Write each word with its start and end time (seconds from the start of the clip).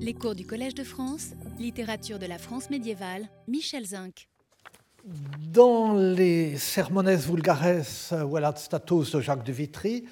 Les 0.00 0.14
cours 0.14 0.34
du 0.34 0.46
Collège 0.46 0.74
de 0.74 0.84
France, 0.84 1.32
littérature 1.58 2.18
de 2.18 2.26
la 2.26 2.38
France 2.38 2.70
médiévale, 2.70 3.28
Michel 3.46 3.84
Zinc. 3.84 4.26
Dans 5.52 5.94
les 5.94 6.56
Sermones 6.56 7.14
Vulgares 7.14 8.10
Velat 8.10 8.54
Status 8.56 9.12
de 9.12 9.20
Jacques 9.20 9.44
de 9.44 9.52
Vitry, 9.52 10.04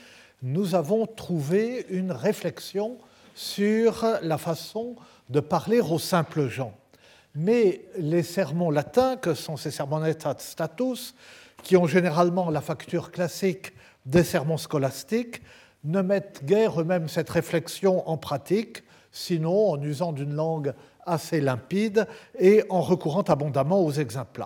nous 0.43 0.75
avons 0.75 1.07
trouvé 1.07 1.87
une 1.89 2.13
réflexion 2.13 2.99
sur 3.35 4.07
la 4.23 4.37
façon 4.37 4.97
de 5.31 5.41
parler 5.41 5.81
aux 5.81 5.99
simples 5.99 6.49
gens. 6.49 6.77
Mais 7.35 7.87
les 7.97 8.23
sermons 8.23 8.71
latins, 8.71 9.17
que 9.17 9.33
sont 9.35 9.57
ces 9.57 9.71
sermones 9.71 10.13
status, 10.39 11.15
qui 11.63 11.77
ont 11.77 11.87
généralement 11.87 12.51
la 12.51 12.61
facture 12.61 13.11
classique 13.11 13.73
des 14.05 14.25
sermons 14.25 14.59
scolastiques, 14.59 15.41
ne 15.85 16.03
mettent 16.03 16.45
guère 16.45 16.81
eux-mêmes 16.81 17.09
cette 17.09 17.31
réflexion 17.31 18.07
en 18.09 18.19
pratique, 18.19 18.83
sinon 19.13 19.71
en 19.71 19.83
usant 19.83 20.13
d'une 20.13 20.35
langue 20.35 20.75
assez 21.05 21.41
limpide 21.41 22.07
et 22.39 22.65
en 22.71 22.81
recourant 22.81 23.23
abondamment 23.23 23.85
aux 23.85 23.93
exemples. 23.93 24.45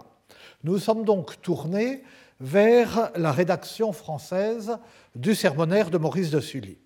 Nous 0.63 0.79
sommes 0.79 1.05
donc 1.05 1.41
tournés 1.43 2.03
vers 2.41 3.11
la 3.17 3.33
rédaction 3.33 3.93
française 3.93 4.79
du 5.15 5.35
sermonnaire 5.35 5.91
de 5.91 5.99
Maurice 5.99 6.31
de 6.31 6.41
Sully. 6.41 6.79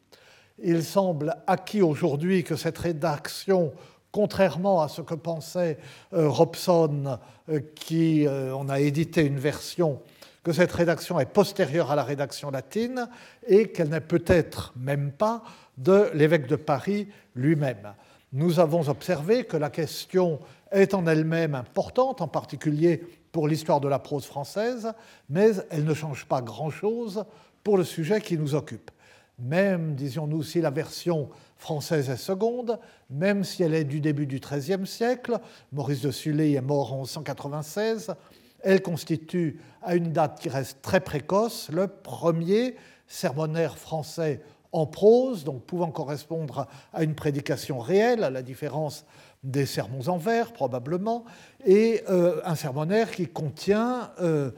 Il 0.62 0.84
semble 0.84 1.36
acquis 1.46 1.83
aujourd'hui 1.83 2.42
que 2.42 2.56
cette 2.56 2.78
rédaction, 2.78 3.72
contrairement 4.10 4.83
à 4.83 4.88
ce 4.88 5.02
que 5.02 5.14
pensait 5.14 5.78
euh, 6.12 6.28
Robson, 6.28 7.19
euh, 7.48 7.60
qui 7.77 8.27
euh, 8.27 8.55
en 8.55 8.69
a 8.69 8.80
édité 8.80 9.24
une 9.24 9.38
version, 9.38 10.02
que 10.42 10.52
cette 10.52 10.72
rédaction 10.72 11.20
est 11.20 11.27
postérieure 11.27 11.91
à 11.91 11.97
la 11.97 12.02
rédaction 12.02 12.50
latine 12.50 13.08
et 13.47 13.69
qu'elle 13.69 13.91
n'est 13.91 14.00
peut-être 14.00 14.72
même 14.77 15.12
pas 15.12 15.42
de 15.78 16.10
l'évêque 16.12 16.46
de 16.46 16.56
Paris 16.56 17.09
lui-même. 17.34 17.95
Nous 18.32 18.60
avons 18.60 18.88
observé 18.88 19.45
que 19.45 19.56
la 19.56 19.70
question 19.70 20.38
est 20.70 20.92
en 20.92 21.06
elle-même 21.06 21.55
importante, 21.55 22.20
en 22.20 22.28
particulier 22.28 23.03
pour 23.33 23.48
l'histoire 23.48 23.80
de 23.80 23.88
la 23.88 23.98
prose 23.98 24.27
française, 24.27 24.92
mais 25.30 25.53
elle 25.70 25.84
ne 25.84 25.94
change 25.94 26.27
pas 26.27 26.42
grand-chose 26.42 27.25
pour 27.64 27.78
le 27.78 27.84
sujet 27.84 28.20
qui 28.20 28.36
nous 28.36 28.55
occupe. 28.55 28.91
Même, 29.38 29.94
disions-nous, 29.94 30.42
si 30.42 30.61
la 30.61 30.70
version 30.70 31.30
française 31.56 32.10
est 32.10 32.16
seconde, 32.16 32.78
même 33.08 33.44
si 33.44 33.62
elle 33.62 33.75
est 33.75 33.84
du 33.84 34.00
début 34.00 34.27
du 34.27 34.41
XIIIe 34.41 34.86
siècle, 34.86 35.38
Maurice 35.72 36.03
de 36.03 36.10
Sully 36.10 36.55
est 36.55 36.60
mort 36.60 36.92
en 36.92 37.05
196, 37.05 38.14
elle 38.60 38.83
constitue, 38.83 39.60
à 39.81 39.94
une 39.94 40.12
date 40.12 40.41
qui 40.41 40.48
reste 40.48 40.83
très 40.83 41.00
précoce, 41.00 41.70
le 41.72 41.86
premier 41.86 42.75
sermonnaire 43.06 43.78
français 43.78 44.42
en 44.72 44.86
prose, 44.86 45.44
donc 45.44 45.64
pouvant 45.64 45.91
correspondre 45.91 46.66
à 46.92 47.02
une 47.02 47.14
prédication 47.14 47.78
réelle, 47.78 48.22
à 48.22 48.30
la 48.30 48.42
différence 48.42 49.05
des 49.42 49.66
sermons 49.66 50.08
en 50.08 50.19
vers 50.19 50.52
probablement, 50.52 51.25
et 51.64 52.02
euh, 52.08 52.41
un 52.44 52.55
sermonnaire 52.55 53.10
qui 53.10 53.27
contient 53.27 54.10
euh, 54.20 54.50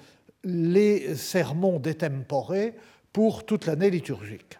les 0.42 1.14
sermons 1.16 1.78
des 1.78 1.96
pour 3.12 3.44
toute 3.44 3.66
l'année 3.66 3.90
liturgique. 3.90 4.58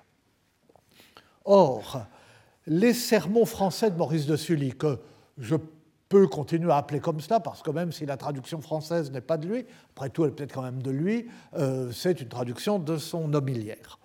Or, 1.45 2.03
les 2.67 2.93
sermons 2.93 3.47
français 3.47 3.91
de 3.91 3.97
Maurice 3.97 4.27
de 4.27 4.37
Sully, 4.37 4.73
que 4.73 4.99
je 5.39 5.57
peux 6.09 6.27
continuer 6.27 6.71
à 6.71 6.77
appeler 6.77 7.01
comme 7.01 7.21
cela, 7.21 7.41
parce 7.41 7.63
que 7.63 7.71
même 7.71 7.93
si 7.93 8.05
la 8.05 8.17
traduction 8.17 8.61
française 8.61 9.11
n'est 9.11 9.21
pas 9.21 9.39
de 9.39 9.47
lui, 9.47 9.65
après 9.93 10.11
tout 10.11 10.25
elle 10.25 10.31
est 10.31 10.35
peut-être 10.35 10.53
quand 10.53 10.63
même 10.63 10.83
de 10.83 10.91
lui, 10.91 11.29
euh, 11.57 11.91
c'est 11.93 12.21
une 12.21 12.29
traduction 12.29 12.79
de 12.79 12.99
son 12.99 13.29
nobiliaire 13.29 14.00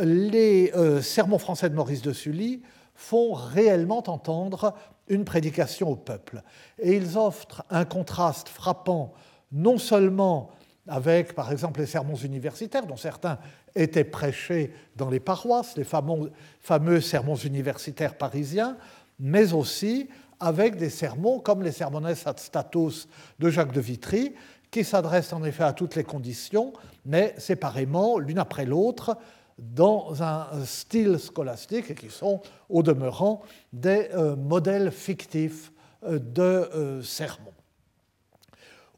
les 0.00 0.72
euh, 0.74 1.00
sermons 1.00 1.38
français 1.38 1.70
de 1.70 1.74
Maurice 1.74 2.02
de 2.02 2.12
Sully 2.12 2.62
font 2.94 3.32
réellement 3.32 4.02
entendre 4.08 4.74
une 5.08 5.24
prédication 5.24 5.90
au 5.90 5.96
peuple. 5.96 6.42
Et 6.78 6.96
ils 6.96 7.16
offrent 7.16 7.64
un 7.70 7.84
contraste 7.84 8.48
frappant 8.48 9.14
non 9.52 9.78
seulement 9.78 10.50
avec, 10.86 11.34
par 11.34 11.52
exemple, 11.52 11.80
les 11.80 11.86
sermons 11.86 12.16
universitaires, 12.16 12.86
dont 12.86 12.96
certains 12.96 13.38
étaient 13.74 14.04
prêchés 14.04 14.72
dans 14.96 15.10
les 15.10 15.20
paroisses, 15.20 15.76
les 15.76 15.84
fameux, 15.84 16.32
fameux 16.60 17.00
sermons 17.00 17.36
universitaires 17.36 18.16
parisiens, 18.16 18.76
mais 19.20 19.52
aussi 19.52 20.08
avec 20.40 20.76
des 20.76 20.90
sermons 20.90 21.40
comme 21.40 21.62
les 21.62 21.72
sermones 21.72 22.06
ad 22.06 22.38
status 22.38 23.08
de 23.38 23.50
Jacques 23.50 23.72
de 23.72 23.80
Vitry, 23.80 24.34
qui 24.70 24.84
s'adressent 24.84 25.32
en 25.32 25.44
effet 25.44 25.64
à 25.64 25.72
toutes 25.72 25.94
les 25.94 26.04
conditions, 26.04 26.72
mais 27.04 27.34
séparément, 27.38 28.18
l'une 28.18 28.38
après 28.38 28.64
l'autre, 28.64 29.16
dans 29.58 30.22
un 30.22 30.64
style 30.64 31.18
scolastique 31.18 31.90
et 31.90 31.94
qui 31.94 32.10
sont 32.10 32.40
au 32.68 32.82
demeurant 32.82 33.42
des 33.72 34.08
euh, 34.14 34.36
modèles 34.36 34.92
fictifs 34.92 35.72
euh, 36.04 36.18
de 36.18 36.42
euh, 36.42 37.02
sermons. 37.02 37.52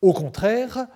Au 0.02 0.12
contraire, 0.12 0.86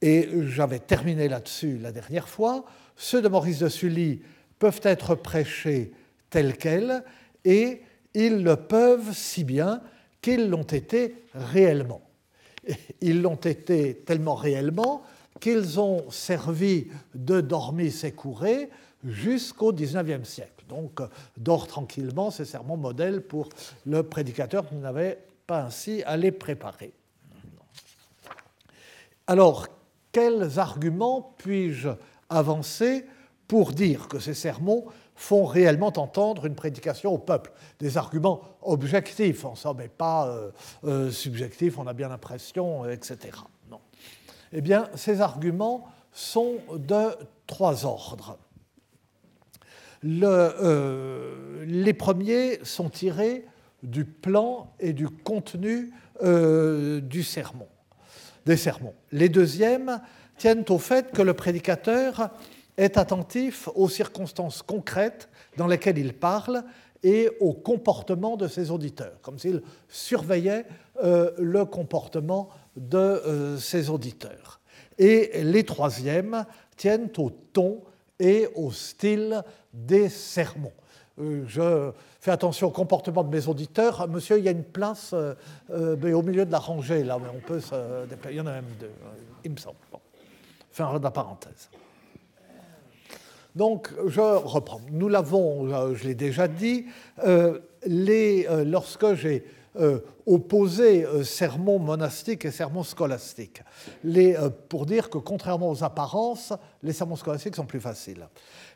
et 0.00 0.28
j'avais 0.46 0.78
terminé 0.78 1.28
là-dessus 1.28 1.78
la 1.78 1.90
dernière 1.90 2.28
fois, 2.28 2.64
ceux 2.96 3.22
de 3.22 3.28
Maurice 3.28 3.60
de 3.60 3.68
Sully 3.68 4.22
peuvent 4.58 4.80
être 4.82 5.14
prêchés 5.14 5.92
tels 6.30 6.56
quels 6.56 7.02
et 7.44 7.82
ils 8.14 8.42
le 8.42 8.56
peuvent 8.56 9.12
si 9.12 9.44
bien 9.44 9.82
qu'ils 10.20 10.48
l'ont 10.48 10.62
été 10.62 11.16
réellement. 11.34 12.02
Ils 13.00 13.20
l'ont 13.20 13.34
été 13.34 13.96
tellement 14.06 14.34
réellement 14.34 15.02
qu'ils 15.40 15.80
ont 15.80 16.10
servi 16.10 16.88
de 17.14 17.40
dormir 17.40 17.92
s'écourer 17.92 18.70
jusqu'au 19.04 19.72
XIXe 19.72 20.28
siècle. 20.28 20.64
Donc, 20.68 21.00
dort 21.36 21.66
tranquillement, 21.66 22.30
ces 22.30 22.44
sermons 22.44 22.76
modèles 22.76 23.20
pour 23.22 23.48
le 23.86 24.02
prédicateur 24.02 24.66
qui 24.68 24.76
n'avait 24.76 25.18
pas 25.46 25.62
ainsi 25.62 26.02
à 26.04 26.16
les 26.16 26.32
préparer. 26.32 26.92
Alors, 29.26 29.68
quels 30.12 30.58
arguments 30.58 31.34
puis-je 31.38 31.88
avancer 32.30 33.06
pour 33.48 33.72
dire 33.72 34.08
que 34.08 34.18
ces 34.18 34.34
sermons 34.34 34.84
font 35.16 35.44
réellement 35.44 35.92
entendre 35.96 36.46
une 36.46 36.54
prédication 36.54 37.12
au 37.12 37.18
peuple? 37.18 37.52
Des 37.78 37.96
arguments 37.96 38.42
objectifs, 38.62 39.44
en 39.44 39.54
somme, 39.54 39.80
et 39.80 39.88
pas 39.88 40.28
euh, 40.28 40.50
euh, 40.84 41.10
subjectifs, 41.10 41.78
on 41.78 41.86
a 41.86 41.92
bien 41.92 42.08
l'impression, 42.08 42.88
etc. 42.88 43.30
Eh 44.56 44.60
bien, 44.60 44.88
ces 44.94 45.20
arguments 45.20 45.84
sont 46.12 46.58
de 46.76 47.08
trois 47.48 47.84
ordres. 47.84 48.38
Euh, 50.04 51.64
les 51.66 51.92
premiers 51.92 52.60
sont 52.62 52.88
tirés 52.88 53.46
du 53.82 54.04
plan 54.04 54.72
et 54.78 54.92
du 54.92 55.08
contenu 55.08 55.92
euh, 56.22 57.00
du 57.00 57.24
sermon, 57.24 57.66
des 58.46 58.56
sermons. 58.56 58.94
Les 59.10 59.28
deuxièmes 59.28 60.00
tiennent 60.38 60.64
au 60.68 60.78
fait 60.78 61.10
que 61.10 61.22
le 61.22 61.34
prédicateur 61.34 62.30
est 62.76 62.96
attentif 62.96 63.68
aux 63.74 63.88
circonstances 63.88 64.62
concrètes 64.62 65.28
dans 65.56 65.66
lesquelles 65.66 65.98
il 65.98 66.12
parle 66.12 66.62
et 67.02 67.28
au 67.40 67.52
comportement 67.52 68.36
de 68.36 68.46
ses 68.46 68.70
auditeurs, 68.70 69.20
comme 69.20 69.38
s'il 69.38 69.62
surveillait 69.88 70.64
euh, 71.02 71.32
le 71.38 71.64
comportement 71.64 72.48
de 72.76 72.98
euh, 72.98 73.56
ses 73.58 73.90
auditeurs. 73.90 74.60
Et 74.98 75.42
les 75.42 75.64
troisièmes 75.64 76.44
tiennent 76.76 77.10
au 77.18 77.30
ton 77.30 77.82
et 78.18 78.48
au 78.54 78.70
style 78.70 79.42
des 79.72 80.08
sermons. 80.08 80.72
Euh, 81.20 81.44
je 81.46 81.92
fais 82.20 82.30
attention 82.30 82.68
au 82.68 82.70
comportement 82.70 83.22
de 83.22 83.34
mes 83.34 83.46
auditeurs. 83.48 84.08
Monsieur, 84.08 84.38
il 84.38 84.44
y 84.44 84.48
a 84.48 84.52
une 84.52 84.64
place 84.64 85.14
euh, 85.14 85.34
au 86.12 86.22
milieu 86.22 86.44
de 86.44 86.52
la 86.52 86.58
rangée, 86.58 87.04
là, 87.04 87.18
mais 87.20 87.28
on 87.34 87.40
peut 87.40 87.60
se... 87.60 87.74
Il 88.30 88.36
y 88.36 88.40
en 88.40 88.46
a 88.46 88.52
même 88.52 88.64
deux, 88.80 88.90
il 89.44 89.52
me 89.52 89.56
semble. 89.56 89.76
Bon. 89.92 90.00
Fin 90.70 90.98
de 90.98 91.04
la 91.04 91.10
parenthèse. 91.10 91.70
Donc, 93.54 93.92
je 94.08 94.20
reprends. 94.20 94.80
Nous 94.90 95.08
l'avons, 95.08 95.94
je 95.94 96.02
l'ai 96.02 96.16
déjà 96.16 96.48
dit, 96.48 96.86
les, 97.86 98.48
lorsque 98.64 99.14
j'ai 99.14 99.44
opposer 100.26 101.04
euh, 101.04 101.24
sermons 101.24 101.78
monastiques 101.78 102.44
et 102.44 102.50
sermons 102.50 102.84
scolastiques, 102.84 103.62
euh, 104.06 104.50
pour 104.68 104.86
dire 104.86 105.10
que 105.10 105.18
contrairement 105.18 105.70
aux 105.70 105.84
apparences, 105.84 106.52
les 106.82 106.92
sermons 106.92 107.16
scolastiques 107.16 107.56
sont 107.56 107.66
plus 107.66 107.80
faciles. 107.80 108.28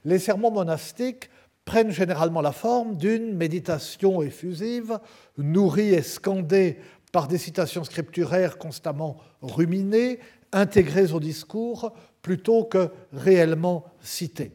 Les 0.05 0.19
sermons 0.19 0.50
monastiques 0.50 1.31
prennent 1.65 1.91
généralement 1.91 2.41
la 2.41 2.53
forme 2.53 2.97
d'une 2.97 3.37
méditation 3.37 4.23
effusive, 4.23 4.99
nourrie 5.37 5.95
et 5.95 6.03
scandée 6.03 6.79
par 7.12 7.29
des 7.29 7.39
citations 7.39 7.85
scripturaires 7.85 8.59
constamment 8.59 9.19
ruminées, 9.43 10.19
intégrées 10.53 11.12
au 11.12 11.21
discours, 11.21 11.93
plutôt 12.23 12.65
que 12.65 12.91
réellement 13.12 13.85
citées. 14.00 14.53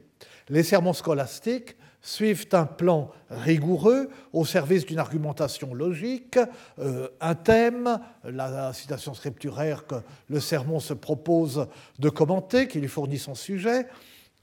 Les 0.49 0.63
sermons 0.63 0.93
scolastiques 0.93 1.75
suivent 2.03 2.47
un 2.51 2.65
plan 2.65 3.09
rigoureux 3.29 4.09
au 4.33 4.45
service 4.45 4.85
d'une 4.85 4.99
argumentation 4.99 5.73
logique, 5.73 6.37
euh, 6.77 7.07
un 7.21 7.33
thème, 7.33 7.97
la 8.25 8.73
citation 8.73 9.13
scripturaire 9.13 9.87
que 9.87 9.95
le 10.27 10.39
sermon 10.39 10.79
se 10.79 10.93
propose 10.93 11.65
de 11.97 12.09
commenter, 12.09 12.67
qui 12.67 12.79
lui 12.79 12.89
fournit 12.89 13.17
son 13.17 13.35
sujet, 13.35 13.87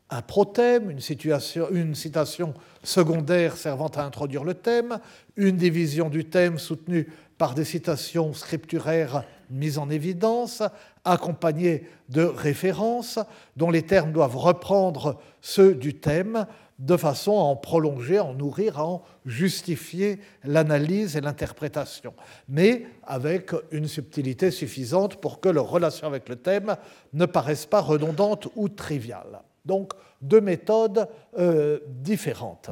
un 0.09 0.23
prothème, 0.23 0.91
une, 0.91 1.01
une, 1.71 1.95
citation 1.95 2.55
secondaire 2.83 3.57
servant 3.57 3.89
à 3.89 4.03
introduire 4.03 4.43
le 4.43 4.55
thème, 4.55 4.99
une 5.37 5.57
division 5.57 6.09
du 6.09 6.25
thème 6.25 6.59
soutenue 6.59 7.13
par 7.39 7.55
des 7.55 7.65
citations 7.65 8.33
scripturaires 8.35 9.25
mises 9.51 9.79
en 9.79 9.89
évidence, 9.89 10.63
accompagnées 11.05 11.87
de 12.09 12.23
références 12.23 13.19
dont 13.57 13.71
les 13.71 13.83
termes 13.83 14.13
doivent 14.13 14.37
reprendre 14.37 15.21
ceux 15.41 15.75
du 15.75 15.95
thème 15.95 16.47
de 16.81 16.97
façon 16.97 17.33
à 17.33 17.43
en 17.43 17.57
prolonger, 17.57 18.17
à 18.17 18.25
en 18.25 18.35
nourrir, 18.35 18.79
à 18.79 18.87
en 18.87 19.03
justifier 19.27 20.19
l'analyse 20.45 21.15
et 21.15 21.21
l'interprétation, 21.21 22.15
mais 22.49 22.87
avec 23.07 23.53
une 23.71 23.87
subtilité 23.87 24.51
suffisante 24.51 25.17
pour 25.17 25.41
que 25.41 25.51
leur 25.51 25.69
relation 25.69 26.07
avec 26.07 26.29
le 26.31 26.37
thème 26.37 26.77
ne 27.13 27.27
paraisse 27.27 27.67
pas 27.67 27.83
redondante 27.83 28.49
ou 28.57 28.71
triviale. 28.71 29.43
Donc, 29.67 29.93
deux 30.23 30.41
méthodes 30.41 31.07
euh, 31.39 31.81
différentes. 31.87 32.71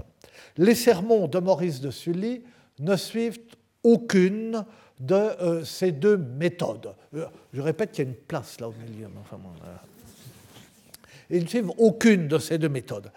Les 0.57 0.75
sermons 0.75 1.29
de 1.29 1.39
Maurice 1.39 1.83
de 1.83 1.91
Sully 1.91 2.43
ne 2.79 2.97
suivent 2.97 3.39
aucune 3.83 4.65
de 4.99 5.15
euh, 5.15 5.65
ces 5.65 5.93
deux 5.93 6.17
méthodes. 6.17 6.95
Euh, 7.15 7.27
je 7.53 7.61
répète 7.61 7.93
qu'il 7.93 8.05
y 8.05 8.09
a 8.09 8.11
une 8.11 8.17
place 8.17 8.59
là 8.59 8.69
au 8.69 8.73
milieu. 8.73 9.07
Ils 11.31 11.43
ne 11.43 11.49
suivent 11.49 11.73
aucune 11.77 12.27
de 12.27 12.39
ces 12.39 12.57
deux 12.57 12.71
méthodes 12.71 13.13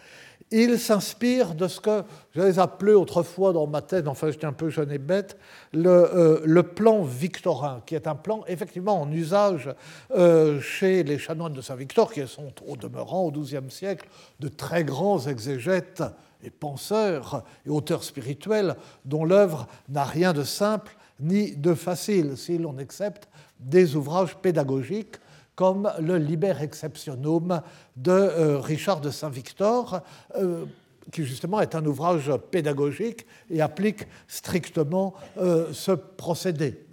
il 0.51 0.77
s'inspire 0.79 1.55
de 1.55 1.67
ce 1.67 1.79
que 1.79 2.03
j'avais 2.35 2.59
appelé 2.59 2.93
autrefois 2.93 3.53
dans 3.53 3.67
ma 3.67 3.81
tête, 3.81 4.07
enfin 4.07 4.29
j'étais 4.29 4.45
un 4.45 4.53
peu 4.53 4.69
jeune 4.69 4.91
et 4.91 4.97
bête, 4.97 5.37
le, 5.73 5.89
euh, 5.89 6.63
plan 6.63 7.03
victorin, 7.03 7.81
qui 7.85 7.95
est 7.95 8.07
un 8.07 8.15
plan 8.15 8.43
effectivement 8.47 9.01
en 9.01 9.11
usage 9.11 9.73
euh, 10.11 10.59
chez 10.59 11.03
les 11.03 11.17
chanoines 11.17 11.53
de 11.53 11.61
Saint-Victor, 11.61 12.11
qui 12.11 12.27
sont 12.27 12.51
au 12.67 12.75
demeurant 12.75 13.23
au 13.23 13.31
XIIe 13.31 13.69
siècle 13.69 14.07
de 14.39 14.49
très 14.49 14.83
grands 14.83 15.25
exégètes 15.25 16.03
et 16.43 16.49
penseurs 16.49 17.43
et 17.65 17.69
auteurs 17.69 18.03
spirituels 18.03 18.75
dont 19.05 19.23
l'œuvre 19.23 19.67
n'a 19.89 20.03
rien 20.03 20.33
de 20.33 20.43
simple 20.43 20.95
ni 21.19 21.55
de 21.55 21.75
facile, 21.75 22.35
si 22.35 22.57
l'on 22.57 22.77
accepte 22.77 23.29
des 23.59 23.95
ouvrages 23.95 24.35
pédagogiques 24.35 25.17
comme 25.55 25.91
le 25.99 26.17
Liber 26.17 26.55
Exceptionum 26.61 27.61
de 27.95 28.11
euh, 28.11 28.59
Richard 28.59 29.01
de 29.01 29.09
Saint-Victor, 29.09 30.01
euh, 30.35 30.65
qui 31.11 31.23
justement 31.23 31.59
est 31.59 31.75
un 31.75 31.85
ouvrage 31.85 32.31
pédagogique 32.51 33.25
et 33.49 33.61
applique 33.61 34.07
strictement 34.27 35.13
euh, 35.37 35.73
ce 35.73 35.91
procédé, 35.91 36.85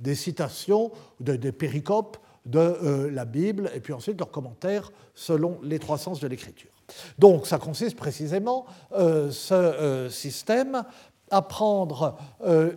des, 0.00 0.14
citations, 0.14 0.90
des 1.20 1.52
péricopes 1.52 2.18
de 2.44 3.08
la 3.12 3.24
Bible, 3.24 3.70
et 3.74 3.80
puis 3.80 3.92
ensuite 3.92 4.18
leurs 4.18 4.30
commentaires 4.30 4.90
selon 5.14 5.58
les 5.62 5.78
trois 5.78 5.98
sens 5.98 6.18
de 6.20 6.28
l'écriture. 6.28 6.70
Donc 7.18 7.46
ça 7.46 7.58
consiste 7.58 7.96
précisément, 7.96 8.64
ce 8.90 10.08
système, 10.10 10.82
à 11.30 11.42
prendre 11.42 12.16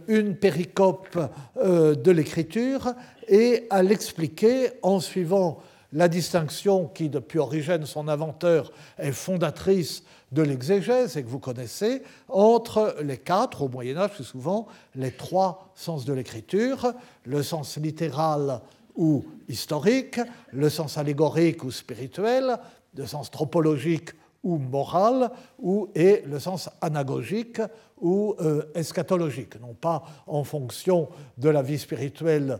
une 0.07 0.35
péricope 0.35 1.17
de 1.55 2.11
l'écriture 2.11 2.93
et 3.27 3.67
à 3.69 3.83
l'expliquer 3.83 4.71
en 4.81 4.99
suivant 4.99 5.59
la 5.93 6.07
distinction 6.07 6.87
qui, 6.87 7.09
depuis 7.09 7.39
Origène, 7.39 7.85
son 7.85 8.07
inventeur, 8.07 8.71
est 8.97 9.11
fondatrice 9.11 10.03
de 10.31 10.41
l'exégèse 10.41 11.17
et 11.17 11.23
que 11.23 11.27
vous 11.27 11.39
connaissez, 11.39 12.03
entre 12.29 12.95
les 13.01 13.17
quatre, 13.17 13.63
au 13.63 13.67
Moyen 13.67 13.97
Âge 13.97 14.11
plus 14.11 14.23
souvent, 14.23 14.67
les 14.95 15.11
trois 15.11 15.71
sens 15.75 16.05
de 16.05 16.13
l'écriture, 16.13 16.93
le 17.25 17.43
sens 17.43 17.77
littéral 17.77 18.61
ou 18.95 19.25
historique, 19.49 20.19
le 20.51 20.69
sens 20.69 20.97
allégorique 20.97 21.63
ou 21.63 21.71
spirituel, 21.71 22.57
le 22.95 23.05
sens 23.05 23.29
tropologique 23.29 24.11
ou 24.43 24.57
moral, 24.57 25.31
ou, 25.59 25.89
et 25.93 26.23
le 26.25 26.39
sens 26.39 26.69
anagogique 26.81 27.61
ou 27.99 28.35
euh, 28.39 28.63
eschatologique, 28.73 29.59
non 29.61 29.73
pas 29.73 30.03
en 30.25 30.43
fonction 30.43 31.09
de 31.37 31.49
la 31.49 31.61
vie 31.61 31.77
spirituelle 31.77 32.59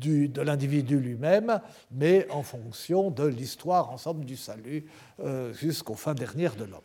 de 0.00 0.40
l'individu 0.40 0.98
lui-même, 0.98 1.60
mais 1.90 2.26
en 2.30 2.42
fonction 2.42 3.10
de 3.10 3.24
l'histoire 3.24 3.90
ensemble 3.90 4.24
du 4.24 4.36
salut 4.36 4.86
euh, 5.20 5.52
jusqu'aux 5.52 5.94
fins 5.94 6.14
dernières 6.14 6.56
de 6.56 6.64
l'homme. 6.64 6.80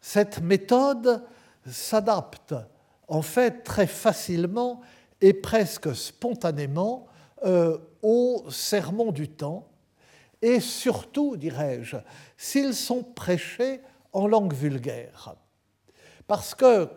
Cette 0.00 0.40
méthode 0.42 1.22
s'adapte 1.66 2.54
en 3.08 3.22
fait 3.22 3.62
très 3.62 3.86
facilement 3.86 4.80
et 5.20 5.32
presque 5.32 5.94
spontanément 5.94 7.06
euh, 7.44 7.78
aux 8.02 8.44
sermons 8.50 9.12
du 9.12 9.28
temps, 9.28 9.67
et 10.42 10.60
surtout, 10.60 11.36
dirais-je, 11.36 11.96
s'ils 12.36 12.74
sont 12.74 13.02
prêchés 13.02 13.80
en 14.12 14.26
langue 14.26 14.54
vulgaire. 14.54 15.34
Parce 16.26 16.54
que, 16.54 16.88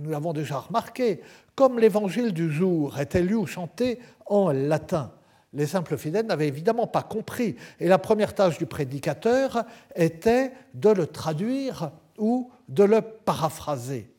nous 0.00 0.10
l'avons 0.10 0.32
déjà 0.32 0.58
remarqué, 0.58 1.20
comme 1.54 1.78
l'évangile 1.78 2.32
du 2.32 2.50
jour 2.50 2.98
était 2.98 3.22
lu 3.22 3.34
ou 3.34 3.46
chanté 3.46 3.98
en 4.26 4.52
latin, 4.52 5.12
les 5.52 5.66
simples 5.66 5.96
fidèles 5.96 6.26
n'avaient 6.26 6.48
évidemment 6.48 6.86
pas 6.86 7.02
compris. 7.02 7.56
Et 7.80 7.88
la 7.88 7.98
première 7.98 8.34
tâche 8.34 8.58
du 8.58 8.66
prédicateur 8.66 9.64
était 9.96 10.52
de 10.74 10.90
le 10.90 11.06
traduire 11.06 11.90
ou 12.18 12.50
de 12.68 12.84
le 12.84 13.00
paraphraser. 13.00 14.12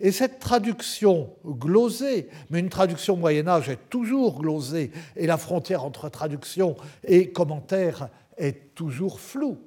Et 0.00 0.12
cette 0.12 0.38
traduction 0.38 1.30
glosée, 1.46 2.28
mais 2.50 2.60
une 2.60 2.68
traduction 2.68 3.16
Moyen 3.16 3.46
Âge 3.46 3.68
est 3.68 3.90
toujours 3.90 4.40
glosée, 4.40 4.90
et 5.16 5.26
la 5.26 5.38
frontière 5.38 5.84
entre 5.84 6.08
traduction 6.08 6.76
et 7.04 7.30
commentaire 7.30 8.08
est 8.36 8.74
toujours 8.74 9.20
floue, 9.20 9.58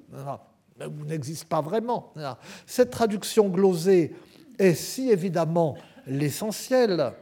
n'existe 1.06 1.46
pas 1.46 1.60
vraiment. 1.60 2.12
Cette 2.66 2.90
traduction 2.90 3.48
glosée 3.48 4.14
est 4.58 4.74
si 4.74 5.10
évidemment 5.10 5.76
l'essentiel 6.06 7.12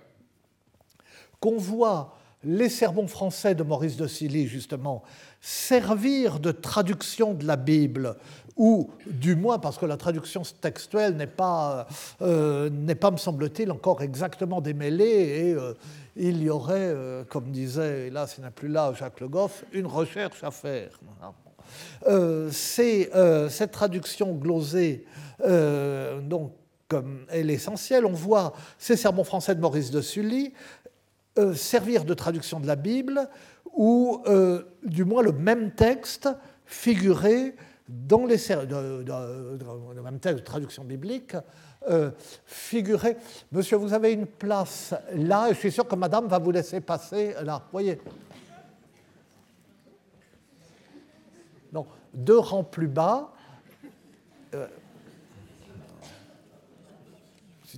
qu'on 1.41 1.57
voit 1.57 2.17
les 2.45 2.69
sermons 2.69 3.09
français 3.09 3.55
de 3.55 3.63
Maurice 3.63 3.97
de 3.97 4.07
Silly, 4.07 4.47
justement, 4.47 5.03
servir 5.41 6.39
de 6.39 6.53
traduction 6.53 7.35
de 7.35 7.45
la 7.45 7.57
Bible, 7.57 8.17
ou 8.57 8.91
du 9.07 9.37
moins 9.37 9.59
parce 9.59 9.77
que 9.77 9.85
la 9.85 9.97
traduction 9.97 10.43
textuelle 10.61 11.15
n'est 11.17 11.27
pas, 11.27 11.87
euh, 12.23 12.71
n'est 12.71 12.95
pas 12.95 13.11
me 13.11 13.19
semble-t-il, 13.19 13.71
encore 13.71 14.03
exactement 14.03 14.61
démêlée, 14.61 15.05
et 15.05 15.53
euh, 15.53 15.75
il 16.17 16.43
y 16.43 16.49
aurait, 16.49 16.75
euh, 16.79 17.25
comme 17.25 17.51
disait, 17.51 18.09
là, 18.09 18.27
ce 18.27 18.41
n'est 18.41 18.51
plus 18.51 18.69
là, 18.69 18.93
Jacques 18.99 19.21
Le 19.21 19.29
Goff, 19.29 19.65
une 19.73 19.87
recherche 19.87 20.43
à 20.43 20.51
faire. 20.51 20.99
c'est 22.51 23.11
cette 23.51 23.73
traduction 23.73 24.33
glosée, 24.33 25.05
donc, 26.23 26.53
comme 26.89 27.27
est 27.29 27.43
l'essentiel. 27.43 28.07
On 28.07 28.13
voit 28.13 28.55
ces 28.79 28.97
sermons 28.97 29.25
français 29.25 29.55
de 29.55 29.61
Maurice 29.61 29.91
de 29.91 30.01
Sully 30.01 30.55
servir 31.55 32.05
de 32.05 32.15
traduction 32.15 32.61
de 32.61 32.67
la 32.67 32.77
Bible, 32.77 33.29
ou 33.75 34.23
du 34.85 35.05
moins 35.05 35.23
le 35.23 35.33
même 35.33 35.73
texte 35.73 36.29
figurer 36.65 37.55
dans 37.89 38.27
les 38.27 38.37
de, 38.37 39.95
le 39.95 40.03
même 40.03 40.19
texte 40.19 40.41
de 40.41 40.45
traduction 40.45 40.85
biblique 40.85 41.37
euh, 41.89 42.11
figurer. 42.45 43.17
Monsieur, 43.53 43.77
vous 43.77 43.93
avez 43.93 44.13
une 44.13 44.27
place 44.27 44.95
là, 45.15 45.49
je 45.51 45.59
suis 45.59 45.73
sûr 45.73 45.87
que 45.87 45.95
Madame 45.95 46.27
va 46.27 46.39
vous 46.39 46.51
laisser 46.51 46.81
passer 46.81 47.35
là. 47.43 47.63
Voyez? 47.71 48.01
Donc, 51.73 51.87
deux 52.13 52.39
rangs 52.39 52.65
plus 52.65 52.89
bas. 52.89 53.33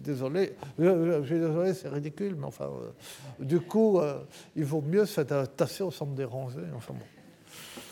désolé, 0.01 0.57
je, 0.79 1.23
suis 1.25 1.39
désolé, 1.39 1.75
c'est 1.75 1.89
ridicule, 1.89 2.37
mais 2.37 2.47
enfin, 2.47 2.67
euh, 2.67 3.45
du 3.45 3.61
coup, 3.61 3.99
euh, 3.99 4.25
il 4.57 4.65
vaut 4.65 4.81
mieux 4.81 5.07
se 5.07 5.21
tasser 5.21 5.83
au 5.83 5.91
centre 5.91 6.13
déranger. 6.13 6.65
Enfin 6.75 6.95
bon. 6.95 7.05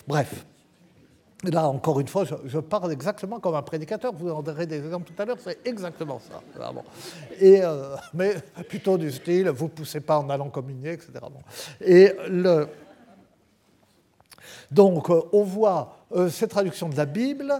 Bref. 0.07 0.47
Là, 1.45 1.69
encore 1.69 2.01
une 2.01 2.09
fois, 2.09 2.25
je, 2.25 2.59
parle 2.59 2.93
exactement 2.93 3.41
comme 3.41 3.55
un 3.55 3.63
prédicateur. 3.63 4.13
Vous 4.13 4.31
en 4.31 4.43
donnerez 4.43 4.67
des 4.67 4.79
exemples 4.79 5.11
tout 5.13 5.23
à 5.23 5.25
l'heure, 5.25 5.37
c'est 5.41 5.67
exactement 5.67 6.19
ça. 6.19 6.43
Et, 7.41 7.63
euh, 7.63 7.97
mais 8.15 8.35
plutôt 8.69 8.99
du 8.99 9.11
style, 9.13 9.49
vous 9.51 9.67
ne 9.67 9.71
poussez 9.71 10.01
pas 10.01 10.19
en 10.19 10.31
allant 10.31 10.49
communier, 10.49 10.93
etc. 10.93 11.13
Et 11.81 12.13
le, 12.29 12.69
donc, 14.71 15.11
on 15.11 15.43
voit 15.43 15.97
cette 16.31 16.51
traduction 16.51 16.89
de 16.89 16.97
la 16.97 17.07
Bible 17.07 17.53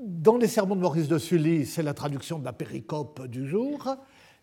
dans 0.00 0.38
les 0.38 0.48
sermons 0.48 0.76
de 0.76 0.80
Maurice 0.80 1.08
de 1.08 1.18
Sully, 1.18 1.66
c'est 1.66 1.82
la 1.82 1.92
traduction 1.92 2.38
de 2.38 2.44
la 2.44 2.52
péricope 2.52 3.26
du 3.26 3.46
jour, 3.46 3.96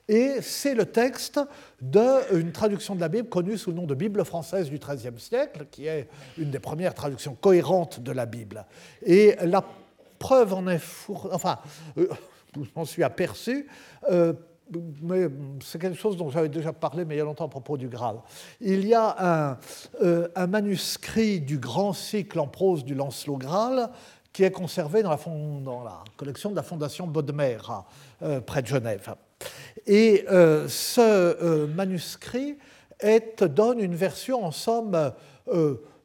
et 0.07 0.41
c'est 0.41 0.73
le 0.73 0.85
texte 0.85 1.39
d'une 1.81 2.51
traduction 2.51 2.95
de 2.95 3.01
la 3.01 3.09
Bible 3.09 3.29
connue 3.29 3.57
sous 3.57 3.71
le 3.71 3.77
nom 3.77 3.85
de 3.85 3.95
Bible 3.95 4.23
française 4.25 4.69
du 4.69 4.79
XIIIe 4.79 5.19
siècle, 5.19 5.67
qui 5.69 5.87
est 5.87 6.07
une 6.37 6.49
des 6.49 6.59
premières 6.59 6.93
traductions 6.93 7.35
cohérentes 7.39 7.99
de 7.99 8.11
la 8.11 8.25
Bible. 8.25 8.65
Et 9.05 9.35
la 9.43 9.63
preuve 10.19 10.53
en 10.53 10.67
est, 10.67 10.81
enfin, 11.31 11.59
euh, 11.97 12.07
je 12.55 12.69
m'en 12.75 12.85
suis 12.85 13.03
aperçu, 13.03 13.67
euh, 14.09 14.33
mais 15.01 15.27
c'est 15.63 15.79
quelque 15.79 15.97
chose 15.97 16.17
dont 16.17 16.29
j'avais 16.29 16.49
déjà 16.49 16.73
parlé, 16.73 17.05
mais 17.05 17.15
il 17.15 17.17
y 17.19 17.21
a 17.21 17.23
longtemps 17.23 17.45
à 17.45 17.49
propos 17.49 17.77
du 17.77 17.87
Graal. 17.87 18.17
Il 18.59 18.85
y 18.85 18.93
a 18.93 19.53
un, 19.53 19.57
un 20.35 20.47
manuscrit 20.47 21.39
du 21.39 21.57
grand 21.57 21.93
cycle 21.93 22.39
en 22.39 22.47
prose 22.47 22.83
du 22.83 22.93
Lancelot 22.93 23.37
Graal 23.37 23.89
qui 24.37 24.43
est 24.43 24.51
conservé 24.51 25.01
dans 25.01 25.09
la, 25.09 25.17
dans 25.63 25.83
la 25.83 26.03
collection 26.15 26.51
de 26.51 26.55
la 26.55 26.61
Fondation 26.61 27.07
Bodmer, 27.07 27.57
euh, 28.21 28.39
près 28.39 28.61
de 28.61 28.67
Genève. 28.67 29.15
Et 29.85 30.25
euh, 30.29 30.67
ce 30.67 31.01
euh, 31.01 31.67
manuscrit 31.67 32.57
donne 33.45 33.79
une 33.79 33.95
version, 33.95 34.43
en 34.43 34.51
somme, 34.51 35.13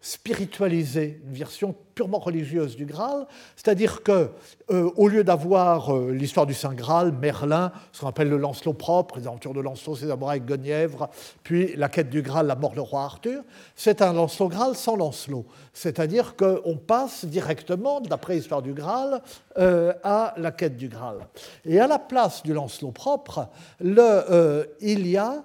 spiritualisée, 0.02 1.22
une 1.24 1.32
version 1.32 1.76
purement 1.94 2.18
religieuse 2.18 2.74
du 2.74 2.86
Graal, 2.86 3.26
c'est-à-dire 3.54 4.02
que 4.02 4.30
euh, 4.70 4.90
au 4.96 5.06
lieu 5.06 5.22
d'avoir 5.22 5.94
euh, 5.94 6.10
l'histoire 6.10 6.44
du 6.44 6.54
Saint 6.54 6.74
Graal, 6.74 7.12
Merlin, 7.12 7.70
ce 7.92 8.00
qu'on 8.00 8.08
appelle 8.08 8.28
le 8.28 8.36
Lancelot 8.36 8.72
propre, 8.72 9.18
les 9.18 9.28
aventures 9.28 9.54
de 9.54 9.60
Lancelot, 9.60 9.94
ses 9.94 10.10
amours 10.10 10.30
avec 10.30 10.44
Guenièvre, 10.44 11.08
puis 11.44 11.76
la 11.76 11.88
quête 11.88 12.10
du 12.10 12.20
Graal, 12.20 12.48
la 12.48 12.56
mort 12.56 12.72
du 12.72 12.80
roi 12.80 13.04
Arthur, 13.04 13.44
c'est 13.76 14.02
un 14.02 14.12
Lancelot 14.12 14.48
Graal 14.48 14.74
sans 14.74 14.96
Lancelot, 14.96 15.46
c'est-à-dire 15.72 16.34
qu'on 16.34 16.76
passe 16.76 17.24
directement 17.24 18.00
d'après 18.00 18.34
l'histoire 18.34 18.62
du 18.62 18.74
Graal 18.74 19.22
euh, 19.58 19.92
à 20.02 20.34
la 20.36 20.50
quête 20.50 20.76
du 20.76 20.88
Graal. 20.88 21.18
Et 21.64 21.78
à 21.78 21.86
la 21.86 22.00
place 22.00 22.42
du 22.42 22.52
Lancelot 22.52 22.90
propre, 22.90 23.46
le, 23.80 24.66
il 24.80 25.06
y 25.06 25.16
a 25.16 25.44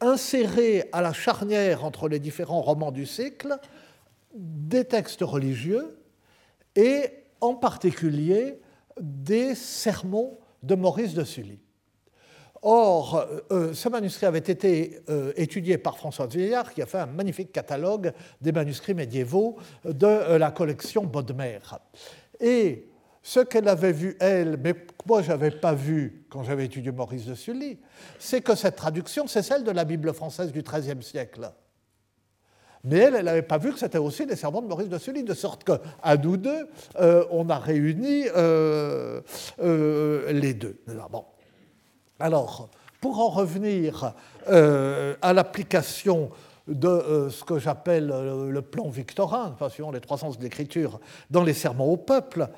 insérer 0.00 0.88
à 0.92 1.00
la 1.00 1.12
charnière 1.12 1.84
entre 1.84 2.08
les 2.08 2.18
différents 2.18 2.60
romans 2.60 2.92
du 2.92 3.06
cycle 3.06 3.58
des 4.34 4.84
textes 4.84 5.22
religieux 5.22 5.98
et 6.74 7.10
en 7.40 7.54
particulier 7.54 8.60
des 9.00 9.54
sermons 9.54 10.38
de 10.62 10.74
Maurice 10.74 11.14
de 11.14 11.24
Sully. 11.24 11.60
Or, 12.62 13.24
euh, 13.52 13.74
ce 13.74 13.88
manuscrit 13.88 14.26
avait 14.26 14.38
été 14.38 15.00
euh, 15.08 15.32
étudié 15.36 15.78
par 15.78 15.98
François 15.98 16.26
Vieillard, 16.26 16.72
qui 16.72 16.82
a 16.82 16.86
fait 16.86 16.98
un 16.98 17.06
magnifique 17.06 17.52
catalogue 17.52 18.12
des 18.40 18.50
manuscrits 18.50 18.94
médiévaux 18.94 19.56
de 19.84 20.06
euh, 20.06 20.38
la 20.38 20.50
collection 20.50 21.04
Bodmer. 21.04 21.60
Et 22.40 22.88
ce 23.26 23.40
qu'elle 23.40 23.66
avait 23.66 23.90
vu, 23.90 24.16
elle, 24.20 24.56
mais 24.62 24.72
que 24.72 25.04
moi 25.04 25.20
je 25.20 25.30
n'avais 25.30 25.50
pas 25.50 25.74
vu 25.74 26.24
quand 26.30 26.44
j'avais 26.44 26.66
étudié 26.66 26.92
Maurice 26.92 27.26
de 27.26 27.34
Sully, 27.34 27.76
c'est 28.20 28.40
que 28.40 28.54
cette 28.54 28.76
traduction, 28.76 29.26
c'est 29.26 29.42
celle 29.42 29.64
de 29.64 29.72
la 29.72 29.84
Bible 29.84 30.14
française 30.14 30.52
du 30.52 30.62
XIIIe 30.62 31.02
siècle. 31.02 31.50
Mais 32.84 32.98
elle, 32.98 33.16
elle 33.16 33.24
n'avait 33.24 33.42
pas 33.42 33.58
vu 33.58 33.72
que 33.72 33.80
c'était 33.80 33.98
aussi 33.98 34.26
les 34.26 34.36
sermons 34.36 34.62
de 34.62 34.68
Maurice 34.68 34.88
de 34.88 34.96
Sully, 34.96 35.24
de 35.24 35.34
sorte 35.34 35.64
qu'à 35.64 36.16
nous 36.18 36.36
deux, 36.36 36.68
euh, 37.00 37.24
on 37.32 37.50
a 37.50 37.58
réuni 37.58 38.26
euh, 38.36 39.20
euh, 39.60 40.30
les 40.30 40.54
deux. 40.54 40.80
Alors, 42.20 42.68
pour 43.00 43.18
en 43.18 43.28
revenir 43.28 44.14
à 44.46 45.32
l'application 45.32 46.30
de 46.68 47.26
ce 47.28 47.42
que 47.42 47.58
j'appelle 47.58 48.06
le 48.06 48.62
plan 48.62 48.88
victorin, 48.88 49.50
enfin, 49.52 49.68
suivant 49.68 49.90
les 49.90 50.00
trois 50.00 50.16
sens 50.16 50.38
de 50.38 50.44
l'écriture, 50.44 51.00
dans 51.28 51.42
les 51.42 51.54
sermons 51.54 51.92
au 51.92 51.96
peuple, 51.96 52.48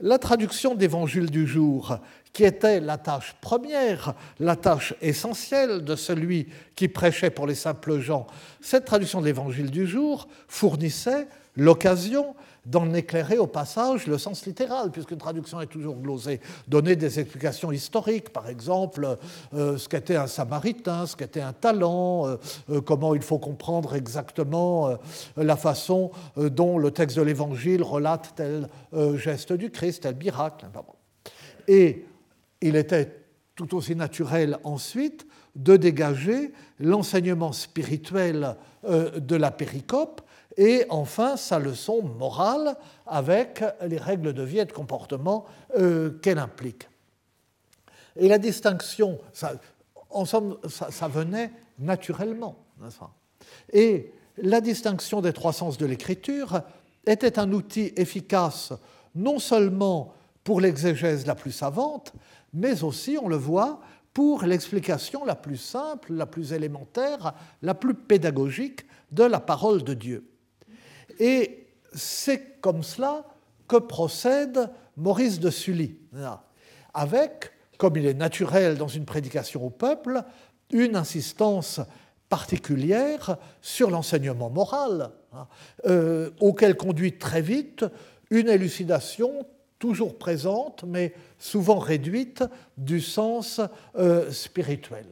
la 0.00 0.18
traduction 0.18 0.74
d'évangile 0.74 1.30
du 1.30 1.46
jour, 1.46 1.98
qui 2.32 2.44
était 2.44 2.80
la 2.80 2.96
tâche 2.96 3.34
première, 3.40 4.14
la 4.38 4.56
tâche 4.56 4.94
essentielle 5.00 5.84
de 5.84 5.96
celui 5.96 6.48
qui 6.76 6.88
prêchait 6.88 7.30
pour 7.30 7.46
les 7.46 7.54
simples 7.54 7.98
gens, 7.98 8.26
cette 8.60 8.84
traduction 8.84 9.20
de 9.20 9.26
l'évangile 9.26 9.70
du 9.70 9.86
jour 9.86 10.28
fournissait 10.48 11.26
l'occasion 11.56 12.34
d'en 12.66 12.92
éclairer 12.92 13.38
au 13.38 13.46
passage 13.46 14.06
le 14.06 14.18
sens 14.18 14.44
littéral, 14.46 14.90
puisqu'une 14.90 15.18
traduction 15.18 15.60
est 15.60 15.66
toujours 15.66 15.96
glosée, 15.96 16.40
donner 16.68 16.96
des 16.96 17.18
explications 17.18 17.72
historiques, 17.72 18.30
par 18.30 18.48
exemple 18.48 19.16
euh, 19.54 19.78
ce 19.78 19.88
qu'était 19.88 20.16
un 20.16 20.26
samaritain, 20.26 21.06
ce 21.06 21.16
qu'était 21.16 21.40
un 21.40 21.52
talent, 21.52 22.26
euh, 22.26 22.36
euh, 22.70 22.80
comment 22.80 23.14
il 23.14 23.22
faut 23.22 23.38
comprendre 23.38 23.94
exactement 23.94 24.96
la 25.36 25.56
façon 25.56 26.10
dont 26.36 26.78
le 26.78 26.90
texte 26.90 27.16
de 27.16 27.22
l'Évangile 27.22 27.82
relate 27.82 28.32
tel 28.36 28.68
geste 29.16 29.52
du 29.52 29.70
Christ, 29.70 30.02
tel 30.02 30.16
miracle. 30.16 30.66
Et 31.68 32.04
il 32.60 32.76
était 32.76 33.24
tout 33.54 33.76
aussi 33.76 33.94
naturel 33.94 34.58
ensuite 34.64 35.26
de 35.56 35.76
dégager 35.76 36.52
l'enseignement 36.78 37.52
spirituel 37.52 38.56
de 38.88 39.36
la 39.36 39.50
péricope 39.50 40.22
et 40.60 40.84
enfin 40.90 41.38
sa 41.38 41.58
leçon 41.58 42.02
morale 42.02 42.76
avec 43.06 43.64
les 43.80 43.96
règles 43.96 44.34
de 44.34 44.42
vie 44.42 44.58
et 44.58 44.66
de 44.66 44.72
comportement 44.72 45.46
euh, 45.78 46.10
qu'elle 46.20 46.38
implique. 46.38 46.86
Et 48.14 48.28
la 48.28 48.36
distinction, 48.36 49.18
en 50.10 50.26
somme, 50.26 50.58
ça, 50.68 51.08
venait 51.08 51.50
naturellement. 51.78 52.56
Et 53.72 54.12
la 54.36 54.60
distinction 54.60 55.22
des 55.22 55.32
trois 55.32 55.54
sens 55.54 55.78
de 55.78 55.86
l'écriture 55.86 56.60
était 57.06 57.38
un 57.38 57.52
outil 57.52 57.94
efficace 57.96 58.74
non 59.14 59.38
seulement 59.38 60.12
pour 60.44 60.60
l'exégèse 60.60 61.26
la 61.26 61.34
plus 61.34 61.52
savante, 61.52 62.12
mais 62.52 62.84
aussi, 62.84 63.16
on 63.20 63.28
le 63.28 63.36
voit, 63.36 63.80
pour 64.12 64.42
l'explication 64.42 65.24
la 65.24 65.36
plus 65.36 65.56
simple, 65.56 66.12
la 66.12 66.26
plus 66.26 66.52
élémentaire, 66.52 67.32
la 67.62 67.74
plus 67.74 67.94
pédagogique 67.94 68.84
de 69.10 69.24
la 69.24 69.40
parole 69.40 69.84
de 69.84 69.94
Dieu. 69.94 70.29
Et 71.20 71.68
c'est 71.92 72.60
comme 72.60 72.82
cela 72.82 73.24
que 73.68 73.76
procède 73.76 74.70
Maurice 74.96 75.38
de 75.38 75.50
Sully, 75.50 75.96
avec, 76.92 77.52
comme 77.78 77.96
il 77.96 78.06
est 78.06 78.14
naturel 78.14 78.76
dans 78.76 78.88
une 78.88 79.04
prédication 79.04 79.64
au 79.64 79.70
peuple, 79.70 80.22
une 80.72 80.96
insistance 80.96 81.80
particulière 82.28 83.36
sur 83.60 83.90
l'enseignement 83.90 84.50
moral, 84.50 85.10
hein, 85.32 85.46
euh, 85.86 86.30
auquel 86.40 86.76
conduit 86.76 87.18
très 87.18 87.42
vite 87.42 87.84
une 88.30 88.48
élucidation 88.48 89.46
toujours 89.78 90.16
présente, 90.16 90.84
mais 90.84 91.14
souvent 91.38 91.78
réduite, 91.78 92.44
du 92.76 93.00
sens 93.00 93.60
euh, 93.96 94.30
spirituel. 94.30 95.06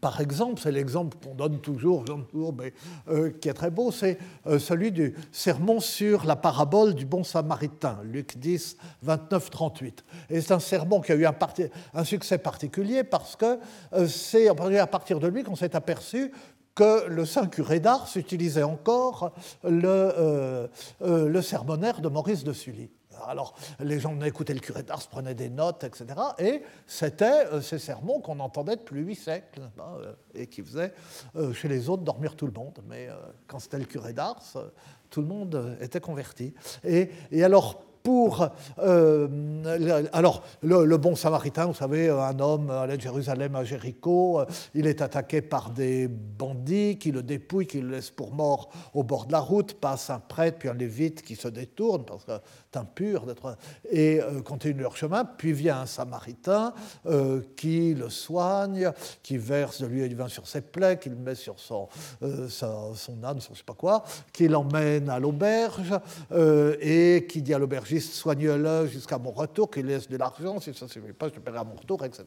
Par 0.00 0.20
exemple, 0.20 0.60
c'est 0.60 0.72
l'exemple 0.72 1.16
qu'on 1.22 1.34
donne 1.34 1.60
toujours, 1.60 2.04
mais, 2.56 2.72
euh, 3.08 3.30
qui 3.30 3.48
est 3.48 3.54
très 3.54 3.70
beau, 3.70 3.90
c'est 3.90 4.18
euh, 4.46 4.58
celui 4.58 4.92
du 4.92 5.14
sermon 5.32 5.80
sur 5.80 6.24
la 6.24 6.36
parabole 6.36 6.94
du 6.94 7.06
bon 7.06 7.24
samaritain, 7.24 7.98
Luc 8.04 8.38
10, 8.38 8.76
29, 9.02 9.50
38. 9.50 10.04
Et 10.30 10.40
c'est 10.40 10.52
un 10.52 10.60
sermon 10.60 11.00
qui 11.00 11.12
a 11.12 11.14
eu 11.14 11.26
un, 11.26 11.34
un 11.94 12.04
succès 12.04 12.38
particulier 12.38 13.04
parce 13.04 13.36
que 13.36 13.58
euh, 13.92 14.06
c'est 14.06 14.48
à 14.48 14.86
partir 14.86 15.20
de 15.20 15.28
lui 15.28 15.42
qu'on 15.42 15.56
s'est 15.56 15.76
aperçu 15.76 16.32
que 16.74 17.06
le 17.08 17.24
saint 17.24 17.46
curé 17.46 17.80
d'Ars 17.80 18.08
utilisait 18.16 18.62
encore 18.62 19.32
le, 19.64 20.68
le 21.00 21.40
sermonnaire 21.40 22.02
de 22.02 22.08
Maurice 22.08 22.44
de 22.44 22.52
Sully. 22.52 22.90
Alors, 23.26 23.54
les 23.80 23.98
gens 24.00 24.18
écoutaient 24.20 24.54
le 24.54 24.60
curé 24.60 24.82
d'Ars, 24.82 25.06
prenaient 25.08 25.34
des 25.34 25.50
notes, 25.50 25.84
etc. 25.84 26.06
Et 26.38 26.62
c'était 26.86 27.46
euh, 27.46 27.60
ces 27.60 27.78
sermons 27.78 28.20
qu'on 28.20 28.40
entendait 28.40 28.76
depuis 28.76 29.00
huit 29.00 29.16
siècles, 29.16 29.62
euh, 29.78 30.12
et 30.34 30.46
qui 30.46 30.62
faisaient 30.62 30.92
euh, 31.36 31.52
chez 31.52 31.68
les 31.68 31.88
autres 31.88 32.02
dormir 32.02 32.36
tout 32.36 32.46
le 32.46 32.52
monde. 32.52 32.78
Mais 32.88 33.08
quand 33.46 33.58
c'était 33.58 33.78
le 33.78 33.84
curé 33.84 34.12
d'Ars, 34.12 34.42
tout 35.10 35.20
le 35.20 35.26
monde 35.26 35.76
était 35.80 36.00
converti. 36.00 36.54
Et 36.84 37.10
alors, 37.42 37.85
Euh, 38.78 40.08
alors, 40.12 40.42
le, 40.62 40.96
bon 40.96 41.16
samaritain, 41.16 41.66
vous 41.66 41.74
savez, 41.74 42.08
un 42.08 42.38
homme 42.38 42.70
allait 42.70 42.96
de 42.96 43.02
Jérusalem 43.02 43.54
à 43.56 43.64
Jéricho, 43.64 44.40
euh, 44.40 44.46
il 44.74 44.86
est 44.86 45.02
attaqué 45.02 45.42
par 45.42 45.70
des 45.70 46.08
bandits 46.08 46.98
qui 46.98 47.10
le 47.10 47.22
dépouillent, 47.22 47.66
qui 47.66 47.80
le 47.80 47.90
laissent 47.90 48.10
pour 48.10 48.32
mort 48.32 48.70
au 48.94 49.02
bord 49.02 49.26
de 49.26 49.32
la 49.32 49.40
route, 49.40 49.74
passe 49.74 50.10
un 50.10 50.20
prêtre, 50.20 50.58
puis 50.58 50.68
un 50.68 50.74
lévite 50.74 51.22
qui 51.22 51.36
se 51.36 51.48
détourne, 51.48 52.04
parce 52.04 52.24
que 52.24 52.32
c'est 52.72 52.78
impur 52.78 53.26
d'être. 53.26 53.56
et 53.90 54.20
euh, 54.20 54.40
continue 54.42 54.80
leur 54.80 54.96
chemin, 54.96 55.24
puis 55.24 55.52
vient 55.52 55.80
un 55.80 55.86
samaritain 55.86 56.72
qui 57.56 57.94
le 57.94 58.08
soigne, 58.08 58.90
qui 59.22 59.38
verse 59.38 59.80
de 59.80 59.86
l'huile 59.86 60.04
et 60.04 60.08
du 60.08 60.14
vin 60.14 60.28
sur 60.28 60.46
ses 60.46 60.60
plaies, 60.60 60.98
qui 60.98 61.08
le 61.08 61.16
met 61.16 61.34
sur 61.34 61.58
son, 61.58 61.88
son 62.50 63.24
âne, 63.24 63.40
son 63.40 63.54
je 63.54 63.58
sais 63.58 63.64
pas 63.64 63.74
quoi, 63.74 64.04
qui 64.32 64.48
l'emmène 64.48 65.08
à 65.08 65.18
l'auberge, 65.18 65.94
et 66.80 67.26
qui 67.28 67.42
dit 67.42 67.54
à 67.54 67.58
l'aubergiste 67.58 67.95
soigne-le 68.00 68.86
jusqu'à 68.86 69.18
mon 69.18 69.30
retour, 69.30 69.70
qu'il 69.70 69.86
laisse 69.86 70.08
de 70.08 70.16
l'argent, 70.16 70.60
si 70.60 70.72
ça 70.74 70.86
ne 70.86 70.90
suffit 70.90 71.12
pas, 71.12 71.28
je 71.28 71.40
paierai 71.40 71.58
à 71.58 71.64
mon 71.64 71.74
retour, 71.74 72.04
etc. 72.04 72.24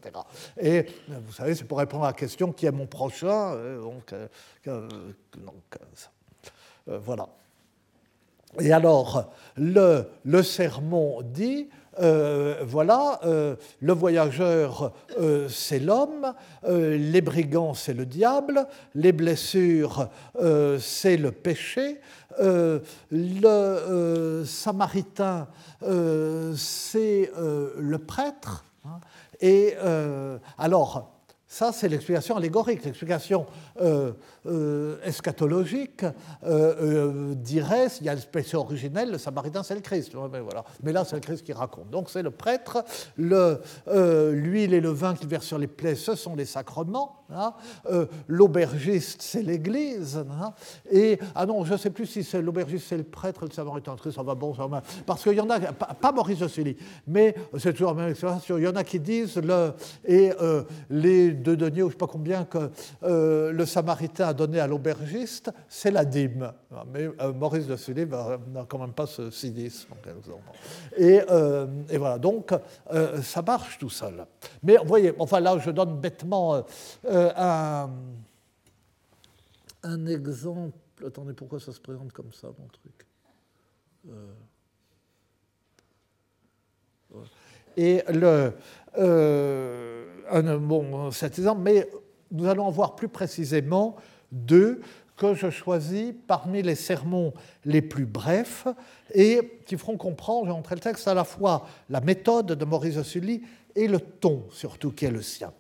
Et 0.59 0.85
vous 1.07 1.33
savez, 1.33 1.55
c'est 1.55 1.65
pour 1.65 1.79
répondre 1.79 2.03
à 2.03 2.07
la 2.07 2.13
question 2.13 2.51
qui 2.51 2.65
est 2.65 2.71
mon 2.71 2.87
prochain. 2.87 3.53
Euh, 3.53 3.81
donc, 3.81 4.13
euh, 4.13 4.27
euh, 4.67 4.87
voilà. 6.99 7.27
Et 8.59 8.71
alors, 8.71 9.31
le, 9.57 10.09
le 10.25 10.43
sermon 10.43 11.21
dit 11.21 11.69
voilà, 12.61 13.19
le 13.81 13.93
voyageur, 13.93 14.93
c'est 15.49 15.79
l'homme, 15.79 16.33
les 16.65 17.19
brigands, 17.19 17.73
c'est 17.73 17.93
le 17.93 18.05
diable, 18.05 18.65
les 18.95 19.11
blessures, 19.11 20.07
c'est 20.79 21.17
le 21.17 21.33
péché, 21.33 21.99
euh, 22.39 22.79
le 23.11 23.47
euh, 23.47 24.45
samaritain, 24.45 25.47
euh, 25.83 26.53
c'est 26.55 27.31
le 27.35 27.97
prêtre, 27.97 28.65
Hein. 28.85 28.99
Et 29.41 29.75
alors, 30.57 31.18
ça, 31.51 31.71
c'est 31.73 31.89
l'explication 31.89 32.37
allégorique. 32.37 32.85
L'explication 32.85 33.47
euh, 33.81 34.11
euh, 34.45 34.99
eschatologique 35.03 36.05
euh, 36.43 37.33
dirait, 37.33 37.87
il 37.99 38.05
y 38.05 38.09
a 38.09 38.13
l'expression 38.13 38.59
originelle, 38.59 39.09
le 39.09 39.17
samaritain, 39.17 39.63
c'est 39.63 39.73
le 39.73 39.81
Christ. 39.81 40.13
Mais, 40.31 40.41
voilà. 40.41 40.63
mais 40.83 40.93
là, 40.93 41.03
c'est 41.05 41.15
le 41.15 41.21
Christ 41.21 41.43
qui 41.43 41.51
raconte. 41.51 41.89
Donc, 41.89 42.11
c'est 42.11 42.21
le 42.21 42.29
prêtre. 42.29 42.85
L'huile 43.17 44.75
et 44.75 44.79
le 44.79 44.89
vin 44.89 45.15
qu'il 45.15 45.27
verse 45.27 45.47
sur 45.47 45.57
les 45.57 45.65
plaies, 45.65 45.95
ce 45.95 46.13
sont 46.13 46.35
les 46.35 46.45
sacrements. 46.45 47.15
Hein. 47.31 47.53
L'aubergiste, 48.27 49.23
c'est 49.23 49.41
l'Église. 49.41 50.17
Hein. 50.17 50.53
Et, 50.91 51.17
ah 51.33 51.47
non, 51.47 51.65
je 51.65 51.73
ne 51.73 51.77
sais 51.77 51.89
plus 51.89 52.05
si 52.05 52.23
c'est 52.23 52.43
l'aubergiste, 52.43 52.85
c'est 52.89 52.97
le 52.97 53.03
prêtre, 53.03 53.45
le 53.45 53.51
samaritain, 53.51 53.93
le 53.93 53.97
Christ, 53.97 54.15
ça 54.15 54.23
va 54.23 54.35
bon, 54.35 54.53
ça 54.53 54.67
va 54.67 54.83
Parce 55.03 55.23
qu'il 55.23 55.33
y 55.33 55.41
en 55.41 55.49
a, 55.49 55.59
pas, 55.59 56.11
Maurice 56.11 56.39
de 56.39 56.47
Sully, 56.47 56.77
mais 57.07 57.33
c'est 57.57 57.73
toujours 57.73 57.95
la 57.95 58.01
même 58.01 58.11
expérience. 58.11 58.47
Il 58.49 58.59
y 58.59 58.67
en 58.67 58.75
a 58.75 58.83
qui 58.83 58.99
disent, 58.99 59.37
le, 59.37 59.73
et 60.05 60.31
les 60.89 61.38
deux 61.39 61.57
deniers, 61.57 61.81
ou 61.81 61.89
je 61.89 61.89
ne 61.89 61.91
sais 61.91 61.97
pas 61.97 62.07
combien, 62.07 62.45
que 62.45 62.69
euh, 63.03 63.51
le 63.51 63.65
Samaritain 63.65 64.27
a 64.27 64.33
donné 64.33 64.59
à 64.59 64.67
l'aubergiste, 64.67 65.51
c'est 65.67 65.91
la 65.91 66.05
dîme. 66.05 66.51
Mais 66.93 67.09
euh, 67.19 67.33
Maurice 67.33 67.67
de 67.67 67.75
Sully 67.75 68.05
n'a 68.05 68.65
quand 68.67 68.77
même 68.79 68.93
pas 68.93 69.07
ce 69.07 69.31
cynisme. 69.31 69.93
Et, 70.97 71.21
euh, 71.29 71.67
et 71.89 71.97
voilà, 71.97 72.17
donc 72.17 72.53
ça 73.21 73.41
marche 73.41 73.77
tout 73.77 73.89
seul. 73.89 74.25
Mais 74.63 74.77
vous 74.77 74.87
voyez, 74.87 75.13
enfin 75.19 75.39
là, 75.39 75.57
je 75.57 75.71
donne 75.71 75.99
bêtement 75.99 76.63
un 79.83 80.05
exemple. 80.07 80.77
Attendez, 81.05 81.33
pourquoi 81.33 81.59
ça 81.59 81.71
se 81.71 81.79
présente 81.79 82.11
comme 82.11 82.33
ça, 82.33 82.47
mon 82.47 82.67
truc? 82.67 83.07
Et 87.77 88.03
le, 88.11 88.53
euh, 88.97 90.05
un 90.31 90.57
bon 90.57 91.11
cet 91.11 91.37
exemple, 91.39 91.61
mais 91.61 91.89
nous 92.31 92.47
allons 92.47 92.65
en 92.65 92.71
voir 92.71 92.95
plus 92.95 93.09
précisément 93.09 93.95
deux 94.31 94.81
que 95.17 95.33
je 95.33 95.49
choisis 95.49 96.13
parmi 96.27 96.61
les 96.61 96.75
sermons 96.75 97.33
les 97.65 97.81
plus 97.81 98.05
brefs 98.05 98.67
et 99.13 99.59
qui 99.65 99.77
feront 99.77 99.97
comprendre, 99.97 100.47
montré 100.47 100.75
le 100.75 100.81
texte, 100.81 101.07
à 101.07 101.13
la 101.13 101.25
fois 101.25 101.67
la 101.89 101.99
méthode 101.99 102.47
de 102.47 102.65
Maurice 102.65 103.01
Sully 103.01 103.43
et 103.75 103.87
le 103.87 103.99
ton 103.99 104.45
surtout 104.51 104.91
qui 104.91 105.05
est 105.05 105.11
le 105.11 105.21
sien. 105.21 105.51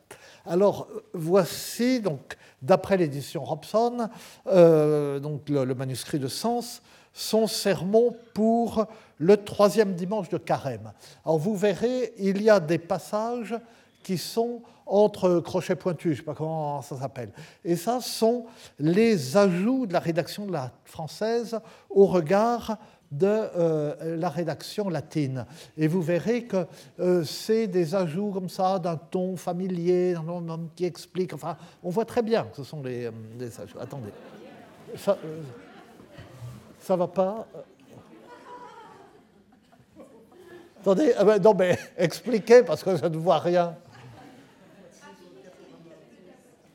Alors 0.45 0.87
voici 1.13 1.99
donc 1.99 2.37
d'après 2.61 2.97
l'édition 2.97 3.43
Robson, 3.43 4.09
euh, 4.47 5.19
donc 5.19 5.49
le, 5.49 5.73
manuscrit 5.75 6.19
de 6.19 6.27
Sens, 6.27 6.81
son 7.13 7.47
sermon 7.47 8.15
pour 8.33 8.85
le 9.17 9.37
troisième 9.37 9.93
dimanche 9.93 10.29
de 10.29 10.37
Carême. 10.37 10.91
Alors 11.25 11.37
vous 11.37 11.55
verrez, 11.55 12.13
il 12.17 12.41
y 12.41 12.49
a 12.49 12.59
des 12.59 12.77
passages 12.77 13.55
qui 14.03 14.17
sont 14.17 14.61
entre 14.85 15.39
crochets 15.39 15.75
pointus, 15.75 16.03
je 16.03 16.09
ne 16.09 16.15
sais 16.17 16.23
pas 16.23 16.33
comment 16.33 16.81
ça 16.81 16.97
s'appelle. 16.97 17.31
Et 17.63 17.75
ça 17.75 18.01
sont 18.01 18.45
les 18.79 19.37
ajouts 19.37 19.85
de 19.85 19.93
la 19.93 19.99
rédaction 19.99 20.45
de 20.45 20.51
la 20.51 20.71
française 20.83 21.59
au 21.89 22.05
regard 22.05 22.77
de 23.11 23.27
euh, 23.27 24.17
la 24.17 24.29
rédaction 24.29 24.89
latine. 24.89 25.45
Et 25.77 25.87
vous 25.87 26.01
verrez 26.01 26.43
que 26.43 26.65
euh, 26.99 27.23
c'est 27.23 27.67
des 27.67 27.95
ajouts 27.95 28.31
comme 28.31 28.49
ça, 28.49 28.77
d'un 28.79 28.97
ton 28.97 29.35
familier, 29.35 30.15
qui 30.75 30.85
explique. 30.85 31.33
Enfin, 31.33 31.57
on 31.83 31.89
voit 31.89 32.05
très 32.05 32.21
bien 32.21 32.43
que 32.43 32.57
ce 32.57 32.63
sont 32.63 32.83
les, 32.83 33.05
euh, 33.05 33.49
ajouts. 33.63 33.79
Attendez. 33.79 34.11
Ça 36.89 36.95
va 36.95 37.07
pas 37.07 37.45
Attendez, 40.81 41.13
ah 41.15 41.23
ben, 41.23 41.39
non 41.39 41.53
mais 41.53 41.77
expliquez 41.97 42.63
parce 42.63 42.83
que 42.83 42.95
je 42.95 43.05
ne 43.05 43.15
vois 43.15 43.37
rien. 43.37 43.75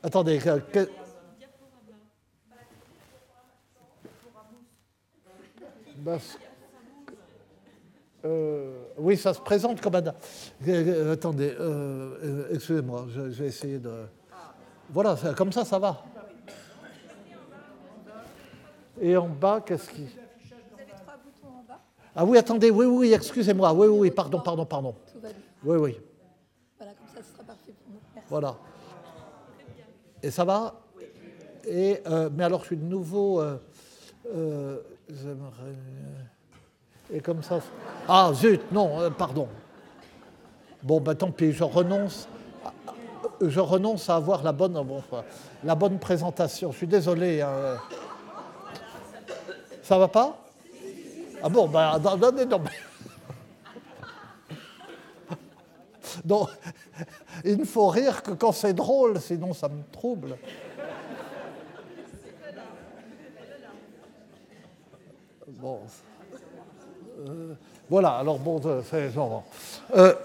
Attendez, 0.01 0.39
que... 0.39 0.89
Euh, 8.23 8.85
oui, 8.97 9.17
ça 9.17 9.33
se 9.33 9.41
présente 9.41 9.81
comme 9.81 9.95
un. 9.95 10.13
Euh, 10.65 11.13
attendez, 11.13 11.53
euh, 11.59 12.47
excusez-moi, 12.53 13.07
je, 13.09 13.21
vais 13.21 13.47
essayer 13.47 13.79
de. 13.79 14.05
Voilà, 14.91 15.17
comme 15.35 15.51
ça, 15.51 15.65
ça 15.65 15.77
va. 15.77 16.05
Et 19.01 19.17
en 19.17 19.27
bas, 19.27 19.61
qu'est-ce 19.65 19.89
qui. 19.89 20.07
Ah 22.15 22.23
oui, 22.23 22.37
attendez, 22.37 22.71
oui, 22.71 22.85
oui, 22.85 23.13
excusez-moi. 23.13 23.73
Oui, 23.73 23.87
oui, 23.87 24.11
pardon, 24.11 24.39
pardon, 24.39 24.65
pardon. 24.65 24.95
Tout 25.11 25.19
va 25.19 25.27
bien. 25.29 25.37
Oui, 25.65 25.77
oui. 25.77 25.97
Voilà, 26.77 26.93
comme 26.93 27.07
ça, 27.13 27.21
ce 27.21 27.33
sera 27.33 27.43
parfait 27.43 27.73
pour 27.83 27.93
nous. 27.93 27.99
Merci. 28.13 28.29
Voilà. 28.29 28.55
Et 30.23 30.31
ça 30.31 30.45
va? 30.45 30.75
Et, 31.67 32.01
euh, 32.07 32.29
Mais 32.33 32.45
alors, 32.45 32.61
je 32.61 32.67
suis 32.67 32.77
de 32.77 32.85
nouveau. 32.85 33.41
Euh, 33.41 33.57
euh, 34.33 34.77
J'aimerais. 35.09 35.75
Et 37.13 37.19
comme 37.19 37.43
ça. 37.43 37.59
Ah, 38.07 38.31
zut, 38.33 38.71
non, 38.71 39.11
pardon. 39.11 39.47
Bon, 40.81 41.01
ben 41.01 41.15
tant 41.15 41.31
pis, 41.31 41.51
je 41.51 41.63
renonce. 41.63 42.27
Je 43.41 43.59
renonce 43.59 44.09
à 44.09 44.15
avoir 44.15 44.41
la 44.41 44.51
bonne, 44.53 44.73
bon, 44.73 45.03
la 45.63 45.75
bonne 45.75 45.99
présentation. 45.99 46.71
Je 46.71 46.77
suis 46.77 46.87
désolé. 46.87 47.41
Hein. 47.41 47.77
Ça 49.85 49.99
va 49.99 50.07
pas? 50.07 50.35
Ah 51.43 51.49
bon, 51.49 51.67
ben, 51.67 51.99
non, 51.99 52.17
non. 52.17 52.63
Donc, 56.23 56.49
il 57.43 57.57
ne 57.59 57.65
faut 57.65 57.87
rire 57.89 58.23
que 58.23 58.31
quand 58.31 58.51
c'est 58.51 58.73
drôle, 58.73 59.21
sinon 59.21 59.53
ça 59.53 59.69
me 59.69 59.83
trouble. 59.91 60.37
Bon. 65.49 65.81
Euh, 67.19 67.53
voilà, 67.87 68.17
alors 68.17 68.39
bon, 68.39 68.59
c'est 68.89 69.11
genre. 69.11 69.43
Euh, 69.95 70.15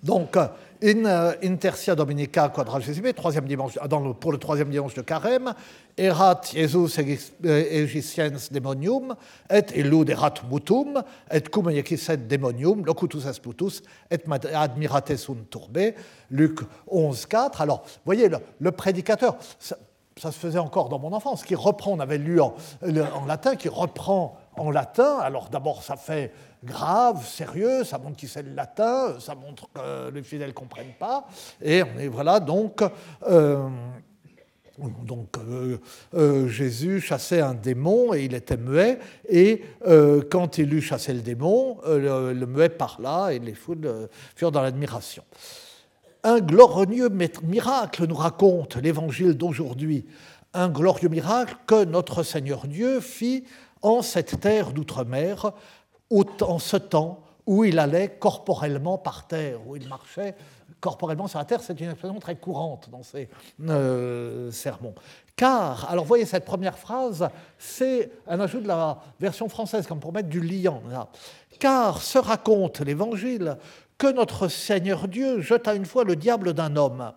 donc, 0.00 0.38
in, 0.84 1.06
in 1.42 1.56
tertia 1.56 1.94
dominica 1.94 2.50
quadragesime, 2.50 3.14
troisième 3.14 3.46
dimanche, 3.46 3.78
ah, 3.80 3.88
pour 4.20 4.32
le 4.32 4.38
troisième 4.38 4.68
dimanche 4.68 4.92
de 4.92 5.00
carême, 5.00 5.54
erat 5.96 6.42
Jesus 6.52 6.98
egiciens 7.42 8.32
demonium, 8.50 9.16
et 9.50 9.64
illud 9.76 10.10
erat 10.10 10.34
mutum, 10.50 11.02
et 11.30 11.48
cum 11.48 11.70
equiset 11.70 12.28
demonium, 12.28 12.84
locutus 12.84 13.24
esputus, 13.24 13.82
et 14.10 14.20
admirate 14.54 15.16
sunt 15.16 15.48
turbe, 15.48 15.94
Luc 16.30 16.60
11, 16.88 17.26
4. 17.26 17.62
Alors, 17.62 17.82
vous 17.84 18.02
voyez, 18.04 18.28
le, 18.28 18.38
le 18.60 18.70
prédicateur, 18.70 19.36
ça, 19.58 19.76
se 20.16 20.38
faisait 20.38 20.58
encore 20.58 20.90
dans 20.90 20.98
mon 20.98 21.12
enfance, 21.12 21.44
qui 21.44 21.54
reprend, 21.54 21.92
on 21.92 22.00
avait 22.00 22.18
lu 22.18 22.40
en 22.40 22.54
latin, 23.26 23.56
qui 23.56 23.68
reprend 23.68 24.36
en 24.56 24.70
latin. 24.70 25.18
Alors 25.18 25.48
d'abord, 25.48 25.82
ça 25.82 25.96
fait 25.96 26.32
grave, 26.64 27.26
sérieux, 27.26 27.84
ça 27.84 27.98
montre 27.98 28.16
qu'il 28.16 28.28
sait 28.28 28.42
le 28.42 28.54
latin, 28.54 29.18
ça 29.20 29.34
montre 29.34 29.68
que 29.72 30.10
les 30.10 30.22
fidèles 30.22 30.48
ne 30.48 30.54
comprennent 30.54 30.94
pas. 30.98 31.26
Et 31.62 31.82
on 31.82 31.98
est, 31.98 32.08
voilà, 32.08 32.40
donc, 32.40 32.82
euh, 33.28 33.68
donc 34.78 35.36
euh, 35.38 35.78
euh, 36.14 36.48
Jésus 36.48 37.00
chassait 37.00 37.40
un 37.40 37.54
démon 37.54 38.14
et 38.14 38.24
il 38.24 38.34
était 38.34 38.56
muet. 38.56 38.98
Et 39.28 39.62
quand 40.30 40.58
il 40.58 40.72
eut 40.72 40.82
chassé 40.82 41.12
le 41.12 41.20
démon, 41.20 41.78
le, 41.86 42.32
le, 42.32 42.46
muet 42.46 42.70
parla 42.70 43.32
et 43.32 43.38
les 43.38 43.54
foules 43.54 44.08
furent 44.34 44.52
dans 44.52 44.62
l'admiration. 44.62 45.22
Un 46.22 46.40
glorieux 46.40 47.10
miracle 47.42 48.06
nous 48.06 48.14
raconte 48.14 48.76
l'évangile 48.76 49.34
d'aujourd'hui. 49.34 50.06
Un 50.54 50.68
glorieux 50.68 51.10
miracle 51.10 51.56
que 51.66 51.84
notre 51.84 52.22
Seigneur 52.22 52.66
Dieu 52.66 53.00
fit 53.00 53.44
en 53.84 54.02
cette 54.02 54.40
terre 54.40 54.72
d'outre-mer, 54.72 55.52
en 56.10 56.58
ce 56.58 56.76
temps 56.76 57.20
où 57.46 57.64
il 57.64 57.78
allait 57.78 58.16
corporellement 58.18 58.96
par 58.96 59.26
terre, 59.26 59.58
où 59.66 59.76
il 59.76 59.86
marchait 59.86 60.34
corporellement 60.80 61.28
sur 61.28 61.38
la 61.38 61.44
terre, 61.44 61.62
c'est 61.62 61.78
une 61.80 61.90
expression 61.90 62.18
très 62.18 62.36
courante 62.36 62.88
dans 62.90 63.02
ces 63.02 63.28
euh, 63.68 64.50
sermons. 64.50 64.94
Car, 65.36 65.90
alors 65.90 66.04
voyez 66.04 66.24
cette 66.24 66.44
première 66.44 66.78
phrase, 66.78 67.28
c'est 67.58 68.10
un 68.26 68.40
ajout 68.40 68.60
de 68.60 68.68
la 68.68 68.98
version 69.20 69.48
française, 69.48 69.86
comme 69.86 70.00
pour 70.00 70.12
mettre 70.12 70.28
du 70.28 70.40
liant. 70.40 70.82
Car 71.58 72.00
se 72.00 72.18
raconte 72.18 72.80
l'évangile 72.80 73.58
que 73.98 74.10
notre 74.10 74.48
Seigneur 74.48 75.06
Dieu 75.06 75.40
jeta 75.40 75.74
une 75.74 75.86
fois 75.86 76.04
le 76.04 76.16
diable 76.16 76.54
d'un 76.54 76.76
homme. 76.76 77.12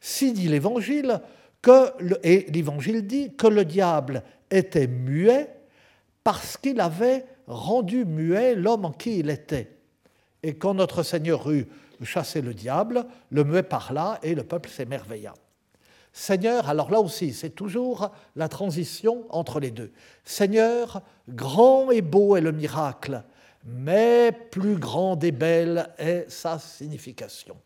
Si 0.00 0.32
dit 0.32 0.48
l'évangile, 0.48 1.20
que 1.62 1.92
et 2.22 2.50
l'évangile 2.50 3.06
dit 3.06 3.34
que 3.36 3.46
le 3.46 3.64
diable 3.64 4.22
était 4.50 4.88
muet 4.88 5.48
parce 6.24 6.56
qu'il 6.56 6.80
avait 6.80 7.24
rendu 7.46 8.04
muet 8.04 8.54
l'homme 8.54 8.84
en 8.84 8.92
qui 8.92 9.18
il 9.18 9.30
était. 9.30 9.76
Et 10.42 10.54
quand 10.54 10.74
notre 10.74 11.02
Seigneur 11.02 11.50
eut 11.50 11.66
chassé 12.02 12.40
le 12.40 12.54
diable, 12.54 13.06
le 13.30 13.44
muet 13.44 13.62
parla 13.62 14.18
et 14.22 14.34
le 14.34 14.42
peuple 14.42 14.68
s'émerveilla. 14.68 15.34
Seigneur, 16.12 16.68
alors 16.68 16.90
là 16.90 17.00
aussi, 17.00 17.32
c'est 17.32 17.50
toujours 17.50 18.10
la 18.36 18.48
transition 18.48 19.24
entre 19.30 19.60
les 19.60 19.70
deux. 19.70 19.92
Seigneur, 20.24 21.00
grand 21.28 21.90
et 21.90 22.02
beau 22.02 22.36
est 22.36 22.42
le 22.42 22.52
miracle, 22.52 23.22
mais 23.64 24.32
plus 24.50 24.76
grande 24.76 25.24
et 25.24 25.30
belle 25.30 25.88
est 25.98 26.30
sa 26.30 26.58
signification. 26.58 27.56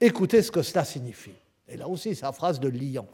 Écoutez 0.00 0.42
ce 0.42 0.50
que 0.50 0.62
cela 0.62 0.84
signifie. 0.84 1.36
Et 1.68 1.76
là 1.76 1.86
aussi, 1.86 2.14
c'est 2.14 2.24
la 2.24 2.32
phrase 2.32 2.58
de 2.58 2.68
Lian. 2.68 3.06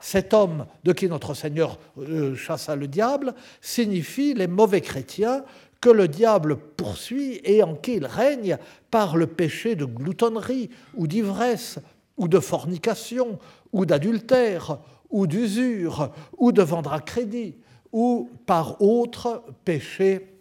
Cet 0.00 0.32
homme 0.32 0.66
de 0.84 0.92
qui 0.92 1.08
notre 1.08 1.34
Seigneur 1.34 1.78
euh, 1.98 2.36
chassa 2.36 2.76
le 2.76 2.86
diable 2.86 3.34
signifie 3.60 4.34
les 4.34 4.46
mauvais 4.46 4.80
chrétiens 4.80 5.44
que 5.80 5.90
le 5.90 6.08
diable 6.08 6.56
poursuit 6.56 7.40
et 7.44 7.62
en 7.62 7.74
qui 7.74 7.94
il 7.94 8.06
règne 8.06 8.58
par 8.90 9.16
le 9.16 9.26
péché 9.26 9.76
de 9.76 9.84
gloutonnerie 9.84 10.70
ou 10.94 11.06
d'ivresse 11.06 11.78
ou 12.16 12.28
de 12.28 12.40
fornication 12.40 13.38
ou 13.72 13.86
d'adultère 13.86 14.78
ou 15.10 15.26
d'usure 15.26 16.12
ou 16.36 16.52
de 16.52 16.62
vendre 16.62 16.92
à 16.92 17.00
crédit 17.00 17.56
ou 17.92 18.30
par 18.46 18.82
autre 18.82 19.44
péché 19.64 20.34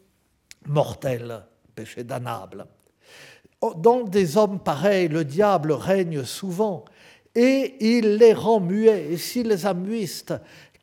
mortel, 0.65 1.45
péché 1.75 2.03
damnable. 2.03 2.65
Dans 3.77 4.03
des 4.03 4.37
hommes 4.37 4.59
pareils, 4.59 5.07
le 5.07 5.23
diable 5.23 5.71
règne 5.71 6.23
souvent 6.23 6.85
et 7.37 7.75
il 7.79 8.15
les 8.15 8.33
rend 8.33 8.59
muets. 8.59 9.11
Et 9.11 9.17
s'il 9.17 9.47
les 9.47 9.67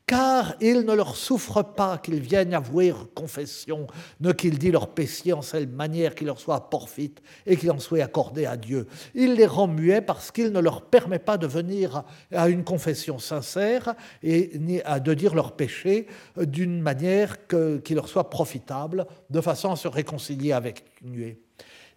car 0.06 0.54
il 0.60 0.82
ne 0.82 0.92
leur 0.92 1.16
souffre 1.16 1.62
pas 1.62 1.98
qu'ils 1.98 2.20
viennent 2.20 2.54
avouer 2.54 2.92
confession, 3.14 3.86
ne 4.20 4.32
qu'ils 4.32 4.58
disent 4.58 4.72
leur 4.72 4.88
péché 4.88 5.32
en 5.32 5.42
cette 5.42 5.72
manière 5.72 6.14
qu'il 6.14 6.26
leur 6.26 6.38
soit 6.38 6.68
porfite 6.68 7.22
et 7.46 7.56
qu'il 7.56 7.70
en 7.72 7.78
soit 7.80 8.02
accordé 8.02 8.46
à 8.46 8.56
Dieu. 8.56 8.86
Il 9.14 9.32
les 9.34 9.46
rend 9.46 9.66
muets 9.66 10.02
parce 10.02 10.30
qu'il 10.30 10.52
ne 10.52 10.60
leur 10.60 10.82
permet 10.82 11.18
pas 11.18 11.38
de 11.38 11.46
venir 11.46 12.04
à 12.30 12.48
une 12.48 12.64
confession 12.64 13.18
sincère 13.18 13.94
et 14.22 14.52
à 14.84 15.00
de 15.00 15.14
dire 15.14 15.34
leur 15.34 15.52
péché 15.52 16.06
d'une 16.36 16.80
manière 16.80 17.36
qui 17.82 17.94
leur 17.94 18.06
soit 18.06 18.30
profitable, 18.30 19.06
de 19.30 19.40
façon 19.40 19.72
à 19.72 19.76
se 19.76 19.88
réconcilier 19.88 20.52
avec 20.52 20.84
Dieu. 21.02 21.43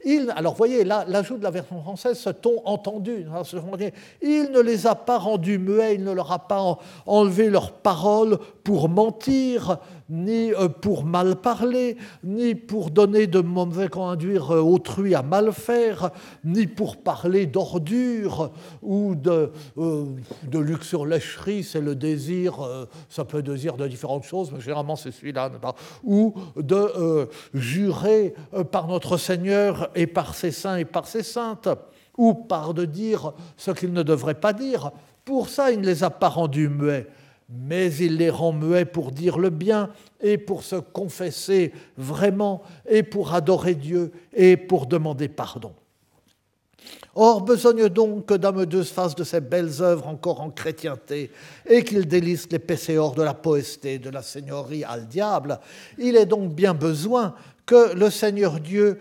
Il, 0.05 0.31
alors 0.35 0.53
voyez, 0.53 0.83
là, 0.83 1.05
l'ajout 1.07 1.37
de 1.37 1.43
la 1.43 1.49
version 1.49 1.81
française, 1.81 2.19
ce 2.19 2.29
ton 2.29 2.61
entendu, 2.65 3.25
hein, 3.33 3.41
il 4.21 4.51
ne 4.51 4.59
les 4.59 4.85
a 4.85 4.93
pas 4.93 5.17
rendus 5.17 5.57
muets, 5.57 5.95
il 5.95 6.03
ne 6.03 6.11
leur 6.11 6.31
a 6.31 6.47
pas 6.47 6.77
enlevé 7.05 7.49
leurs 7.49 7.71
paroles 7.71 8.37
pour 8.63 8.89
mentir, 8.89 9.79
ni 10.09 10.53
euh, 10.53 10.69
pour 10.69 11.03
mal 11.03 11.35
parler, 11.35 11.97
ni 12.23 12.55
pour 12.55 12.91
donner 12.91 13.27
de 13.27 13.39
mauvais 13.39 13.89
conduire 13.89 14.51
euh, 14.51 14.61
autrui 14.61 15.15
à 15.15 15.21
mal 15.21 15.51
faire, 15.51 16.11
ni 16.43 16.67
pour 16.67 16.97
parler 16.97 17.45
d'ordure 17.45 18.51
ou 18.81 19.15
de, 19.15 19.51
euh, 19.77 20.05
de 20.43 20.59
luxurlécherie, 20.59 21.63
c'est 21.63 21.81
le 21.81 21.95
désir, 21.95 22.57
ça 23.09 23.25
peut 23.25 23.41
désir 23.41 23.75
de 23.75 23.87
différentes 23.87 24.23
choses, 24.23 24.51
mais 24.51 24.61
généralement 24.61 24.95
c'est 24.95 25.11
celui-là, 25.11 25.51
ou 26.03 26.33
de 26.55 27.27
jurer 27.53 28.33
par 28.71 28.87
notre 28.87 29.17
Seigneur 29.17 29.89
et 29.95 30.07
par 30.07 30.35
ses 30.35 30.51
saints 30.51 30.77
et 30.77 30.85
par 30.85 31.07
ses 31.07 31.23
saintes, 31.23 31.69
ou 32.17 32.33
par 32.33 32.73
de 32.73 32.85
dire 32.85 33.33
ce 33.57 33.71
qu'il 33.71 33.93
ne 33.93 34.03
devrait 34.03 34.39
pas 34.39 34.53
dire. 34.53 34.91
Pour 35.25 35.49
ça, 35.49 35.71
il 35.71 35.81
ne 35.81 35.85
les 35.85 36.03
a 36.03 36.09
pas 36.09 36.29
rendus 36.29 36.69
muets 36.69 37.07
mais 37.49 37.93
il 37.95 38.17
les 38.17 38.29
rend 38.29 38.51
muets 38.51 38.85
pour 38.85 39.11
dire 39.11 39.37
le 39.37 39.49
bien 39.49 39.89
et 40.21 40.37
pour 40.37 40.63
se 40.63 40.75
confesser 40.75 41.71
vraiment 41.97 42.61
et 42.89 43.03
pour 43.03 43.33
adorer 43.33 43.75
Dieu 43.75 44.11
et 44.33 44.57
pour 44.57 44.85
demander 44.85 45.27
pardon. 45.27 45.73
Or, 47.19 47.41
besogne 47.41 47.89
donc 47.89 48.27
que 48.27 48.35
Dame 48.35 48.69
se 48.71 48.83
fasse 48.83 49.15
de 49.15 49.23
ces 49.23 49.41
belles 49.41 49.81
œuvres 49.81 50.07
encore 50.07 50.39
en 50.39 50.51
chrétienté 50.51 51.31
et 51.65 51.83
qu'il 51.83 52.07
délice 52.07 52.47
les 52.51 52.59
pécéors 52.59 53.15
de 53.15 53.23
la 53.23 53.33
poesté, 53.33 53.97
de 53.97 54.11
la 54.11 54.21
seigneurie 54.21 54.83
al 54.83 55.07
diable. 55.07 55.59
Il 55.97 56.15
est 56.15 56.27
donc 56.27 56.53
bien 56.53 56.75
besoin 56.75 57.33
que 57.65 57.95
le 57.95 58.11
Seigneur 58.11 58.59
Dieu 58.59 58.99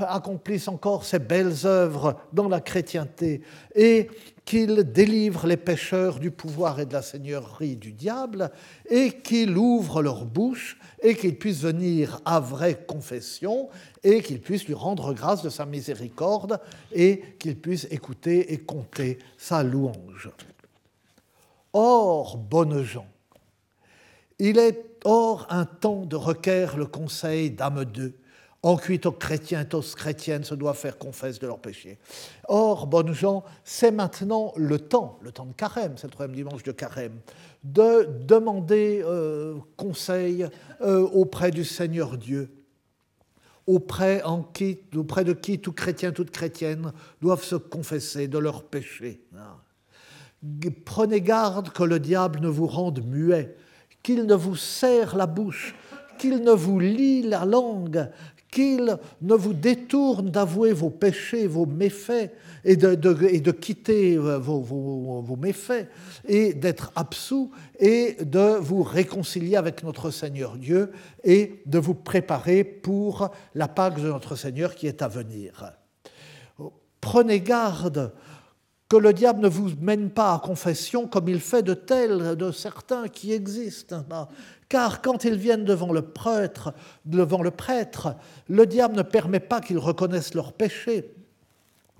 accomplisse 0.00 0.66
encore 0.66 1.04
ces 1.04 1.18
belles 1.18 1.54
œuvres 1.64 2.16
dans 2.32 2.48
la 2.48 2.60
chrétienté 2.60 3.42
et 3.74 4.08
qu'il 4.48 4.82
délivre 4.82 5.46
les 5.46 5.58
pécheurs 5.58 6.18
du 6.18 6.30
pouvoir 6.30 6.80
et 6.80 6.86
de 6.86 6.94
la 6.94 7.02
seigneurie 7.02 7.76
du 7.76 7.92
diable, 7.92 8.50
et 8.88 9.20
qu'il 9.20 9.58
ouvre 9.58 10.00
leur 10.00 10.24
bouche, 10.24 10.78
et 11.02 11.14
qu'ils 11.14 11.36
puissent 11.36 11.60
venir 11.60 12.22
à 12.24 12.40
vraie 12.40 12.82
confession, 12.86 13.68
et 14.02 14.22
qu'ils 14.22 14.40
puissent 14.40 14.66
lui 14.66 14.72
rendre 14.72 15.12
grâce 15.12 15.42
de 15.42 15.50
sa 15.50 15.66
miséricorde, 15.66 16.60
et 16.94 17.20
qu'ils 17.38 17.58
puissent 17.58 17.88
écouter 17.90 18.54
et 18.54 18.56
compter 18.56 19.18
sa 19.36 19.62
louange. 19.62 20.30
Or, 21.74 22.38
bonnes 22.38 22.82
gens, 22.82 23.08
il 24.38 24.56
est 24.56 24.82
hors 25.04 25.46
un 25.50 25.66
temps 25.66 26.06
de 26.06 26.16
requérir 26.16 26.78
le 26.78 26.86
conseil 26.86 27.50
d'âme 27.50 27.84
d'eux, 27.84 28.14
Ensuite, 28.62 29.06
aux 29.06 29.12
chrétiens 29.12 29.64
et 29.70 29.74
aux 29.74 29.82
chrétiennes 29.82 30.42
se 30.42 30.54
doivent 30.54 30.76
faire 30.76 30.98
confesse 30.98 31.38
de 31.38 31.46
leurs 31.46 31.60
péchés. 31.60 31.98
Or, 32.48 32.88
bonnes 32.88 33.12
gens, 33.12 33.44
c'est 33.62 33.92
maintenant 33.92 34.52
le 34.56 34.80
temps, 34.80 35.18
le 35.22 35.30
temps 35.30 35.46
de 35.46 35.52
carême, 35.52 35.94
c'est 35.96 36.08
le 36.08 36.12
troisième 36.12 36.34
dimanche 36.34 36.64
de 36.64 36.72
carême, 36.72 37.20
de 37.62 38.08
demander 38.24 39.00
euh, 39.04 39.54
conseil 39.76 40.48
euh, 40.80 41.02
auprès 41.02 41.52
du 41.52 41.64
Seigneur 41.64 42.18
Dieu, 42.18 42.50
auprès, 43.68 44.22
en 44.24 44.42
qui, 44.42 44.80
auprès 44.96 45.22
de 45.22 45.34
qui 45.34 45.60
tout 45.60 45.72
chrétien, 45.72 46.10
toute 46.10 46.32
chrétienne 46.32 46.92
doivent 47.20 47.44
se 47.44 47.56
confesser 47.56 48.26
de 48.26 48.38
leurs 48.38 48.64
péchés. 48.64 49.20
Prenez 50.84 51.20
garde 51.20 51.70
que 51.70 51.84
le 51.84 52.00
diable 52.00 52.40
ne 52.40 52.48
vous 52.48 52.66
rende 52.66 53.04
muet, 53.04 53.54
qu'il 54.02 54.26
ne 54.26 54.34
vous 54.34 54.56
serre 54.56 55.16
la 55.16 55.26
bouche, 55.26 55.76
qu'il 56.18 56.42
ne 56.42 56.52
vous 56.52 56.80
lie 56.80 57.22
la 57.22 57.44
langue, 57.44 58.08
qu'il 58.50 58.98
ne 59.20 59.34
vous 59.34 59.52
détourne 59.52 60.30
d'avouer 60.30 60.72
vos 60.72 60.90
péchés, 60.90 61.46
vos 61.46 61.66
méfaits, 61.66 62.32
et 62.64 62.76
de, 62.76 63.50
quitter 63.52 64.16
euh, 64.16 64.38
vos, 64.38 65.36
méfaits, 65.36 65.88
et 66.26 66.54
d'être 66.54 66.92
absous, 66.96 67.50
et 67.78 68.16
de 68.20 68.58
vous 68.58 68.82
réconcilier 68.82 69.56
avec 69.56 69.82
notre 69.82 70.10
Seigneur 70.10 70.56
Dieu, 70.56 70.92
et 71.24 71.62
de 71.66 71.78
vous 71.78 71.94
préparer 71.94 72.64
pour 72.64 73.30
la 73.54 73.68
Pâque 73.68 74.00
de 74.00 74.08
notre 74.08 74.36
Seigneur 74.36 74.74
qui 74.74 74.86
est 74.86 75.02
à 75.02 75.08
venir. 75.08 75.72
Prenez 77.00 77.40
garde 77.40 78.12
que 78.88 78.96
le 78.96 79.12
diable 79.12 79.40
ne 79.40 79.48
vous 79.48 79.70
mène 79.80 80.10
pas 80.10 80.34
à 80.34 80.38
confession 80.38 81.06
comme 81.06 81.28
il 81.28 81.40
fait 81.40 81.62
de 81.62 81.74
tels, 81.74 82.36
de 82.36 82.50
certains 82.50 83.08
qui 83.08 83.32
existent. 83.32 84.04
Car 84.68 85.00
quand 85.00 85.24
ils 85.24 85.36
viennent 85.36 85.64
devant 85.64 85.92
le 85.92 86.02
prêtre, 86.02 86.74
devant 87.04 87.42
le 87.42 87.50
prêtre, 87.50 88.14
le 88.48 88.66
diable 88.66 88.96
ne 88.96 89.02
permet 89.02 89.40
pas 89.40 89.60
qu'ils 89.60 89.78
reconnaissent 89.78 90.34
leurs 90.34 90.52
péchés. 90.52 91.14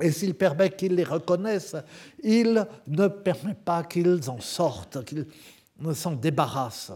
Et 0.00 0.12
s'il 0.12 0.34
permet 0.34 0.70
qu'ils 0.70 0.94
les 0.94 1.04
reconnaissent, 1.04 1.76
il 2.22 2.66
ne 2.86 3.08
permet 3.08 3.54
pas 3.54 3.82
qu'ils 3.82 4.30
en 4.30 4.40
sortent, 4.40 5.04
qu'ils 5.04 5.26
s'en 5.94 6.12
débarrassent. 6.12 6.92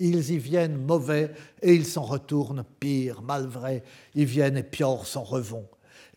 Ils 0.00 0.30
y 0.30 0.38
viennent 0.38 0.76
mauvais 0.76 1.32
et 1.62 1.74
ils 1.74 1.86
s'en 1.86 2.02
retournent 2.02 2.64
pire, 2.78 3.22
mal 3.22 3.46
vrai. 3.46 3.82
Ils 4.14 4.26
viennent 4.26 4.56
et 4.56 4.62
piorent 4.62 5.06
s'en 5.06 5.22
revont. 5.24 5.66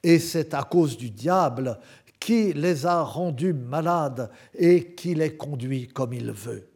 Et 0.03 0.19
c'est 0.19 0.53
à 0.53 0.63
cause 0.63 0.97
du 0.97 1.09
diable 1.09 1.79
qui 2.19 2.53
les 2.53 2.85
a 2.85 3.01
rendus 3.01 3.53
malades 3.53 4.29
et 4.53 4.93
qui 4.93 5.15
les 5.15 5.35
conduit 5.35 5.87
comme 5.87 6.13
il 6.13 6.31
veut. 6.31 6.69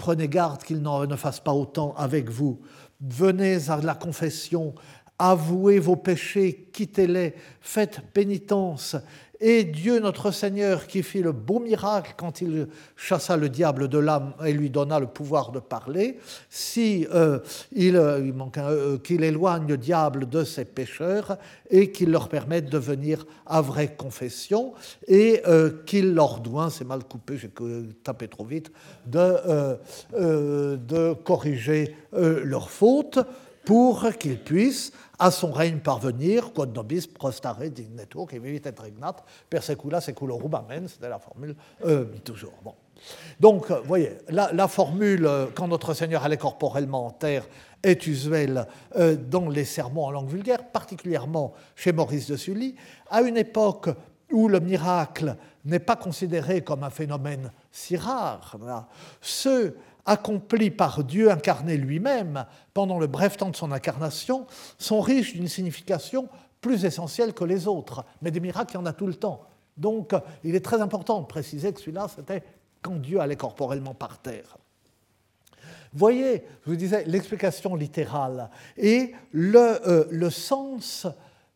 Prenez 0.00 0.28
garde 0.28 0.62
qu'il 0.62 0.80
ne 0.80 1.16
fasse 1.16 1.40
pas 1.40 1.52
autant 1.52 1.92
avec 1.94 2.30
vous. 2.30 2.58
Venez 3.02 3.68
à 3.68 3.76
la 3.82 3.94
confession, 3.94 4.74
avouez 5.18 5.78
vos 5.78 5.96
péchés, 5.96 6.70
quittez-les, 6.72 7.34
faites 7.60 8.00
pénitence 8.14 8.96
et 9.40 9.64
Dieu 9.64 10.00
notre 10.00 10.30
Seigneur 10.30 10.86
qui 10.86 11.02
fit 11.02 11.22
le 11.22 11.32
beau 11.32 11.60
miracle 11.60 12.14
quand 12.16 12.40
il 12.40 12.68
chassa 12.96 13.36
le 13.36 13.48
diable 13.48 13.88
de 13.88 13.98
l'âme 13.98 14.34
et 14.44 14.52
lui 14.52 14.70
donna 14.70 15.00
le 15.00 15.06
pouvoir 15.06 15.50
de 15.50 15.60
parler, 15.60 16.18
si 16.48 17.06
euh, 17.12 17.38
il, 17.72 17.96
euh, 17.96 18.20
euh, 18.58 18.98
qu'il 18.98 19.24
éloigne 19.24 19.66
le 19.66 19.78
diable 19.78 20.28
de 20.28 20.44
ses 20.44 20.64
pécheurs 20.64 21.38
et 21.70 21.90
qu'il 21.90 22.10
leur 22.10 22.28
permette 22.28 22.68
de 22.68 22.78
venir 22.78 23.26
à 23.46 23.60
vraie 23.60 23.94
confession 23.94 24.74
et 25.06 25.42
qu'il 25.86 26.14
leur 26.14 26.40
doit, 26.40 26.70
c'est 26.70 26.84
mal 26.84 27.04
coupé, 27.04 27.36
j'ai 27.36 27.50
tapé 28.02 28.28
trop 28.28 28.44
vite, 28.44 28.70
de, 29.06 29.76
de 30.12 31.12
corriger 31.14 31.96
leurs 32.12 32.70
fautes 32.70 33.18
pour 33.64 34.08
qu'ils 34.18 34.38
puissent 34.38 34.92
à 35.18 35.30
son 35.30 35.52
règne 35.52 35.78
parvenir, 35.78 36.52
quod 36.52 36.74
nobis 36.74 37.06
prostare 37.06 37.68
dignetur, 37.68 38.26
qui 38.26 38.38
vivit 38.38 38.62
et 38.64 38.80
regnat, 38.80 39.16
per 39.48 39.62
secula 39.62 40.00
seculorum, 40.00 40.54
amen, 40.54 40.88
c'était 40.88 41.08
la 41.08 41.18
formule, 41.18 41.54
euh, 41.84 42.04
toujours. 42.24 42.54
Bon. 42.64 42.74
Donc, 43.38 43.70
vous 43.70 43.84
voyez, 43.86 44.12
la, 44.28 44.68
formule, 44.68 45.26
euh, 45.26 45.46
quand 45.54 45.68
notre 45.68 45.94
Seigneur 45.94 46.24
allait 46.24 46.36
corporellement 46.36 47.06
en 47.06 47.10
terre, 47.10 47.46
est 47.82 48.06
usuelle 48.06 48.66
euh, 48.96 49.16
dans 49.16 49.48
les 49.48 49.64
sermons 49.64 50.04
en 50.04 50.10
langue 50.10 50.28
vulgaire, 50.28 50.70
particulièrement 50.70 51.54
chez 51.76 51.92
Maurice 51.92 52.28
de 52.28 52.36
Sully, 52.36 52.74
à 53.10 53.22
une 53.22 53.36
époque 53.36 53.88
où 54.32 54.48
le 54.48 54.60
miracle 54.60 55.36
n'est 55.64 55.78
pas 55.78 55.96
considéré 55.96 56.62
comme 56.62 56.84
un 56.84 56.90
phénomène 56.90 57.50
si 57.70 57.96
rare. 57.96 58.56
Ceux 59.20 59.76
accomplis 60.10 60.72
par 60.72 61.04
Dieu 61.04 61.30
incarné 61.30 61.76
lui-même 61.76 62.44
pendant 62.74 62.98
le 62.98 63.06
bref 63.06 63.36
temps 63.36 63.50
de 63.50 63.56
son 63.56 63.70
incarnation, 63.70 64.46
sont 64.76 65.00
riches 65.00 65.34
d'une 65.34 65.46
signification 65.46 66.28
plus 66.60 66.84
essentielle 66.84 67.32
que 67.32 67.44
les 67.44 67.68
autres. 67.68 68.04
Mais 68.20 68.32
des 68.32 68.40
miracles, 68.40 68.72
il 68.72 68.74
y 68.74 68.78
en 68.78 68.86
a 68.86 68.92
tout 68.92 69.06
le 69.06 69.14
temps. 69.14 69.46
Donc, 69.76 70.12
il 70.42 70.56
est 70.56 70.64
très 70.64 70.80
important 70.80 71.20
de 71.20 71.26
préciser 71.26 71.72
que 71.72 71.78
celui-là, 71.78 72.08
c'était 72.14 72.42
quand 72.82 72.96
Dieu 72.96 73.20
allait 73.20 73.36
corporellement 73.36 73.94
par 73.94 74.18
terre. 74.18 74.58
Voyez, 75.92 76.44
je 76.64 76.70
vous 76.70 76.76
disais, 76.76 77.04
l'explication 77.06 77.76
littérale 77.76 78.50
et 78.76 79.12
le, 79.30 79.88
euh, 79.88 80.04
le 80.10 80.30
sens 80.30 81.06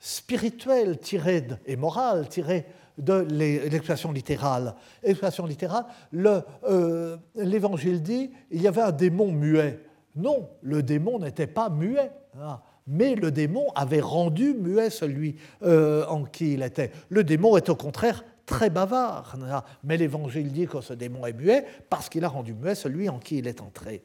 spirituel 0.04 0.98
tiré 0.98 1.46
et 1.64 1.76
moral 1.76 2.28
tiré 2.28 2.66
de 2.98 3.26
l'expression 3.30 4.12
littérale. 4.12 4.74
Expression 5.02 5.46
littérale, 5.46 5.86
euh, 6.14 7.16
l'évangile 7.34 8.02
dit 8.02 8.30
il 8.50 8.60
y 8.60 8.68
avait 8.68 8.82
un 8.82 8.92
démon 8.92 9.32
muet. 9.32 9.80
Non, 10.14 10.50
le 10.60 10.82
démon 10.82 11.18
n'était 11.18 11.46
pas 11.46 11.70
muet. 11.70 12.12
Hein, 12.38 12.60
mais 12.86 13.14
le 13.14 13.30
démon 13.30 13.68
avait 13.74 14.02
rendu 14.02 14.52
muet 14.52 14.90
celui 14.90 15.36
euh, 15.62 16.04
en 16.06 16.24
qui 16.24 16.52
il 16.52 16.62
était. 16.62 16.92
Le 17.08 17.24
démon 17.24 17.56
est 17.56 17.70
au 17.70 17.74
contraire 17.74 18.24
très 18.46 18.70
bavard. 18.70 19.36
Mais 19.82 19.96
l'évangile 19.96 20.52
dit 20.52 20.66
que 20.66 20.80
ce 20.80 20.92
démon 20.92 21.26
est 21.26 21.32
muet 21.32 21.64
parce 21.90 22.08
qu'il 22.08 22.24
a 22.24 22.28
rendu 22.28 22.54
muet 22.54 22.74
celui 22.74 23.08
en 23.08 23.18
qui 23.18 23.38
il 23.38 23.46
est 23.46 23.60
entré. 23.60 24.04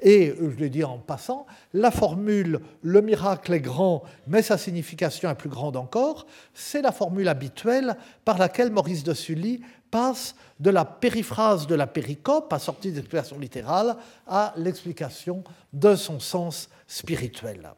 Et 0.00 0.34
je 0.38 0.56
l'ai 0.56 0.70
dit 0.70 0.84
en 0.84 0.98
passant, 0.98 1.46
la 1.72 1.90
formule 1.90 2.60
le 2.82 3.00
miracle 3.00 3.52
est 3.54 3.60
grand, 3.60 4.02
mais 4.26 4.42
sa 4.42 4.58
signification 4.58 5.30
est 5.30 5.34
plus 5.34 5.48
grande 5.48 5.76
encore, 5.76 6.26
c'est 6.54 6.82
la 6.82 6.92
formule 6.92 7.28
habituelle 7.28 7.96
par 8.24 8.38
laquelle 8.38 8.70
Maurice 8.70 9.04
de 9.04 9.14
Sully 9.14 9.62
passe 9.90 10.34
de 10.60 10.70
la 10.70 10.84
périphrase 10.84 11.66
de 11.66 11.74
la 11.74 11.86
péricope, 11.86 12.52
assortie 12.52 12.92
d'explication 12.92 13.38
littérale, 13.38 13.96
à 14.26 14.52
l'explication 14.56 15.44
de 15.72 15.94
son 15.94 16.20
sens 16.20 16.68
spirituel. 16.86 17.70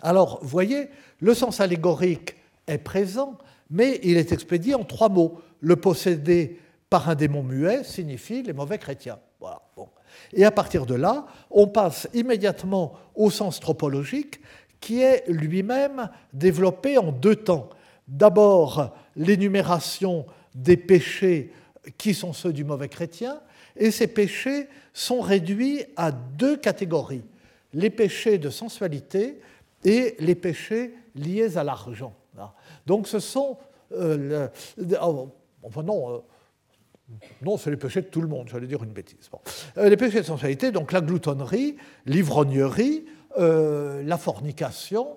Alors, 0.00 0.38
voyez, 0.42 0.88
le 1.20 1.34
sens 1.34 1.60
allégorique 1.60 2.36
est 2.66 2.78
présent, 2.78 3.38
mais 3.70 4.00
il 4.02 4.16
est 4.16 4.32
expédié 4.32 4.74
en 4.74 4.84
trois 4.84 5.08
mots. 5.08 5.40
Le 5.60 5.76
possédé 5.76 6.60
par 6.90 7.08
un 7.08 7.14
démon 7.14 7.42
muet 7.42 7.84
signifie 7.84 8.42
les 8.42 8.52
mauvais 8.52 8.78
chrétiens. 8.78 9.18
Voilà. 9.40 9.60
Et 10.32 10.44
à 10.44 10.50
partir 10.50 10.86
de 10.86 10.94
là, 10.94 11.26
on 11.50 11.66
passe 11.66 12.08
immédiatement 12.14 12.94
au 13.14 13.30
sens 13.30 13.60
tropologique 13.60 14.40
qui 14.80 15.00
est 15.00 15.24
lui-même 15.28 16.10
développé 16.32 16.98
en 16.98 17.10
deux 17.10 17.36
temps. 17.36 17.70
D'abord, 18.06 18.94
l'énumération 19.16 20.26
des 20.54 20.76
péchés 20.76 21.52
qui 21.96 22.14
sont 22.14 22.32
ceux 22.32 22.52
du 22.52 22.64
mauvais 22.64 22.88
chrétien, 22.88 23.40
et 23.76 23.90
ces 23.90 24.06
péchés 24.06 24.68
sont 24.92 25.20
réduits 25.20 25.84
à 25.96 26.12
deux 26.12 26.56
catégories, 26.56 27.24
les 27.72 27.90
péchés 27.90 28.38
de 28.38 28.50
sensualité 28.50 29.40
et 29.84 30.16
les 30.18 30.34
péchés 30.34 30.94
liés 31.14 31.56
à 31.56 31.64
l'argent. 31.64 32.14
Donc 32.86 33.08
ce 33.08 33.18
sont... 33.18 33.58
Euh, 33.92 34.48
oh, 35.02 35.28
enfin 35.62 35.82
non, 35.82 36.14
euh, 36.14 36.18
non, 37.42 37.56
c'est 37.56 37.70
les 37.70 37.76
péchés 37.76 38.02
de 38.02 38.06
tout 38.06 38.20
le 38.20 38.28
monde, 38.28 38.48
j'allais 38.50 38.66
dire 38.66 38.82
une 38.82 38.92
bêtise. 38.92 39.30
Euh, 39.76 39.88
les 39.88 39.96
péchés 39.96 40.20
de 40.20 40.26
sensualité, 40.26 40.72
donc 40.72 40.92
la 40.92 41.00
gloutonnerie, 41.00 41.76
l'ivrognerie, 42.06 43.04
la 43.36 44.16
fornication 44.16 45.16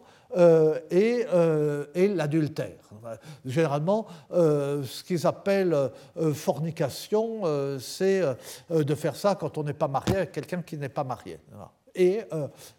et, 0.91 1.25
l'adultère. 1.95 2.89
Généralement, 3.45 4.07
ce 4.31 5.03
qu'ils 5.03 5.25
appellent 5.27 5.91
fornication, 6.33 7.43
c'est 7.79 8.23
de 8.71 8.95
faire 8.95 9.15
ça 9.15 9.35
quand 9.35 9.57
on 9.59 9.63
n'est 9.63 9.73
pas 9.73 9.87
marié 9.87 10.15
avec 10.15 10.31
quelqu'un 10.31 10.63
qui 10.63 10.77
n'est 10.77 10.89
pas 10.89 11.03
marié. 11.03 11.39
Et 11.97 12.21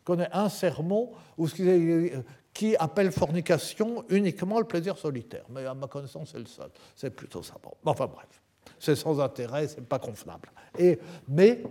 qu'on 0.05 0.21
ait 0.21 0.29
un 0.33 0.49
sermon 0.49 1.11
ce 1.47 2.23
qui 2.55 2.77
appelle 2.77 3.13
fornication 3.13 4.05
uniquement 4.09 4.59
le 4.59 4.65
plaisir 4.65 4.97
solitaire. 4.97 5.45
Mais 5.51 5.67
à 5.67 5.75
ma 5.75 5.87
connaissance, 5.87 6.31
c'est 6.33 6.39
le 6.39 6.47
seul. 6.47 6.71
C'est 6.97 7.11
plutôt 7.11 7.43
ça. 7.43 7.55
enfin 7.85 8.07
bref, 8.07 8.43
c'est 8.79 8.97
sans 8.97 9.21
intérêt, 9.21 9.69
c'est 9.69 9.87
pas 9.87 9.99
convenable. 9.99 10.51
Et, 10.79 10.99
mais 11.29 11.63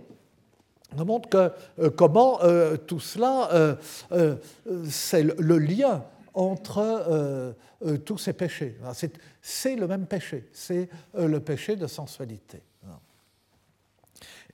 on 0.96 1.04
montre 1.04 1.28
que, 1.28 1.52
euh, 1.80 1.90
comment 1.90 2.42
euh, 2.42 2.76
tout 2.76 3.00
cela, 3.00 3.50
euh, 3.52 4.36
c'est 4.88 5.22
le, 5.22 5.58
lien 5.58 6.04
entre 6.34 7.54
tous 8.04 8.18
ces 8.18 8.32
péchés. 8.32 8.78
C'est 9.42 9.76
le 9.76 9.86
même 9.86 10.06
péché, 10.06 10.48
c'est 10.52 10.88
le 11.14 11.40
péché 11.40 11.76
de 11.76 11.86
sensualité 11.86 12.62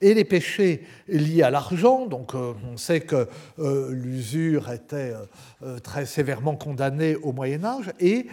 et 0.05 0.13
les 0.13 0.25
péchés 0.25 0.87
liés 1.09 1.43
à 1.43 1.51
l'argent. 1.51 2.07
Donc 2.07 2.35
euh, 2.35 2.53
on 2.71 2.77
sait 2.77 3.01
que 3.01 3.27
euh, 3.59 3.91
l'usure 3.91 4.71
était 4.71 5.15
euh, 5.63 5.79
très 5.79 6.05
sévèrement 6.05 6.57
condamnée 6.57 7.17
au 7.17 7.33
Moyen 7.33 7.65
Âge 7.65 7.91
et 7.99 8.27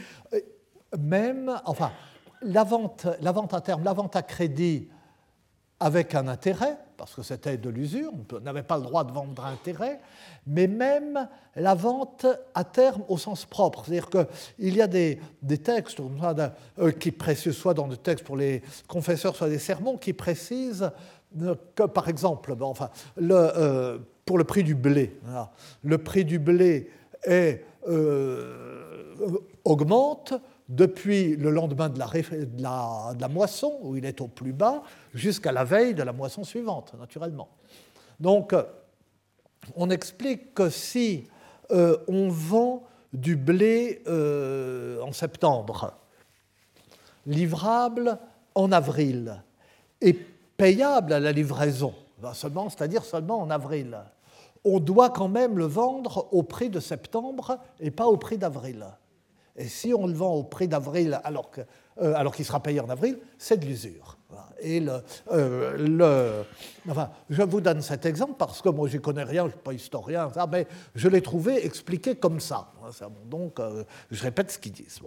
même, 0.99 1.55
enfin, 1.65 1.91
la 2.41 2.65
vente, 2.65 3.07
la 3.21 3.31
vente 3.31 3.53
à 3.53 3.61
terme, 3.61 3.83
la 3.85 3.93
vente 3.93 4.17
à 4.17 4.21
crédit 4.21 4.89
avec 5.79 6.13
un 6.13 6.27
intérêt, 6.27 6.77
parce 6.97 7.15
que 7.15 7.23
c'était 7.23 7.57
de 7.57 7.69
l'usure, 7.69 8.11
on 8.31 8.39
n'avait 8.41 8.61
pas 8.61 8.77
le 8.77 8.83
droit 8.83 9.03
de 9.03 9.11
vendre 9.11 9.43
à 9.43 9.49
intérêt, 9.49 9.99
mais 10.45 10.67
même 10.67 11.27
la 11.55 11.73
vente 11.73 12.27
à 12.53 12.63
terme 12.63 13.03
au 13.07 13.17
sens 13.17 13.45
propre. 13.45 13.85
C'est-à-dire 13.85 14.09
qu'il 14.09 14.75
y 14.75 14.81
a 14.81 14.87
des, 14.87 15.19
textes, 15.63 16.01
qui 16.99 17.53
soit 17.53 17.73
dans 17.73 17.87
des 17.87 17.97
textes 17.97 18.25
pour 18.25 18.37
les 18.37 18.61
confesseurs, 18.87 19.35
soit 19.35 19.49
des 19.49 19.59
sermons, 19.59 19.97
qui 19.97 20.13
précisent 20.13 20.91
par 21.93 22.09
exemple, 22.09 22.55
euh, 23.19 23.97
pour 24.25 24.37
le 24.37 24.43
prix 24.43 24.63
du 24.63 24.75
blé, 24.75 25.17
le 25.83 25.97
prix 25.97 26.25
du 26.25 26.39
blé 26.39 26.89
euh, 27.27 27.57
augmente 29.63 30.33
depuis 30.69 31.35
le 31.35 31.51
lendemain 31.51 31.89
de 31.89 31.99
la, 31.99 33.27
moisson, 33.27 33.77
où 33.81 33.97
il 33.97 34.05
est 34.05 34.21
au 34.21 34.27
plus 34.27 34.53
bas, 34.53 34.83
jusqu'à 35.13 35.51
la 35.51 35.63
veille 35.63 35.93
de 35.93 36.03
la 36.03 36.13
moisson 36.13 36.43
suivante, 36.43 36.93
naturellement. 36.97 37.49
Donc, 38.19 38.55
on 39.75 39.89
explique 39.89 40.53
que 40.53 40.69
si 40.69 41.27
euh, 41.71 41.97
on 42.07 42.29
vend 42.29 42.83
du 43.13 43.35
blé 43.35 44.01
en 44.07 45.11
septembre, 45.11 45.93
livrable 47.25 48.17
en 48.55 48.71
avril, 48.71 49.43
et 50.01 50.17
payable 50.61 51.13
à 51.13 51.19
la 51.19 51.31
livraison, 51.31 51.91
ben, 52.21 52.35
seulement, 52.35 52.69
c'est-à-dire 52.69 53.03
seulement 53.03 53.41
en 53.41 53.49
avril. 53.49 53.97
On 54.63 54.79
doit 54.79 55.09
quand 55.09 55.27
même 55.27 55.57
le 55.57 55.65
vendre 55.65 56.27
au 56.31 56.43
prix 56.43 56.69
de 56.69 56.79
septembre 56.79 57.57
et 57.79 57.89
pas 57.89 58.05
au 58.05 58.15
prix 58.15 58.37
d'avril. 58.37 58.85
Et 59.55 59.67
si 59.67 59.91
on 59.91 60.05
le 60.05 60.13
vend 60.13 60.35
au 60.35 60.43
prix 60.43 60.67
d'avril 60.67 61.19
alors 61.23 61.49
euh, 61.99 62.29
qu'il 62.29 62.45
sera 62.45 62.61
payé 62.61 62.79
en 62.79 62.89
avril, 62.89 63.17
c'est 63.39 63.57
de 63.57 63.65
l'usure. 63.65 64.19
Et 64.59 64.79
le, 64.81 65.01
euh, 65.31 65.77
le, 65.77 66.91
enfin, 66.91 67.09
je 67.31 67.41
vous 67.41 67.59
donne 67.59 67.81
cet 67.81 68.05
exemple 68.05 68.33
parce 68.37 68.61
que 68.61 68.69
moi, 68.69 68.87
j'y 68.87 69.01
connais 69.01 69.23
rien, 69.23 69.41
je 69.41 69.47
ne 69.47 69.51
suis 69.53 69.61
pas 69.61 69.73
historien, 69.73 70.29
ça, 70.31 70.45
mais 70.45 70.67
je 70.93 71.09
l'ai 71.09 71.23
trouvé 71.23 71.65
expliqué 71.65 72.13
comme 72.17 72.39
ça. 72.39 72.71
Donc, 73.25 73.59
euh, 73.59 73.83
je 74.11 74.21
répète 74.21 74.51
ce 74.51 74.59
qu'ils 74.59 74.73
disent. 74.73 74.99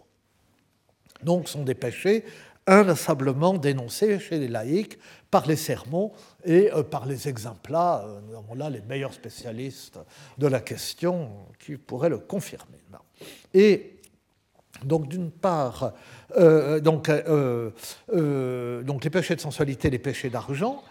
Donc, 1.23 1.49
sont 1.49 1.63
des 1.63 1.77
péchés 1.77 2.25
inlassablement 2.67 3.55
dénoncés 3.55 4.19
chez 4.19 4.39
les 4.39 4.49
laïcs 4.49 4.99
par 5.31 5.47
les 5.47 5.57
sermons 5.57 6.13
et 6.45 6.73
euh, 6.73 6.83
par 6.83 7.07
les 7.07 7.29
exemplas. 7.29 8.05
Euh, 8.07 8.21
nous 8.27 8.37
avons 8.37 8.55
là 8.55 8.71
les 8.71 8.81
meilleurs 8.83 9.13
spécialistes 9.13 9.99
de 10.39 10.47
la 10.47 10.61
question 10.61 11.31
qui 11.59 11.77
pourraient 11.77 12.09
le 12.09 12.19
confirmer. 12.19 12.79
Et 13.53 14.01
donc, 14.85 15.09
d'une 15.09 15.31
part, 15.31 15.93
euh, 16.37 16.81
donc, 16.81 17.09
donc 17.09 19.05
les 19.05 19.11
péchés 19.11 19.37
de 19.37 19.41
sensualité, 19.41 19.89
les 19.89 19.99
péchés 19.99 20.31
d'argent, 20.31 20.83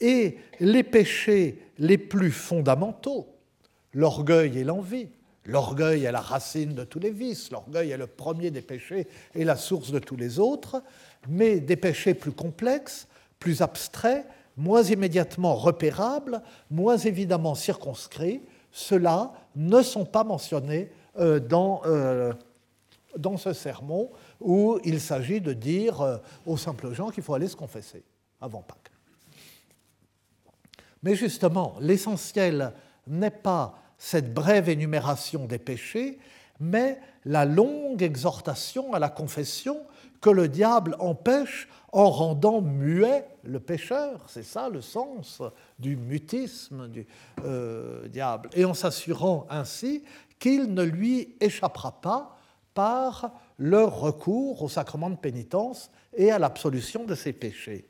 et 0.00 0.38
les 0.60 0.82
péchés 0.82 1.58
les 1.78 1.98
plus 1.98 2.30
fondamentaux, 2.30 3.28
l'orgueil 3.92 4.58
et 4.58 4.64
l'envie, 4.64 5.08
L'orgueil 5.46 6.04
est 6.04 6.12
la 6.12 6.20
racine 6.20 6.74
de 6.74 6.84
tous 6.84 6.98
les 6.98 7.10
vices, 7.10 7.50
l'orgueil 7.50 7.90
est 7.90 7.96
le 7.96 8.06
premier 8.06 8.50
des 8.50 8.60
péchés 8.60 9.08
et 9.34 9.44
la 9.44 9.56
source 9.56 9.90
de 9.90 9.98
tous 9.98 10.16
les 10.16 10.38
autres, 10.38 10.82
mais 11.28 11.60
des 11.60 11.76
péchés 11.76 12.14
plus 12.14 12.32
complexes, 12.32 13.08
plus 13.38 13.62
abstraits, 13.62 14.26
moins 14.56 14.82
immédiatement 14.82 15.54
repérables, 15.54 16.42
moins 16.70 16.98
évidemment 16.98 17.54
circonscrits, 17.54 18.42
ceux-là 18.70 19.32
ne 19.56 19.82
sont 19.82 20.04
pas 20.04 20.24
mentionnés 20.24 20.92
euh, 21.18 21.40
dans, 21.40 21.82
euh, 21.86 22.32
dans 23.16 23.36
ce 23.36 23.52
sermon 23.52 24.10
où 24.40 24.78
il 24.84 25.00
s'agit 25.00 25.40
de 25.40 25.52
dire 25.52 26.00
euh, 26.00 26.18
aux 26.46 26.56
simples 26.56 26.92
gens 26.92 27.10
qu'il 27.10 27.22
faut 27.22 27.34
aller 27.34 27.48
se 27.48 27.56
confesser 27.56 28.04
avant 28.40 28.62
Pâques. 28.62 28.92
Mais 31.02 31.14
justement, 31.14 31.76
l'essentiel 31.80 32.72
n'est 33.06 33.30
pas 33.30 33.74
cette 34.00 34.32
brève 34.32 34.70
énumération 34.70 35.44
des 35.44 35.58
péchés, 35.58 36.18
mais 36.58 36.98
la 37.26 37.44
longue 37.44 38.02
exhortation 38.02 38.94
à 38.94 38.98
la 38.98 39.10
confession 39.10 39.76
que 40.22 40.30
le 40.30 40.48
diable 40.48 40.96
empêche 40.98 41.68
en 41.92 42.10
rendant 42.10 42.62
muet 42.62 43.26
le 43.42 43.60
pécheur. 43.60 44.24
C'est 44.26 44.42
ça 44.42 44.70
le 44.70 44.80
sens 44.80 45.42
du 45.78 45.96
mutisme 45.96 46.88
du 46.88 47.06
euh, 47.44 48.08
diable. 48.08 48.48
Et 48.54 48.64
en 48.64 48.74
s'assurant 48.74 49.46
ainsi 49.50 50.02
qu'il 50.38 50.72
ne 50.72 50.82
lui 50.82 51.36
échappera 51.40 52.00
pas 52.00 52.38
par 52.72 53.32
le 53.58 53.84
recours 53.84 54.62
au 54.62 54.68
sacrement 54.70 55.10
de 55.10 55.16
pénitence 55.16 55.90
et 56.16 56.30
à 56.30 56.38
l'absolution 56.38 57.04
de 57.04 57.14
ses 57.14 57.34
péchés. 57.34 57.86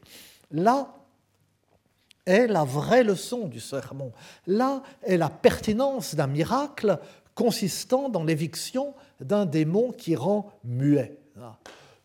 Est 2.31 2.47
la 2.47 2.65
vraie 2.65 3.03
leçon 3.03 3.49
du 3.49 3.61
sermon. 3.61 4.13
Là 4.47 4.83
est 5.03 5.17
la 5.17 5.29
pertinence 5.29 6.15
d'un 6.15 6.29
miracle 6.29 6.99
consistant 7.35 8.09
dans 8.09 8.23
l'éviction 8.23 8.95
d'un 9.21 9.47
démon 9.47 9.93
qui 9.93 10.15
rend 10.15 10.51
muet. 10.65 11.19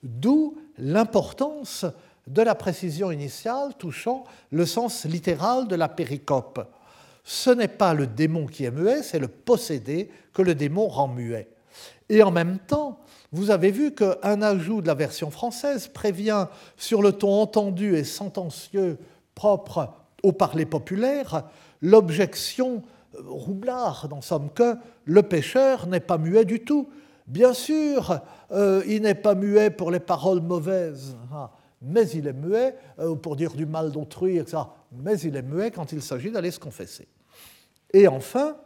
D'où 0.04 0.58
l'importance 0.78 1.86
de 2.28 2.42
la 2.42 2.56
précision 2.56 3.12
initiale 3.12 3.74
touchant 3.78 4.24
le 4.52 4.66
sens 4.66 5.06
littéral 5.06 5.68
de 5.68 5.76
la 5.76 5.90
péricope. 5.90 6.68
Ce 7.24 7.50
n'est 7.50 7.68
pas 7.68 7.94
le 7.94 8.08
démon 8.08 8.48
qui 8.48 8.66
est 8.66 8.72
muet, 8.72 9.04
c'est 9.04 9.20
le 9.20 9.28
possédé 9.28 10.10
que 10.34 10.42
le 10.42 10.56
démon 10.56 10.88
rend 10.88 11.08
muet. 11.08 11.50
Et 12.10 12.24
en 12.24 12.32
même 12.32 12.60
temps, 12.60 13.00
vous 13.32 13.52
avez 13.52 13.72
vu 13.72 13.94
qu'un 13.94 14.42
ajout 14.42 14.82
de 14.82 14.88
la 14.88 14.94
version 14.94 15.30
française 15.30 15.88
prévient 15.88 16.48
sur 16.78 17.02
le 17.02 17.12
ton 17.12 17.42
entendu 17.42 17.96
et 17.96 18.04
sentencieux 18.04 18.98
propre 19.34 19.92
au 20.26 20.32
parler 20.32 20.66
populaire 20.66 21.44
l'objection 21.82 22.82
roublard, 23.14 24.08
en 24.12 24.22
somme, 24.22 24.50
que 24.50 24.76
le 25.06 25.24
pécheur 25.24 25.88
n'est 25.88 26.00
pas 26.00 26.18
muet 26.18 26.46
du 26.46 26.62
tout. 26.62 26.90
Bien 27.28 27.54
sûr, 27.54 28.20
euh, 28.52 28.84
il 28.88 29.04
n'est 29.04 29.16
pas 29.16 29.36
muet 29.36 29.70
pour 29.70 29.92
les 29.92 30.00
paroles 30.00 30.42
mauvaises, 30.42 31.16
hein, 31.32 31.50
mais 31.82 32.08
il 32.10 32.28
est 32.28 32.34
muet 32.34 32.76
euh, 33.00 33.16
pour 33.16 33.36
dire 33.36 33.54
du 33.54 33.66
mal 33.66 33.92
d'autrui, 33.92 34.38
etc. 34.38 34.64
Mais 34.92 35.20
il 35.20 35.36
est 35.36 35.42
muet 35.42 35.72
quand 35.72 35.92
il 35.92 36.02
s'agit 36.02 36.32
d'aller 36.32 36.52
se 36.52 36.60
confesser. 36.60 37.08
Et 37.94 38.08
enfin, 38.08 38.58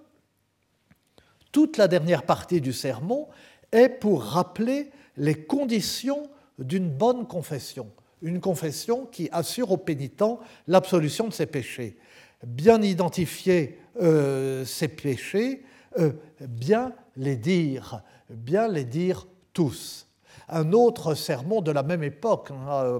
toute 1.51 1.77
la 1.77 1.87
dernière 1.87 2.23
partie 2.23 2.61
du 2.61 2.73
sermon 2.73 3.27
est 3.71 3.89
pour 3.89 4.23
rappeler 4.23 4.91
les 5.17 5.35
conditions 5.35 6.29
d'une 6.57 6.89
bonne 6.89 7.27
confession, 7.27 7.89
une 8.21 8.39
confession 8.39 9.05
qui 9.05 9.29
assure 9.31 9.71
au 9.71 9.77
pénitent 9.77 10.23
l'absolution 10.67 11.27
de 11.27 11.33
ses 11.33 11.45
péchés. 11.45 11.97
Bien 12.45 12.81
identifier 12.81 13.79
euh, 14.01 14.63
ses 14.65 14.87
péchés, 14.87 15.63
euh, 15.97 16.11
bien 16.41 16.93
les 17.17 17.35
dire, 17.35 18.03
bien 18.29 18.67
les 18.67 18.85
dire 18.85 19.27
tous. 19.53 20.07
Un 20.47 20.73
autre 20.73 21.15
sermon 21.15 21.61
de 21.61 21.71
la 21.71 21.83
même 21.83 22.03
époque, 22.03 22.49
hein, 22.51 22.99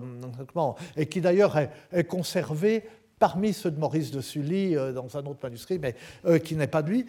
euh, 0.56 0.72
et 0.98 1.08
qui 1.08 1.22
d'ailleurs 1.22 1.58
est, 1.58 2.04
conservé 2.04 2.84
parmi 3.18 3.54
ceux 3.54 3.72
de 3.72 3.80
Maurice 3.80 4.12
de 4.12 4.22
Sully 4.22 4.76
dans 4.76 5.18
un 5.18 5.26
autre 5.26 5.40
manuscrit, 5.44 5.78
mais 5.78 5.96
qui 6.40 6.56
n'est 6.56 6.68
pas 6.68 6.82
de 6.82 6.90
lui, 6.90 7.06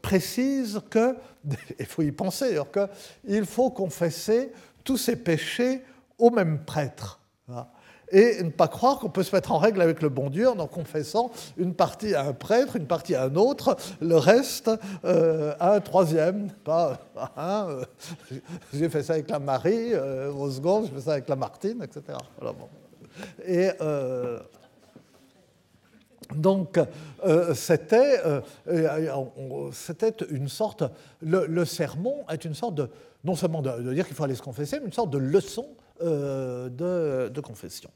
précise 0.00 0.80
que, 0.88 1.14
il 1.78 1.84
faut 1.84 2.02
y 2.02 2.12
penser, 2.12 2.58
qu'il 2.72 3.44
faut 3.44 3.70
confesser 3.70 4.50
tous 4.82 4.96
ses 4.96 5.16
péchés 5.16 5.82
au 6.18 6.30
même 6.30 6.64
prêtre. 6.64 7.20
Et 8.12 8.42
ne 8.42 8.50
pas 8.50 8.68
croire 8.68 9.00
qu'on 9.00 9.08
peut 9.08 9.24
se 9.24 9.34
mettre 9.34 9.50
en 9.50 9.58
règle 9.58 9.80
avec 9.80 10.00
le 10.00 10.08
bon 10.08 10.30
Dieu 10.30 10.48
en 10.48 10.66
confessant 10.68 11.32
une 11.56 11.74
partie 11.74 12.14
à 12.14 12.22
un 12.22 12.32
prêtre, 12.32 12.76
une 12.76 12.86
partie 12.86 13.16
à 13.16 13.24
un 13.24 13.34
autre, 13.34 13.76
le 14.00 14.16
reste 14.16 14.70
euh, 15.04 15.54
à 15.58 15.74
un 15.74 15.80
troisième. 15.80 16.50
Pas, 16.64 17.00
euh, 17.38 17.84
j'ai 18.72 18.88
fait 18.88 19.02
ça 19.02 19.14
avec 19.14 19.28
la 19.28 19.40
Marie, 19.40 19.92
euh, 19.92 20.32
au 20.32 20.50
second, 20.50 20.84
j'ai 20.84 20.92
fait 20.92 21.00
ça 21.00 21.12
avec 21.12 21.28
la 21.28 21.36
Martine, 21.36 21.82
etc. 21.82 22.18
Et 23.44 23.70
donc, 26.34 26.78
c'était, 27.54 28.20
c'était 29.72 30.24
une 30.30 30.48
sorte, 30.48 30.84
le, 31.20 31.64
sermon 31.64 32.24
est 32.28 32.44
une 32.44 32.54
sorte 32.54 32.74
de, 32.74 32.90
non 33.24 33.34
seulement 33.34 33.62
de, 33.62 33.92
dire 33.92 34.06
qu'il 34.06 34.16
faut 34.16 34.24
aller 34.24 34.34
se 34.34 34.42
confesser, 34.42 34.78
mais 34.80 34.86
une 34.86 34.92
sorte 34.92 35.10
de 35.10 35.18
leçon 35.18 35.68
euh, 36.02 36.68
de, 37.30 37.40
confession. 37.40 37.90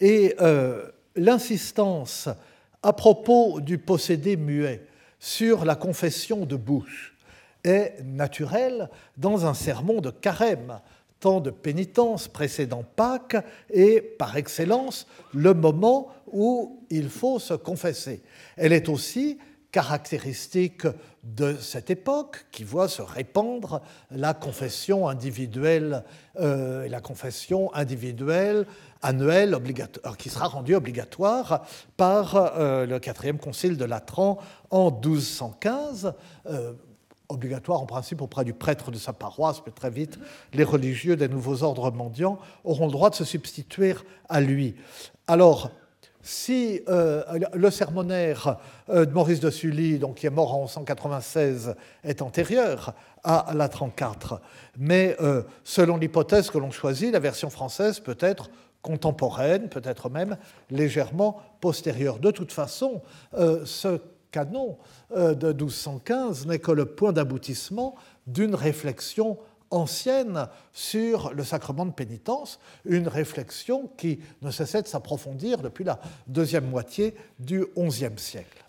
Et 0.00 0.34
euh, 0.40 0.90
l'insistance 1.16 2.28
à 2.82 2.92
propos 2.92 3.60
du 3.60 3.78
possédé 3.78 4.36
muet 4.36 4.86
sur 5.18 5.64
la 5.64 5.74
confession 5.74 6.44
de 6.44 6.56
bouche 6.56 7.16
est 7.64 8.02
naturelle 8.04 8.90
dans 9.16 9.46
un 9.46 9.54
sermon 9.54 10.00
de 10.00 10.10
carême, 10.10 10.80
temps 11.22 11.40
de 11.40 11.50
pénitence 11.50 12.26
précédant 12.26 12.82
Pâques 12.96 13.36
et 13.70 14.00
par 14.00 14.36
excellence 14.36 15.06
le 15.32 15.54
moment 15.54 16.08
où 16.26 16.84
il 16.90 17.08
faut 17.08 17.38
se 17.38 17.54
confesser. 17.54 18.22
Elle 18.56 18.72
est 18.72 18.88
aussi 18.88 19.38
caractéristique 19.70 20.86
de 21.22 21.54
cette 21.54 21.90
époque 21.90 22.46
qui 22.50 22.64
voit 22.64 22.88
se 22.88 23.00
répandre 23.00 23.80
la 24.10 24.34
confession 24.34 25.08
individuelle, 25.08 26.04
euh, 26.40 26.88
la 26.88 27.00
confession 27.00 27.72
individuelle 27.72 28.66
annuelle 29.00 29.54
obligatoire, 29.54 30.16
qui 30.16 30.28
sera 30.28 30.48
rendue 30.48 30.74
obligatoire 30.74 31.64
par 31.96 32.34
euh, 32.36 32.84
le 32.84 32.98
quatrième 32.98 33.38
concile 33.38 33.76
de 33.76 33.84
Latran 33.84 34.38
en 34.70 34.90
1215. 34.90 36.14
Euh, 36.46 36.72
obligatoire 37.32 37.80
en 37.80 37.86
principe 37.86 38.22
auprès 38.22 38.44
du 38.44 38.52
prêtre 38.52 38.90
de 38.90 38.98
sa 38.98 39.12
paroisse, 39.12 39.62
mais 39.66 39.72
très 39.72 39.90
vite, 39.90 40.18
les 40.52 40.64
religieux 40.64 41.16
des 41.16 41.28
nouveaux 41.28 41.62
ordres 41.62 41.90
mendiants 41.90 42.38
auront 42.64 42.86
le 42.86 42.92
droit 42.92 43.10
de 43.10 43.14
se 43.14 43.24
substituer 43.24 43.94
à 44.28 44.40
lui. 44.40 44.74
Alors, 45.26 45.70
si 46.22 46.80
euh, 46.88 47.24
le 47.52 47.70
sermonnaire 47.70 48.58
euh, 48.88 49.04
de 49.04 49.12
Maurice 49.12 49.40
de 49.40 49.50
Sully, 49.50 49.98
donc, 49.98 50.16
qui 50.16 50.26
est 50.26 50.30
mort 50.30 50.54
en 50.54 50.68
196, 50.68 51.74
est 52.04 52.22
antérieur 52.22 52.94
à 53.24 53.52
la 53.54 53.68
34, 53.68 54.40
mais 54.78 55.16
euh, 55.20 55.42
selon 55.64 55.96
l'hypothèse 55.96 56.50
que 56.50 56.58
l'on 56.58 56.70
choisit, 56.70 57.12
la 57.12 57.18
version 57.18 57.50
française 57.50 58.00
peut 58.00 58.16
être 58.20 58.50
contemporaine, 58.82 59.68
peut-être 59.68 60.10
même 60.10 60.36
légèrement 60.70 61.40
postérieure. 61.60 62.18
De 62.18 62.32
toute 62.32 62.50
façon, 62.50 63.00
ce 63.32 64.00
canon 64.32 64.78
de 65.14 65.52
1215 65.52 66.46
n'est 66.46 66.58
que 66.58 66.72
le 66.72 66.86
point 66.86 67.12
d'aboutissement 67.12 67.94
d'une 68.26 68.54
réflexion 68.54 69.38
ancienne 69.72 70.48
sur 70.72 71.32
le 71.32 71.44
sacrement 71.44 71.86
de 71.86 71.92
pénitence, 71.92 72.60
une 72.84 73.08
réflexion 73.08 73.90
qui 73.96 74.20
ne 74.42 74.50
cessait 74.50 74.82
de 74.82 74.86
s'approfondir 74.86 75.58
depuis 75.58 75.84
la 75.84 76.00
deuxième 76.26 76.68
moitié 76.68 77.14
du 77.38 77.64
XIe 77.76 78.10
siècle. 78.16 78.64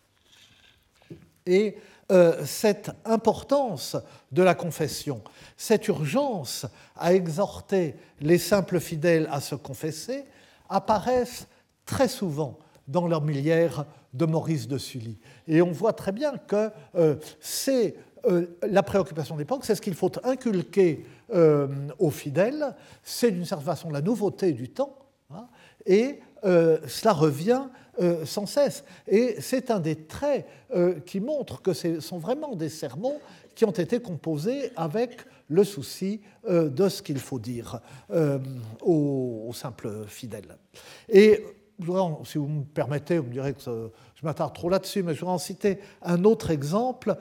Et 1.46 1.78
euh, 2.12 2.46
cette 2.46 2.92
importance 3.06 3.98
de 4.32 4.44
la 4.44 4.56
confession, 4.56 5.22
cette 5.58 5.88
urgence 5.88 6.66
à 6.96 7.14
exhorter 7.14 7.96
les 8.20 8.38
simples 8.38 8.80
fidèles 8.80 9.28
à 9.32 9.42
se 9.42 9.56
confesser, 9.56 10.26
apparaissent 10.70 11.48
très 11.86 12.08
souvent 12.08 12.58
dans 12.88 13.08
l'homilière 13.08 13.86
de 14.14 14.26
Maurice 14.26 14.68
de 14.68 14.78
Sully. 14.78 15.18
Et 15.48 15.62
on 15.62 15.72
voit 15.72 15.94
très 15.94 16.12
bien 16.12 16.38
que 16.38 16.70
euh, 16.96 17.16
c'est 17.40 17.96
euh, 18.26 18.58
la 18.68 18.84
préoccupation 18.84 19.36
de 19.36 19.40
l'époque, 19.40 19.66
c'est 19.66 19.76
ce 19.76 19.82
qu'il 19.82 19.96
faut 19.96 20.12
inculquer 20.24 21.06
euh, 21.34 21.68
aux 22.00 22.12
fidèles, 22.12 22.76
c'est 23.04 23.32
d'une 23.32 23.46
certaine 23.46 23.66
façon 23.66 23.90
la 23.90 24.02
nouveauté 24.02 24.54
du 24.54 24.70
temps, 24.70 24.98
hein, 25.34 25.48
et 25.86 26.20
cela 26.44 27.14
revient 27.14 27.64
sans 28.26 28.46
cesse. 28.46 28.84
Et 29.08 29.38
c'est 29.40 29.72
un 29.72 29.80
des 29.80 29.96
traits 29.96 30.46
qui 31.06 31.22
montrent 31.22 31.62
que 31.62 31.72
ce 31.72 32.02
sont 32.02 32.18
vraiment 32.18 32.58
des 32.58 32.68
sermons 32.68 33.18
qui 33.56 33.64
ont 33.64 33.72
été 33.72 34.02
composés 34.02 34.74
avec 34.76 35.22
le 35.48 35.64
souci 35.64 36.20
de 36.46 36.90
ce 36.90 37.02
qu'il 37.02 37.20
faut 37.20 37.40
dire 37.40 37.80
aux, 38.82 39.46
aux, 39.48 39.54
simples 39.54 40.06
fidèles. 40.06 40.58
Et 41.08 41.46
si 42.26 42.38
vous 42.38 42.48
me 42.48 42.64
permettez, 42.64 43.18
vous 43.18 43.28
me 43.28 43.34
direz 43.34 43.54
que 43.54 43.62
je 43.62 44.26
m'attarde 44.26 44.54
trop 44.54 44.70
là-dessus, 44.70 45.04
mais 45.04 45.14
je 45.14 45.20
voudrais 45.20 45.36
en 45.36 45.40
citer 45.40 45.80
un 46.02 46.24
autre 46.24 46.52
exemple, 46.52 47.16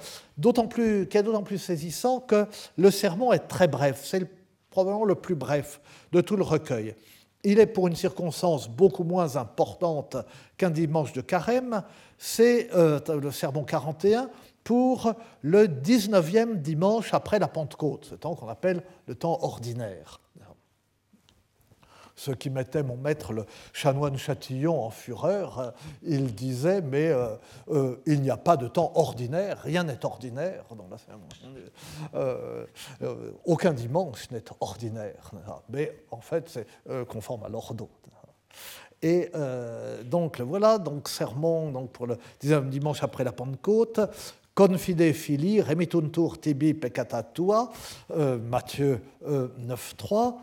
plus, 0.71 1.09
qui 1.09 1.19
est 1.19 1.23
d'autant 1.23 1.43
plus 1.43 1.59
saisissant 1.59 2.21
que 2.21 2.47
le 2.77 2.91
sermon 2.91 3.33
est 3.33 3.49
très 3.49 3.69
bref. 3.69 4.03
C'est 4.05 4.27
probablement 4.71 5.05
le 5.05 5.15
plus 5.15 5.35
bref 5.35 5.81
de 6.13 6.21
tout 6.21 6.37
le 6.37 6.43
recueil. 6.43 6.95
Il 7.45 7.59
est 7.59 7.67
pour 7.67 7.89
une 7.89 7.97
circonstance 7.97 8.69
beaucoup 8.69 9.05
moins 9.05 9.37
importante 9.37 10.17
qu'un 10.57 10.71
dimanche 10.71 11.13
de 11.13 11.21
carême, 11.21 11.83
c'est 12.17 12.69
euh, 12.75 13.01
le 13.21 13.31
sermon 13.33 13.65
41 13.65 14.31
pour 14.63 15.13
le 15.43 15.67
19e 15.67 16.55
dimanche 16.57 17.13
après 17.15 17.41
la 17.41 17.49
Pentecôte, 17.49 18.07
ce 18.07 18.15
temps 18.15 18.35
qu'on 18.37 18.49
appelle 18.49 18.83
le 19.09 19.17
temps 19.17 19.39
ordinaire. 19.43 20.22
Ce 22.17 22.31
qui 22.31 22.51
mettait 22.51 22.83
mon 22.83 22.97
maître, 22.97 23.33
le 23.33 23.47
chanoine 23.73 24.17
Châtillon, 24.17 24.83
en 24.83 24.91
fureur. 24.91 25.75
Il 26.03 26.35
disait, 26.35 26.83
mais 26.83 27.09
euh, 27.09 27.37
euh, 27.71 27.97
il 28.07 28.21
n'y 28.23 28.31
a 28.31 28.37
pas 28.37 28.57
de 28.57 28.69
temps 28.69 28.93
ordinaire, 28.95 29.61
rien 29.63 29.85
n'est 29.85 30.05
ordinaire 30.05 30.65
dans 30.77 30.89
la 30.89 30.97
euh, 32.15 32.67
aucun 33.45 33.73
dimanche 33.73 34.31
n'est 34.31 34.45
ordinaire. 34.61 35.31
Mais 35.69 35.93
en 36.11 36.21
fait, 36.21 36.49
c'est 36.49 36.67
conforme 37.07 37.45
à 37.45 37.49
l'ordre. 37.49 37.89
Et 39.05 39.33
donc 40.05 40.41
voilà, 40.41 40.79
donc 40.79 41.09
sermon 41.09 41.73
donc 41.73 41.91
pour 41.91 42.07
le 42.07 42.19
dixième 42.41 42.71
dimanche 42.71 43.03
après 43.03 43.25
la 43.25 43.33
Pentecôte, 43.33 44.01
Confide 44.55 45.13
fili, 45.15 45.63
remituntur 45.63 46.39
tibi 46.39 46.75
peccata 46.75 47.23
tua, 47.23 47.73
Matthieu 48.11 49.01
9.3. 49.27 50.35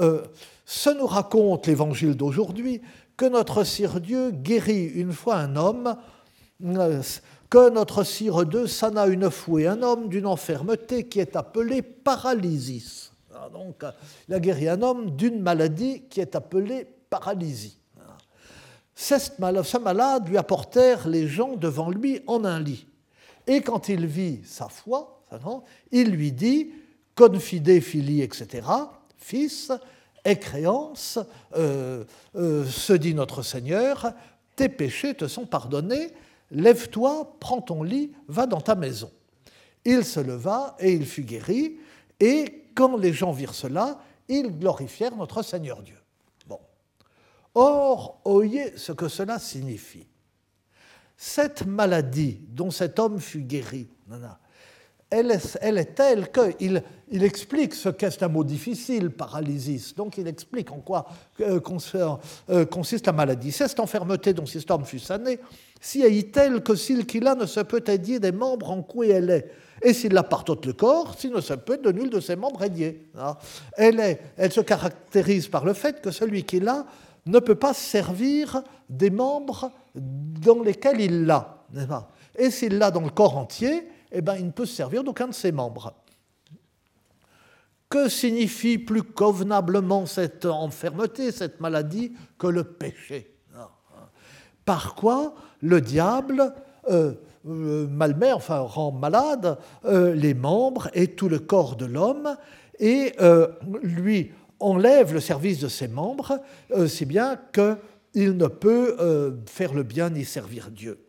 Euh, 0.00 0.22
ce 0.64 0.90
nous 0.90 1.06
raconte 1.06 1.66
l'évangile 1.66 2.14
d'aujourd'hui 2.14 2.82
que 3.16 3.26
notre 3.26 3.64
Sire 3.64 4.00
Dieu 4.00 4.30
guérit 4.30 4.84
une 4.84 5.12
fois 5.12 5.36
un 5.36 5.56
homme, 5.56 5.96
euh, 6.64 7.02
que 7.50 7.70
notre 7.70 8.04
Sire 8.04 8.44
Dieu 8.46 8.66
sana 8.66 9.06
une 9.06 9.30
fois 9.30 9.70
un 9.70 9.82
homme 9.82 10.08
d'une 10.08 10.26
enfermeté 10.26 11.08
qui 11.08 11.20
est 11.20 11.36
appelée 11.36 11.82
paralysis. 11.82 13.12
Ah, 13.34 13.48
donc, 13.52 13.84
il 14.28 14.34
a 14.34 14.40
guéri 14.40 14.68
un 14.68 14.82
homme 14.82 15.16
d'une 15.16 15.40
maladie 15.40 16.02
qui 16.08 16.20
est 16.20 16.36
appelée 16.36 16.86
paralysie. 17.08 17.78
Ce 18.94 19.78
malade 19.78 20.28
lui 20.28 20.36
apportèrent 20.36 21.06
les 21.06 21.28
gens 21.28 21.54
devant 21.54 21.88
lui 21.88 22.20
en 22.26 22.44
un 22.44 22.58
lit. 22.58 22.86
Et 23.46 23.60
quand 23.62 23.88
il 23.88 24.06
vit 24.06 24.40
sa 24.44 24.68
foi, 24.68 25.22
il 25.92 26.10
lui 26.10 26.32
dit, 26.32 26.72
confide 27.14 27.80
fili, 27.80 28.22
etc., 28.22 28.66
Fils, 29.18 29.70
et 30.24 30.38
créance, 30.38 31.18
euh, 31.56 32.04
euh, 32.36 32.64
se 32.64 32.92
dit 32.92 33.14
notre 33.14 33.42
Seigneur, 33.42 34.12
tes 34.56 34.68
péchés 34.68 35.14
te 35.14 35.28
sont 35.28 35.46
pardonnés, 35.46 36.12
lève-toi, 36.50 37.36
prends 37.40 37.60
ton 37.60 37.82
lit, 37.82 38.12
va 38.26 38.46
dans 38.46 38.60
ta 38.60 38.74
maison. 38.74 39.10
Il 39.84 40.04
se 40.04 40.20
leva 40.20 40.76
et 40.80 40.92
il 40.92 41.06
fut 41.06 41.22
guéri, 41.22 41.78
et 42.20 42.64
quand 42.74 42.96
les 42.96 43.12
gens 43.12 43.32
virent 43.32 43.54
cela, 43.54 44.00
ils 44.28 44.58
glorifièrent 44.58 45.16
notre 45.16 45.42
Seigneur 45.42 45.82
Dieu. 45.82 45.98
Bon. 46.46 46.60
Or, 47.54 48.20
oyez 48.24 48.76
ce 48.76 48.92
que 48.92 49.08
cela 49.08 49.38
signifie. 49.38 50.06
Cette 51.16 51.66
maladie 51.66 52.40
dont 52.50 52.70
cet 52.70 52.98
homme 52.98 53.18
fut 53.18 53.42
guéri, 53.42 53.88
elle 55.10 55.30
est, 55.78 55.94
telle 55.94 56.30
qu'il 56.30 56.82
il 57.10 57.24
explique 57.24 57.74
ce 57.74 57.88
qu'est 57.88 58.22
un 58.22 58.28
mot 58.28 58.44
difficile, 58.44 59.10
paralysis. 59.10 59.94
Donc 59.94 60.18
il 60.18 60.28
explique 60.28 60.70
en 60.70 60.80
quoi 60.80 61.06
euh, 61.40 61.60
euh, 62.50 62.66
consiste 62.66 63.06
la 63.06 63.12
maladie. 63.12 63.50
C'est 63.50 63.68
cette 63.68 63.80
enfermeté 63.80 64.34
dont 64.34 64.44
homme 64.68 64.84
fut 64.84 64.98
sané, 64.98 65.38
si 65.80 66.02
est-il 66.02 66.60
que 66.60 66.74
s'il 66.74 67.06
qu'il 67.06 67.26
a 67.26 67.34
ne 67.34 67.46
se 67.46 67.60
peut 67.60 67.82
aider 67.86 68.18
des 68.18 68.32
membres 68.32 68.70
en 68.70 68.82
quoi 68.82 69.06
elle 69.06 69.30
est. 69.30 69.50
Et 69.82 69.94
s'il 69.94 70.12
la 70.12 70.24
part 70.24 70.44
le 70.66 70.72
corps, 70.72 71.14
s'il 71.18 71.32
ne 71.32 71.40
se 71.40 71.54
peut 71.54 71.78
de 71.78 71.92
nul 71.92 72.10
de 72.10 72.20
ses 72.20 72.36
membres 72.36 72.62
aider. 72.64 73.08
Hein. 73.16 73.36
Elle, 73.76 74.00
est, 74.00 74.20
elle 74.36 74.52
se 74.52 74.60
caractérise 74.60 75.48
par 75.48 75.64
le 75.64 75.72
fait 75.72 76.02
que 76.02 76.10
celui 76.10 76.42
qui 76.42 76.60
l'a 76.60 76.84
ne 77.26 77.38
peut 77.38 77.54
pas 77.54 77.74
servir 77.74 78.62
des 78.90 79.10
membres 79.10 79.70
dans 79.94 80.62
lesquels 80.62 81.00
il 81.00 81.26
l'a. 81.26 81.64
Et 82.36 82.50
s'il 82.50 82.78
l'a 82.78 82.90
dans 82.90 83.02
le 83.02 83.10
corps 83.10 83.36
entier, 83.36 83.88
eh 84.12 84.20
ben, 84.20 84.36
il 84.36 84.46
ne 84.46 84.50
peut 84.50 84.66
se 84.66 84.74
servir 84.74 85.04
d'aucun 85.04 85.28
de 85.28 85.34
ses 85.34 85.52
membres. 85.52 85.94
Que 87.88 88.08
signifie 88.08 88.78
plus 88.78 89.02
convenablement 89.02 90.04
cette 90.06 90.44
enfermeté, 90.44 91.32
cette 91.32 91.60
maladie, 91.60 92.12
que 92.38 92.46
le 92.46 92.64
péché? 92.64 93.34
Par 94.64 94.94
quoi 94.94 95.34
le 95.62 95.80
diable 95.80 96.52
euh, 96.90 97.14
euh, 97.46 97.86
malmet, 97.88 98.32
enfin 98.32 98.58
rend 98.58 98.92
malade 98.92 99.56
euh, 99.86 100.14
les 100.14 100.34
membres 100.34 100.90
et 100.92 101.08
tout 101.08 101.30
le 101.30 101.38
corps 101.38 101.76
de 101.76 101.86
l'homme 101.86 102.36
et 102.78 103.14
lui 103.82 104.32
enlève 104.60 105.12
le 105.12 105.20
service 105.20 105.58
de 105.58 105.66
ses 105.66 105.88
membres, 105.88 106.40
si 106.86 107.06
bien 107.06 107.36
qu'il 107.52 108.36
ne 108.36 108.46
peut 108.46 109.36
faire 109.46 109.74
le 109.74 109.82
bien 109.82 110.10
ni 110.10 110.24
servir 110.24 110.70
Dieu. 110.70 111.07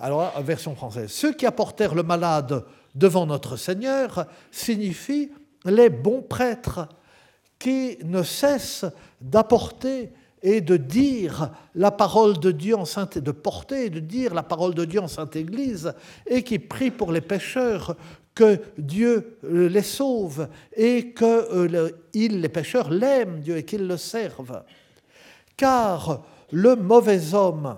Alors, 0.00 0.40
version 0.40 0.74
française. 0.74 1.10
Ceux 1.10 1.34
qui 1.34 1.44
apportèrent 1.44 1.94
le 1.94 2.02
malade 2.02 2.64
devant 2.94 3.26
notre 3.26 3.56
Seigneur 3.56 4.26
signifie 4.50 5.30
les 5.66 5.90
bons 5.90 6.22
prêtres 6.22 6.88
qui 7.58 7.98
ne 8.02 8.22
cessent 8.22 8.86
d'apporter 9.20 10.10
et 10.42 10.62
de 10.62 10.78
dire 10.78 11.50
la 11.74 11.90
parole 11.90 12.38
de 12.38 12.50
Dieu 12.50 12.74
en 12.74 12.86
sainte 12.86 13.18
de 13.18 13.30
porter 13.30 13.86
et 13.86 13.90
de 13.90 14.00
dire 14.00 14.32
la 14.32 14.42
parole 14.42 14.74
de 14.74 14.86
Dieu 14.86 15.00
en 15.00 15.08
sainte 15.08 15.36
Église 15.36 15.92
et 16.26 16.42
qui 16.42 16.58
prient 16.58 16.90
pour 16.90 17.12
les 17.12 17.20
pécheurs 17.20 17.94
que 18.34 18.58
Dieu 18.78 19.36
les 19.42 19.82
sauve 19.82 20.48
et 20.74 21.10
que 21.10 21.24
euh, 21.24 21.90
les 22.14 22.48
pécheurs 22.48 22.88
l'aiment 22.88 23.40
Dieu 23.40 23.58
et 23.58 23.64
qu'ils 23.64 23.86
le 23.86 23.98
servent. 23.98 24.62
Car 25.58 26.22
le 26.52 26.74
mauvais 26.74 27.34
homme 27.34 27.76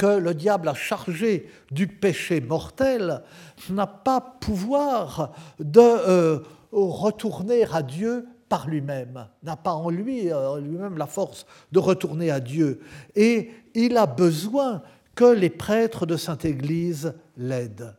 que 0.00 0.18
le 0.18 0.32
diable 0.32 0.66
a 0.70 0.72
chargé 0.72 1.46
du 1.70 1.86
péché 1.86 2.40
mortel 2.40 3.20
n'a 3.68 3.86
pas 3.86 4.22
pouvoir 4.22 5.34
de 5.58 5.78
euh, 5.78 6.38
retourner 6.72 7.66
à 7.70 7.82
Dieu 7.82 8.26
par 8.48 8.66
lui-même, 8.66 9.26
n'a 9.42 9.56
pas 9.56 9.74
en 9.74 9.90
lui 9.90 10.32
euh, 10.32 10.58
lui-même 10.58 10.96
la 10.96 11.06
force 11.06 11.44
de 11.70 11.78
retourner 11.78 12.30
à 12.30 12.40
Dieu. 12.40 12.80
Et 13.14 13.50
il 13.74 13.98
a 13.98 14.06
besoin 14.06 14.80
que 15.14 15.26
les 15.26 15.50
prêtres 15.50 16.06
de 16.06 16.16
Sainte 16.16 16.46
Église 16.46 17.12
l'aident. 17.36 17.94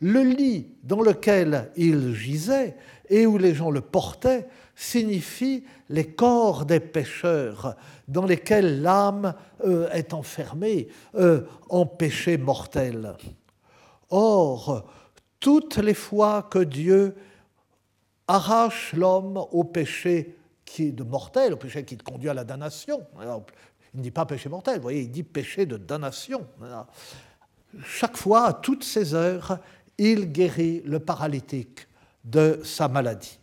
Le 0.00 0.22
lit 0.22 0.74
dans 0.82 1.02
lequel 1.02 1.70
il 1.76 2.14
gisait 2.14 2.74
et 3.08 3.26
où 3.26 3.38
les 3.38 3.54
gens 3.54 3.70
le 3.70 3.80
portaient 3.80 4.48
signifie 4.82 5.64
les 5.88 6.12
corps 6.12 6.66
des 6.66 6.80
pécheurs 6.80 7.76
dans 8.08 8.26
lesquels 8.26 8.82
l'âme 8.82 9.34
euh, 9.64 9.88
est 9.90 10.12
enfermée 10.12 10.88
euh, 11.14 11.42
en 11.68 11.86
péché 11.86 12.36
mortel. 12.36 13.14
Or, 14.10 14.84
toutes 15.38 15.76
les 15.76 15.94
fois 15.94 16.42
que 16.42 16.58
Dieu 16.58 17.14
arrache 18.26 18.92
l'homme 18.94 19.36
au 19.52 19.64
péché 19.64 20.36
qui 20.64 20.88
est 20.88 20.92
de 20.92 21.04
mortel, 21.04 21.52
au 21.52 21.56
péché 21.56 21.84
qui 21.84 21.96
conduit 21.96 22.28
à 22.28 22.34
la 22.34 22.44
damnation, 22.44 23.06
il 23.94 23.98
ne 23.98 24.02
dit 24.02 24.10
pas 24.10 24.26
péché 24.26 24.48
mortel, 24.48 24.80
il 24.90 25.10
dit 25.10 25.22
péché 25.22 25.66
de 25.66 25.76
damnation. 25.76 26.46
Chaque 27.84 28.16
fois, 28.16 28.46
à 28.46 28.52
toutes 28.52 28.84
ces 28.84 29.14
heures, 29.14 29.58
il 29.98 30.32
guérit 30.32 30.82
le 30.84 30.98
paralytique 30.98 31.86
de 32.24 32.60
sa 32.64 32.88
maladie. 32.88 33.38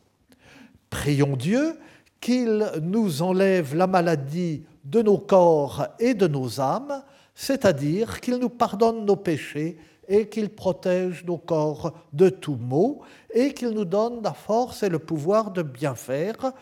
Prions 0.90 1.36
Dieu 1.36 1.78
qu'il 2.20 2.66
nous 2.82 3.22
enlève 3.22 3.76
la 3.76 3.88
maladie 3.88 4.64
de 4.84 5.02
nos 5.02 5.18
corps 5.18 5.88
et 6.00 6.14
de 6.14 6.28
nos 6.28 6.60
âmes, 6.60 7.04
c'est-à-dire 7.36 8.20
qu'il 8.20 8.38
nous 8.38 8.50
pardonne 8.50 9.06
nos 9.06 9.16
péchés 9.16 9.78
et 10.08 10.28
qu'il 10.28 10.50
protège 10.50 11.24
nos 11.26 11.38
corps 11.38 11.94
de 12.12 12.30
tout 12.30 12.58
maux 12.60 13.02
et 13.34 13.54
qu'il 13.54 13.70
nous 13.70 13.86
donne 13.86 14.24
la 14.24 14.34
force 14.34 14.84
et 14.84 14.90
le 14.90 15.00
pouvoir 15.00 15.52
de 15.52 15.62
bien 15.62 15.96
faire 15.96 16.54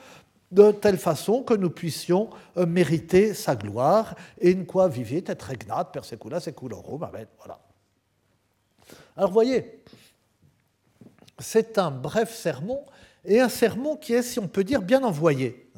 de 0.51 0.71
telle 0.71 0.97
façon 0.97 1.43
que 1.43 1.53
nous 1.53 1.69
puissions 1.69 2.30
euh, 2.57 2.65
mériter 2.65 3.34
sa 3.34 3.55
gloire. 3.55 4.15
Et 4.39 4.53
in 4.53 4.63
quoi 4.65 4.88
vivit 4.88 5.23
et 5.28 5.43
regnat 5.43 5.86
per 5.86 6.03
secula 6.03 6.39
seculorum. 6.39 7.03
Amen. 7.03 7.28
Voilà. 7.38 7.59
Alors, 9.15 9.32
voyez, 9.32 9.82
c'est 11.39 11.78
un 11.78 11.91
bref 11.91 12.34
sermon 12.34 12.84
et 13.28 13.41
un 13.41 13.49
sermon 13.49 13.97
qui 13.97 14.13
est, 14.13 14.21
si 14.23 14.39
on 14.39 14.47
peut 14.47 14.63
dire, 14.63 14.82
bien 14.82 15.03
envoyé. 15.03 15.69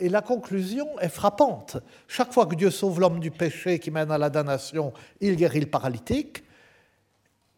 Et 0.00 0.08
la 0.08 0.22
conclusion 0.22 0.86
est 0.98 1.08
frappante. 1.08 1.76
Chaque 2.08 2.32
fois 2.32 2.46
que 2.46 2.56
Dieu 2.56 2.70
sauve 2.70 3.00
l'homme 3.00 3.20
du 3.20 3.30
péché 3.30 3.78
qui 3.78 3.90
mène 3.90 4.10
à 4.10 4.18
la 4.18 4.28
damnation, 4.28 4.92
il 5.20 5.36
guérit 5.36 5.60
le 5.60 5.66
paralytique. 5.66 6.42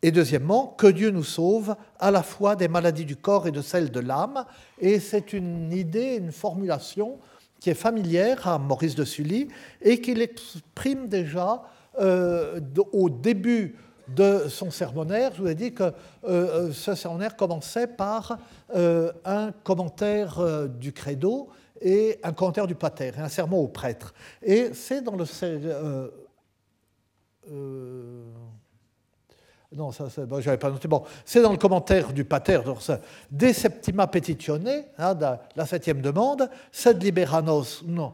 Et 0.02 0.10
deuxièmement, 0.10 0.66
que 0.66 0.88
Dieu 0.88 1.10
nous 1.10 1.24
sauve 1.24 1.76
à 1.98 2.10
la 2.10 2.22
fois 2.22 2.56
des 2.56 2.68
maladies 2.68 3.04
du 3.04 3.16
corps 3.16 3.46
et 3.46 3.52
de 3.52 3.62
celles 3.62 3.90
de 3.90 4.00
l'âme. 4.00 4.44
Et 4.80 5.00
c'est 5.00 5.32
une 5.32 5.72
idée, 5.72 6.16
une 6.16 6.32
formulation 6.32 7.18
qui 7.60 7.70
est 7.70 7.74
familière 7.74 8.48
à 8.48 8.58
Maurice 8.58 8.96
de 8.96 9.04
Sully 9.04 9.48
et 9.80 10.00
qu'il 10.00 10.20
exprime 10.20 11.06
déjà 11.06 11.62
euh, 12.00 12.60
au 12.92 13.08
début 13.08 13.76
de 14.08 14.48
son 14.48 14.70
sermonnaire. 14.70 15.32
Je 15.34 15.42
vous 15.42 15.48
ai 15.48 15.54
dit 15.54 15.72
que 15.72 15.84
euh, 15.84 15.90
euh, 16.24 16.72
ce 16.72 16.94
sermonnaire 16.94 17.36
commençait 17.36 17.86
par 17.86 18.38
euh, 18.74 19.12
un 19.24 19.52
commentaire 19.64 20.68
du 20.68 20.92
credo 20.92 21.48
et 21.80 22.18
un 22.22 22.32
commentaire 22.32 22.66
du 22.66 22.74
pater, 22.74 23.12
et 23.16 23.20
un 23.20 23.28
sermon 23.28 23.58
au 23.58 23.68
prêtre. 23.68 24.14
Et 24.42 24.72
c'est 24.72 25.02
dans 25.02 25.16
le... 25.16 25.24
non, 29.74 29.90
ça, 29.90 30.06
bon, 30.26 30.40
j'avais 30.40 30.58
pas 30.58 30.70
noté. 30.70 30.86
Bon, 30.86 31.02
c'est 31.24 31.42
dans 31.42 31.50
le 31.50 31.58
commentaire 31.58 32.12
du 32.12 32.24
pater 32.24 32.60
De 33.30 33.52
septima 33.52 34.06
petitione, 34.06 34.84
hein, 34.96 35.18
la 35.56 35.66
septième 35.66 36.00
demande, 36.00 36.48
sed 36.70 37.02
liberanos, 37.02 37.82
non, 37.84 38.12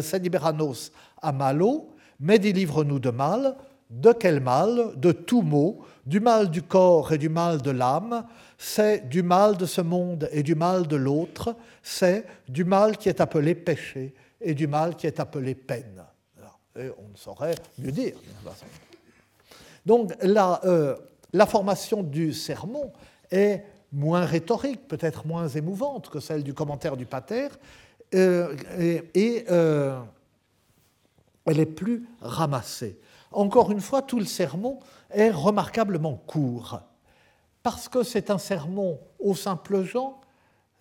sed 0.00 0.22
liberanos 0.22 0.92
a 1.20 1.32
malo, 1.32 1.90
mais 2.20 2.38
délivre-nous 2.38 3.00
de 3.00 3.10
mal. 3.10 3.56
De 3.90 4.12
quel 4.12 4.40
mal 4.40 4.92
De 4.96 5.12
tout 5.12 5.42
mot, 5.42 5.80
du 6.04 6.20
mal 6.20 6.50
du 6.50 6.62
corps 6.62 7.12
et 7.12 7.18
du 7.18 7.28
mal 7.28 7.62
de 7.62 7.70
l'âme. 7.70 8.26
C'est 8.58 9.08
du 9.08 9.22
mal 9.22 9.56
de 9.56 9.66
ce 9.66 9.80
monde 9.80 10.28
et 10.32 10.42
du 10.42 10.54
mal 10.54 10.86
de 10.86 10.96
l'autre. 10.96 11.56
C'est 11.82 12.26
du 12.48 12.64
mal 12.64 12.96
qui 12.96 13.08
est 13.08 13.20
appelé 13.20 13.54
péché 13.54 14.14
et 14.40 14.54
du 14.54 14.66
mal 14.66 14.96
qui 14.96 15.06
est 15.06 15.20
appelé 15.20 15.54
peine. 15.54 16.04
Et 16.76 16.90
on 16.98 17.08
ne 17.08 17.16
saurait 17.16 17.56
mieux 17.78 17.90
dire. 17.90 18.14
Donc 19.84 20.12
la, 20.22 20.60
euh, 20.64 20.96
la 21.32 21.46
formation 21.46 22.02
du 22.02 22.32
sermon 22.32 22.92
est 23.30 23.64
moins 23.92 24.24
rhétorique, 24.24 24.86
peut-être 24.86 25.26
moins 25.26 25.48
émouvante 25.48 26.08
que 26.10 26.20
celle 26.20 26.42
du 26.42 26.54
commentaire 26.54 26.96
du 26.96 27.06
pater, 27.06 27.48
euh, 28.14 28.54
et, 29.14 29.44
euh, 29.50 29.98
elle 31.46 31.60
est 31.60 31.66
plus 31.66 32.06
ramassée. 32.20 32.98
Encore 33.32 33.70
une 33.70 33.80
fois, 33.80 34.02
tout 34.02 34.18
le 34.18 34.24
sermon 34.26 34.80
est 35.10 35.30
remarquablement 35.30 36.16
court. 36.26 36.80
Parce 37.62 37.88
que 37.88 38.02
c'est 38.02 38.30
un 38.30 38.38
sermon 38.38 38.98
au 39.18 39.34
simple 39.34 39.82
Jean, 39.82 40.20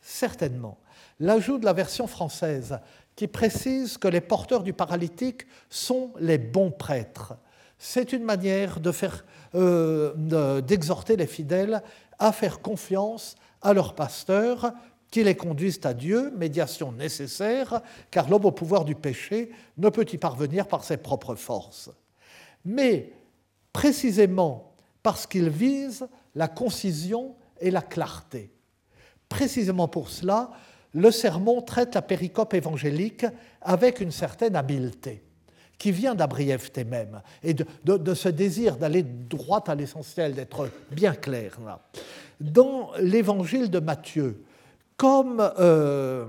certainement. 0.01 0.77
L'ajout 1.19 1.57
de 1.57 1.65
la 1.65 1.73
version 1.73 2.07
française 2.07 2.79
qui 3.15 3.27
précise 3.27 3.97
que 3.97 4.07
les 4.07 4.21
porteurs 4.21 4.63
du 4.63 4.73
paralytique 4.73 5.47
sont 5.69 6.11
les 6.19 6.37
bons 6.37 6.71
prêtres 6.71 7.33
c'est 7.77 8.13
une 8.13 8.23
manière 8.23 8.79
euh, 9.55 10.61
d'exhorter 10.61 11.15
les 11.15 11.27
fidèles 11.27 11.81
à 12.19 12.31
faire 12.31 12.61
confiance 12.61 13.35
à 13.61 13.73
leur 13.73 13.93
pasteur 13.93 14.73
qui 15.11 15.23
les 15.23 15.35
conduisent 15.35 15.79
à 15.85 15.93
Dieu, 15.93 16.33
médiation 16.35 16.91
nécessaire, 16.91 17.81
car 18.11 18.29
l'homme 18.29 18.45
au 18.45 18.51
pouvoir 18.51 18.83
du 18.83 18.95
péché 18.95 19.51
ne 19.77 19.89
peut 19.89 20.05
y 20.11 20.17
parvenir 20.17 20.67
par 20.67 20.83
ses 20.83 20.97
propres 20.97 21.35
forces. 21.35 21.89
Mais 22.65 23.11
précisément 23.73 24.73
parce 25.03 25.25
qu'il 25.25 25.49
vise 25.49 26.07
la 26.35 26.47
concision 26.47 27.35
et 27.59 27.71
la 27.71 27.81
clarté. 27.81 28.51
Précisément 29.29 29.87
pour 29.87 30.09
cela, 30.09 30.51
le 30.93 31.11
sermon 31.11 31.61
traite 31.61 31.95
la 31.95 32.01
péricope 32.01 32.53
évangélique 32.53 33.25
avec 33.61 33.99
une 33.99 34.11
certaine 34.11 34.55
habileté 34.55 35.23
qui 35.77 35.91
vient 35.91 36.15
d'Abrièveté 36.15 36.83
même, 36.83 37.21
et 37.43 37.53
de, 37.53 38.13
ce 38.13 38.29
désir 38.29 38.77
d'aller 38.77 39.03
droit 39.03 39.63
à 39.67 39.75
l'essentiel, 39.75 40.33
d'être 40.33 40.69
bien 40.91 41.13
clair. 41.13 41.57
Dans 42.39 42.91
l'évangile 42.99 43.69
de 43.69 43.79
Matthieu, 43.79 44.43
comme 44.95 45.51
euh, 45.59 46.25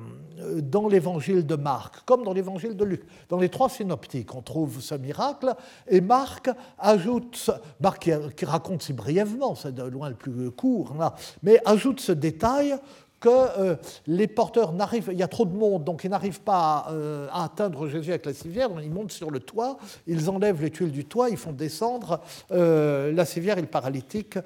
dans 0.62 0.89
l'évangile 0.89 1.47
de 1.47 1.57
Marc, 1.57 2.05
comme 2.05 2.24
dans 2.24 2.32
l'évangile 2.32 2.76
de 2.76 2.84
Luc, 2.84 3.03
dans 3.28 3.39
les 3.39 3.49
trois 3.49 3.68
synoptiques, 3.68 4.34
on 4.34 4.43
trouve 4.43 4.80
ce 4.80 4.95
miracle, 4.95 5.55
et 5.89 6.01
Marc 6.01 6.51
ajoute, 6.78 7.51
Marc 7.80 8.11
qui, 8.36 8.45
raconte 8.45 8.82
si 8.82 8.93
brièvement, 8.93 9.55
c'est 9.55 9.74
de 9.74 9.82
loin 9.82 10.09
le 10.09 10.14
plus 10.14 10.51
court, 10.51 10.95
mais 11.43 11.61
ajoute 11.64 12.01
ce 12.01 12.12
détail 12.12 12.78
que 13.20 13.28
euh, 13.28 13.76
les 14.07 14.26
porteurs 14.26 14.72
n'arrivent, 14.72 15.09
il 15.12 15.18
y 15.18 15.22
a 15.22 15.28
trop 15.28 15.45
de 15.45 15.55
monde, 15.55 15.84
donc 15.84 16.05
ils 16.05 16.11
n'arrivent 16.11 16.41
pas 16.41 16.84
à, 16.86 16.93
euh, 16.93 17.28
atteindre 17.32 17.89
Jésus 17.89 18.11
avec 18.11 18.26
la 18.26 18.32
civière, 18.32 18.70
ils 18.82 18.91
montent 18.91 19.12
sur 19.12 19.30
le 19.30 19.41
toit, 19.41 19.78
ils 20.07 20.30
enlèvent 20.30 20.62
les 20.62 20.70
tuiles 20.70 20.93
du 20.93 21.05
toit, 21.05 21.30
ils 21.30 21.36
font 21.36 21.53
descendre 21.53 22.20
euh, 22.53 23.12
la 23.12 23.24
civière 23.24 23.59
et 23.59 23.62
le 23.62 23.66
paralytique 23.66 24.39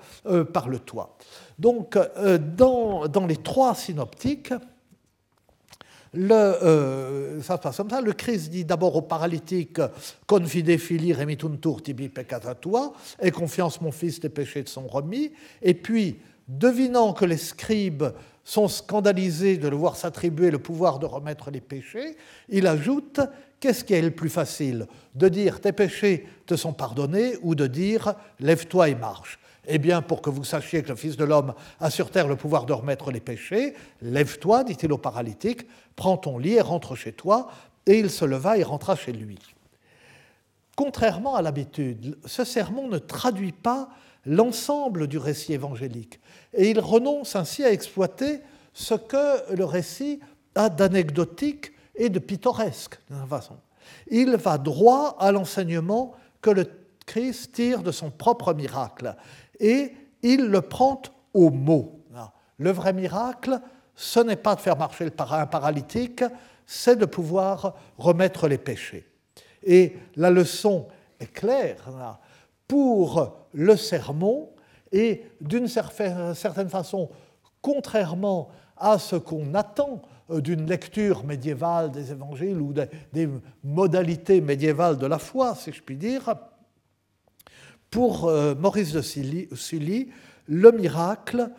par 0.53 0.69
le 0.69 0.79
toit. 0.79 1.17
Donc, 1.59 1.99
dans, 2.57 3.27
les 3.29 3.37
trois 3.37 3.75
synoptiques, 3.75 4.53
le, 6.15 7.41
ça 7.43 7.57
se 7.57 7.61
passe 7.63 7.77
comme 7.77 7.91
ça. 7.91 8.01
Le 8.01 8.13
Christ 8.13 8.51
dit 8.51 8.65
d'abord 8.65 8.97
au 8.97 9.03
paralytique 9.03 9.81
Confide 10.27 10.79
fili 10.79 11.13
remituntur 11.13 11.83
tibi 11.83 12.09
peccata 12.09 12.55
tua, 12.55 12.93
et 13.21 13.31
confiance 13.31 13.81
mon 13.81 13.93
fils, 13.93 14.21
tes 14.21 14.29
péchés 14.29 14.65
te 14.65 14.71
sont 14.71 14.87
remis. 14.87 15.33
Et 15.63 15.75
puis, 15.75 16.19
devinant 16.49 17.13
que 17.13 17.25
les 17.25 17.39
scribes 17.39 18.05
sont 18.45 18.69
scandalisés 18.69 19.57
de 19.57 19.69
le 19.69 19.77
voir 19.77 19.97
s'attribuer 19.97 20.51
le 20.51 20.59
pouvoir 20.59 20.99
de 20.99 21.07
remettre 21.07 21.51
les 21.51 21.61
péchés, 21.61 22.17
il 22.49 22.67
ajoute 22.67 23.21
Qu'est-ce 23.63 23.85
qui 23.85 23.95
est 23.95 24.03
le 24.03 24.11
plus 24.11 24.29
facile? 24.29 24.89
De 25.15 25.29
dire 25.29 25.61
tes 25.61 25.71
péchés 25.71 26.27
te 26.47 26.57
sont 26.57 26.73
pardonnés 26.73 27.35
ou 27.43 27.55
de 27.55 27.69
dire 27.69 28.15
lève-toi 28.41 28.89
et 28.89 28.97
marche 28.97 29.39
Eh 29.67 29.79
bien, 29.79 30.03
pour 30.03 30.23
que 30.23 30.31
vous 30.31 30.45
sachiez 30.45 30.83
que 30.83 30.89
le 30.89 30.97
Fils 30.97 31.17
de 31.17 31.25
l'homme 31.25 31.55
a 31.79 31.91
sur 31.91 32.11
terre 32.11 32.27
le 32.27 32.37
pouvoir 32.37 32.67
de 32.67 32.73
remettre 32.73 33.13
les 33.13 33.21
péchés, 33.21 33.75
lève-toi, 34.01 34.65
dit-il 34.65 34.93
au 34.93 34.99
paralytique, 34.99 35.67
prends 35.95 36.17
ton 36.17 36.39
lit 36.39 36.55
et 36.55 36.61
rentre 36.61 36.97
chez 36.97 37.13
toi. 37.13 37.49
Et 37.87 37.99
il 37.99 38.11
se 38.11 38.25
leva 38.25 38.59
et 38.59 38.63
rentra 38.63 38.97
chez 38.97 39.13
lui. 39.13 39.39
Contrairement 40.77 41.35
à 41.35 41.43
l'habitude, 41.43 42.17
ce 42.25 42.45
sermon 42.45 42.89
ne 42.89 42.99
traduit 42.99 43.53
pas 43.53 43.89
l'ensemble 44.25 45.07
du 45.07 45.19
récit 45.19 45.53
évangélique. 45.53 46.21
Et 46.55 46.71
il 46.71 46.81
renonce 46.81 47.37
ainsi 47.37 47.65
à 47.65 47.73
exploiter 47.73 48.41
ce 48.73 48.95
que 48.95 49.55
le 49.55 49.65
récit 49.65 50.21
a 50.55 50.69
d'anecdotique 50.69 51.73
et 51.95 52.09
de 52.09 52.19
pittoresque, 52.19 52.99
façon. 53.29 53.57
Il 54.09 54.37
va 54.37 54.59
droit 54.59 55.17
à 55.19 55.33
l'enseignement 55.33 56.15
que 56.41 56.51
le 56.51 56.67
Christ 57.05 57.53
tire 57.53 57.83
de 57.83 57.93
son 57.93 58.11
propre 58.11 58.55
miracle 58.55 59.17
et 59.63 59.93
il 60.23 60.49
le 60.49 60.61
prend 60.61 61.01
au 61.33 61.51
mot. 61.51 62.01
Le 62.59 62.71
vrai 62.71 62.93
miracle, 62.93 63.59
ce 63.97 64.21
n'est 64.21 64.37
pas 64.37 64.55
de 64.55 64.61
faire 64.61 64.77
marcher 64.77 65.09
un 65.19 65.47
paralytique, 65.47 66.23
c'est 66.67 66.97
de 66.97 67.07
pouvoir 67.07 67.75
remettre 67.97 68.47
les 68.49 68.59
péchés. 68.59 69.09
Et 69.65 69.97
la 70.17 70.31
leçon 70.31 70.87
est 71.19 71.33
claire. 71.33 72.19
Pour 72.69 73.47
le 73.53 73.77
sermon 73.77 74.51
et 74.91 75.25
d'une 75.41 75.69
certaine 75.69 76.69
façon, 76.69 77.09
contrairement 77.61 78.51
à 78.77 78.99
ce 78.99 79.17
qu'on 79.17 79.55
attend 79.55 80.03
euh, 80.31 80.41
d'une 80.41 80.67
lecture 80.67 81.25
médiévale 81.25 81.91
des 81.91 82.11
évangiles 82.11 82.61
ou 82.61 82.73
des 82.73 83.29
modalités 83.63 84.41
médiévales 84.41 84.99
de 84.99 85.07
la 85.07 85.19
foi, 85.19 85.55
si 85.55 85.73
je 85.73 85.83
puis 85.83 85.97
dire, 85.97 86.35
pour 87.93 88.27
euh, 88.27 88.55
Maurice 88.55 88.93
de 88.93 89.03
Sully, 89.03 90.11
le 90.49 90.73
miracle, 90.73 91.51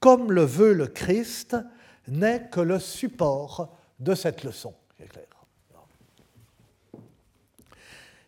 comme 0.00 0.32
le 0.32 0.42
veut 0.42 0.72
le 0.72 0.86
Christ, 0.86 1.56
n'est 2.08 2.48
que 2.50 2.60
le 2.60 2.80
support 2.80 3.76
de 4.00 4.14
cette 4.14 4.42
leçon. 4.42 4.74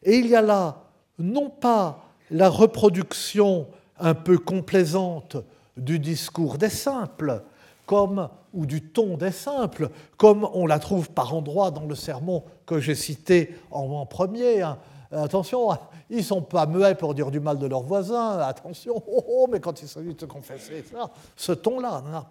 Et 0.03 0.19
il 0.19 0.27
y 0.27 0.37
a 0.37 0.43
là 0.43 0.85
non 1.19 1.51
pas 1.51 2.05
la 2.31 2.49
reproduction 2.49 3.67
un 3.99 4.15
peu 4.15 4.39
complaisante 4.39 5.39
du 5.77 5.99
discours 5.99 6.59
des 6.59 6.69
simples, 6.69 7.43
comme, 7.87 8.29
ou 8.53 8.67
du 8.67 8.83
ton 8.83 9.17
des 9.17 9.33
simples, 9.33 9.91
comme 10.19 10.49
on 10.53 10.67
la 10.67 10.79
trouve 10.79 11.11
par 11.11 11.35
endroits 11.35 11.71
dans 11.71 11.87
le 11.87 11.95
sermon 11.95 12.45
que 12.67 12.79
j'ai 12.79 12.95
cité 12.95 13.57
en, 13.71 14.05
premier. 14.05 14.61
Hein. 14.61 14.79
Attention, 15.11 15.71
ils 16.11 16.19
ne 16.19 16.23
sont 16.23 16.43
pas 16.43 16.67
muets 16.67 16.95
pour 16.95 17.15
dire 17.15 17.31
du 17.31 17.41
mal 17.41 17.59
de 17.59 17.67
leurs 17.67 17.83
voisins, 17.83 18.39
attention, 18.39 18.95
oh, 19.07 19.25
oh, 19.29 19.47
mais 19.51 19.61
quand 19.61 19.81
il 19.81 19.89
s'agit 19.89 20.15
de 20.15 20.21
se 20.21 20.27
confesser, 20.27 20.85
ça, 20.91 21.11
ce 21.37 21.53
ton-là. 21.53 22.03
Hein. 22.13 22.27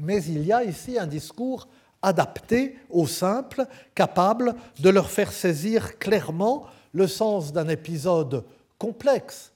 Mais 0.00 0.22
il 0.24 0.44
y 0.44 0.52
a 0.52 0.64
ici 0.64 0.98
un 0.98 1.06
discours 1.06 1.68
adapté 2.00 2.76
aux 2.90 3.06
simples, 3.06 3.66
capable 3.94 4.54
de 4.80 4.90
leur 4.90 5.10
faire 5.10 5.32
saisir 5.32 5.98
clairement 5.98 6.66
le 6.92 7.06
sens 7.06 7.52
d'un 7.52 7.68
épisode 7.68 8.44
complexe. 8.78 9.52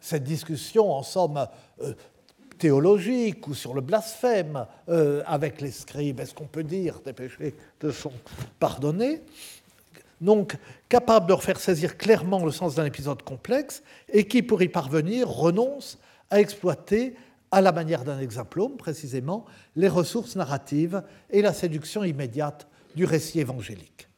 Cette 0.00 0.24
discussion, 0.24 0.92
en 0.92 1.02
somme, 1.02 1.46
euh, 1.82 1.92
théologique 2.58 3.46
ou 3.46 3.54
sur 3.54 3.72
le 3.72 3.80
blasphème 3.80 4.66
euh, 4.88 5.22
avec 5.26 5.60
les 5.60 5.70
scribes, 5.70 6.20
est-ce 6.20 6.34
qu'on 6.34 6.46
peut 6.46 6.64
dire 6.64 7.00
des 7.04 7.12
péchés 7.12 7.54
te 7.78 7.90
sont 7.90 8.12
pardonnés 8.58 9.22
donc, 10.20 10.56
capable 10.88 11.26
de 11.26 11.30
leur 11.30 11.42
faire 11.42 11.60
saisir 11.60 11.96
clairement 11.96 12.44
le 12.44 12.50
sens 12.50 12.74
d'un 12.74 12.84
épisode 12.84 13.22
complexe 13.22 13.82
et 14.12 14.26
qui, 14.26 14.42
pour 14.42 14.62
y 14.62 14.68
parvenir, 14.68 15.28
renonce 15.28 15.98
à 16.30 16.40
exploiter, 16.40 17.14
à 17.50 17.60
la 17.60 17.72
manière 17.72 18.04
d'un 18.04 18.18
exemplome 18.18 18.76
précisément, 18.76 19.46
les 19.76 19.88
ressources 19.88 20.36
narratives 20.36 21.02
et 21.30 21.40
la 21.40 21.52
séduction 21.52 22.04
immédiate 22.04 22.66
du 22.94 23.04
récit 23.04 23.40
évangélique. 23.40 24.08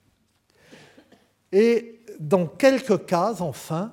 Et 1.53 2.01
dans 2.18 2.46
quelques 2.46 3.07
cas, 3.07 3.34
enfin, 3.40 3.92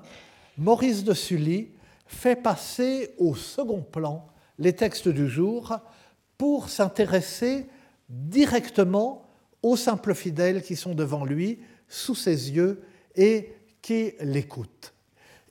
Maurice 0.56 1.04
de 1.04 1.14
Sully 1.14 1.70
fait 2.06 2.36
passer 2.36 3.14
au 3.18 3.34
second 3.34 3.82
plan 3.82 4.26
les 4.58 4.72
textes 4.72 5.08
du 5.08 5.28
jour 5.28 5.78
pour 6.36 6.68
s'intéresser 6.68 7.66
directement 8.08 9.28
aux 9.62 9.76
simples 9.76 10.14
fidèles 10.14 10.62
qui 10.62 10.76
sont 10.76 10.94
devant 10.94 11.24
lui, 11.24 11.60
sous 11.88 12.14
ses 12.14 12.52
yeux, 12.52 12.82
et 13.16 13.52
qui 13.82 14.12
l'écoutent. 14.20 14.92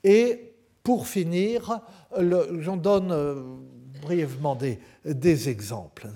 Et 0.03 0.53
pour 0.83 1.07
finir, 1.07 1.81
j'en 2.17 2.77
donne 2.77 3.11
euh, 3.11 3.43
brièvement 4.01 4.55
des, 4.55 4.79
des 5.05 5.49
exemples. 5.49 6.07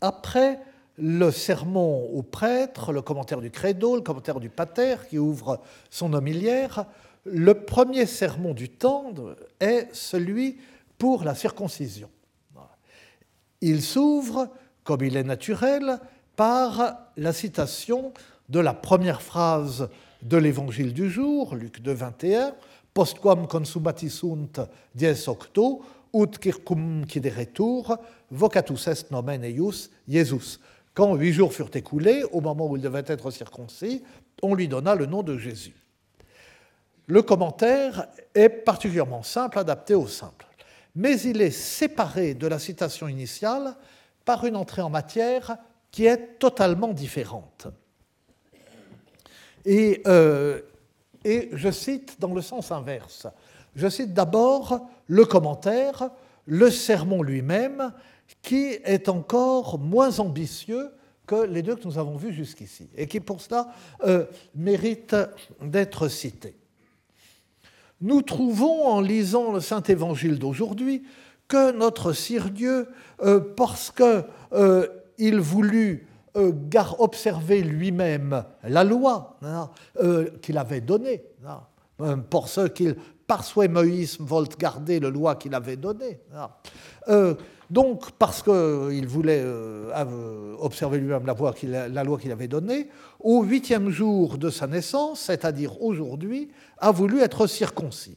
Après 0.00 0.60
le 0.96 1.30
sermon 1.30 2.06
au 2.12 2.22
prêtre, 2.22 2.92
le 2.92 3.02
commentaire 3.02 3.40
du 3.40 3.50
credo, 3.50 3.96
le 3.96 4.02
commentaire 4.02 4.40
du 4.40 4.48
pater 4.48 4.96
qui 5.08 5.18
ouvre 5.18 5.60
son 5.90 6.12
homilière, 6.12 6.86
le 7.24 7.54
premier 7.54 8.06
sermon 8.06 8.54
du 8.54 8.68
temps 8.68 9.12
est 9.60 9.88
celui 9.92 10.58
pour 10.96 11.24
la 11.24 11.34
circoncision. 11.34 12.10
Il 13.60 13.82
s'ouvre, 13.82 14.48
comme 14.84 15.02
il 15.02 15.16
est 15.16 15.24
naturel, 15.24 15.98
par 16.38 17.10
la 17.16 17.32
citation 17.32 18.12
de 18.48 18.60
la 18.60 18.72
première 18.72 19.22
phrase 19.22 19.88
de 20.22 20.36
l'évangile 20.36 20.94
du 20.94 21.10
jour, 21.10 21.56
Luc 21.56 21.82
2, 21.82 21.92
21, 21.92 22.54
Postquam 22.94 23.48
consumati 23.48 24.08
sunt 24.08 24.60
dies 24.94 25.26
octo, 25.26 25.82
ut 26.14 26.38
circum 26.40 27.04
retour, 27.36 27.98
vocatus 28.30 28.86
est 28.86 29.10
nomen 29.10 29.42
eius 29.42 29.90
Jesus. 30.06 30.60
Quand 30.94 31.16
huit 31.16 31.32
jours 31.32 31.52
furent 31.52 31.74
écoulés, 31.74 32.22
au 32.30 32.40
moment 32.40 32.68
où 32.68 32.76
il 32.76 32.82
devait 32.82 33.04
être 33.08 33.32
circoncis, 33.32 34.04
on 34.40 34.54
lui 34.54 34.68
donna 34.68 34.94
le 34.94 35.06
nom 35.06 35.24
de 35.24 35.36
Jésus. 35.36 35.74
Le 37.08 37.22
commentaire 37.22 38.06
est 38.36 38.48
particulièrement 38.48 39.24
simple, 39.24 39.58
adapté 39.58 39.96
au 39.96 40.06
simple, 40.06 40.46
mais 40.94 41.20
il 41.20 41.42
est 41.42 41.50
séparé 41.50 42.34
de 42.34 42.46
la 42.46 42.60
citation 42.60 43.08
initiale 43.08 43.74
par 44.24 44.44
une 44.44 44.54
entrée 44.54 44.82
en 44.82 44.90
matière 44.90 45.58
qui 45.90 46.06
est 46.06 46.38
totalement 46.38 46.92
différente. 46.92 47.68
Et, 49.64 50.02
euh, 50.06 50.60
et 51.24 51.48
je 51.52 51.70
cite 51.70 52.20
dans 52.20 52.32
le 52.34 52.42
sens 52.42 52.72
inverse. 52.72 53.26
Je 53.74 53.88
cite 53.88 54.14
d'abord 54.14 54.88
le 55.06 55.24
commentaire, 55.24 56.10
le 56.46 56.70
sermon 56.70 57.22
lui-même, 57.22 57.92
qui 58.42 58.78
est 58.84 59.08
encore 59.08 59.78
moins 59.78 60.20
ambitieux 60.20 60.90
que 61.26 61.44
les 61.44 61.62
deux 61.62 61.76
que 61.76 61.84
nous 61.84 61.98
avons 61.98 62.16
vus 62.16 62.32
jusqu'ici, 62.32 62.88
et 62.96 63.06
qui 63.06 63.20
pour 63.20 63.40
cela 63.40 63.68
euh, 64.04 64.24
mérite 64.54 65.14
d'être 65.60 66.08
cité. 66.08 66.56
Nous 68.00 68.22
trouvons 68.22 68.86
en 68.86 69.00
lisant 69.00 69.52
le 69.52 69.60
Saint 69.60 69.82
Évangile 69.82 70.38
d'aujourd'hui 70.38 71.02
que 71.48 71.72
notre 71.72 72.12
Sire 72.12 72.50
Dieu, 72.50 72.88
euh, 73.22 73.40
parce 73.40 73.92
euh, 74.52 74.86
voulut 75.40 76.06
euh, 76.36 76.52
observer 76.98 77.62
lui-même 77.62 78.44
la 78.64 78.84
loi 78.84 79.38
hein, 79.42 79.70
euh, 80.00 80.30
qu'il 80.42 80.58
avait 80.58 80.80
donnée, 80.80 81.24
hein, 81.46 82.18
pour 82.30 82.48
ceux 82.48 82.68
qui, 82.68 82.88
par 83.26 83.44
Moïse, 83.68 84.18
veulent 84.20 84.48
garder 84.58 85.00
la 85.00 85.10
loi 85.10 85.36
qu'il 85.36 85.54
avait 85.54 85.76
donnée. 85.76 86.20
Hein. 86.34 86.48
Donc, 87.70 88.12
parce 88.12 88.42
qu'il 88.42 89.06
voulait 89.06 89.42
euh, 89.44 90.56
observer 90.58 90.98
lui-même 90.98 91.26
la, 91.26 92.04
loi 92.04 92.18
qu'il 92.18 92.32
avait 92.32 92.48
donnée, 92.48 92.88
au 93.20 93.42
huitième 93.42 93.90
jour 93.90 94.38
de 94.38 94.48
sa 94.48 94.66
naissance, 94.66 95.20
c'est-à-dire 95.20 95.82
aujourd'hui, 95.82 96.50
a 96.78 96.90
voulu 96.90 97.20
être 97.20 97.46
circoncis. 97.46 98.16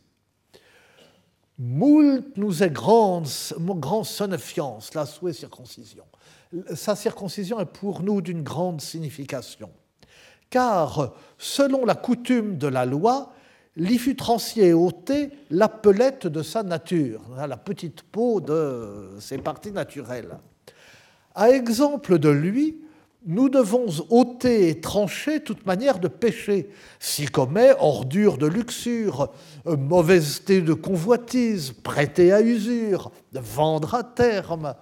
Moult 1.57 2.37
nous 2.37 2.63
est 2.63 2.71
grande 2.71 3.27
sonnefiance, 3.27 4.93
la 4.93 5.05
souhait 5.05 5.33
circoncision. 5.33 6.05
Sa 6.75 6.95
circoncision 6.95 7.59
est 7.59 7.65
pour 7.65 8.03
nous 8.03 8.21
d'une 8.21 8.43
grande 8.43 8.81
signification. 8.81 9.69
Car, 10.49 11.13
selon 11.37 11.85
la 11.85 11.95
coutume 11.95 12.57
de 12.57 12.67
la 12.67 12.85
loi, 12.85 13.33
l'y 13.77 13.97
fut 13.97 14.15
transié 14.15 14.67
et 14.67 14.73
ôté 14.73 15.29
la 15.49 15.69
pelette 15.69 16.27
de 16.27 16.43
sa 16.43 16.63
nature, 16.63 17.21
hein, 17.37 17.47
la 17.47 17.57
petite 17.57 18.03
peau 18.03 18.41
de 18.41 19.15
ses 19.19 19.37
parties 19.37 19.71
naturelles. 19.71 20.37
À 21.35 21.49
exemple 21.51 22.19
de 22.19 22.29
lui, 22.29 22.81
nous 23.25 23.49
devons 23.49 23.85
ôter 24.09 24.69
et 24.69 24.81
trancher 24.81 25.41
toute 25.41 25.65
manière 25.65 25.99
de 25.99 26.07
péché, 26.07 26.69
si 26.99 27.25
commet 27.25 27.71
ordure 27.79 28.37
de 28.37 28.47
luxure, 28.47 29.29
mauvaiseté 29.65 30.61
de 30.61 30.73
convoitise, 30.73 31.71
prêter 31.71 32.31
à 32.31 32.41
usure, 32.41 33.11
vendre 33.33 33.93
à 33.93 34.03
terme, 34.03 34.73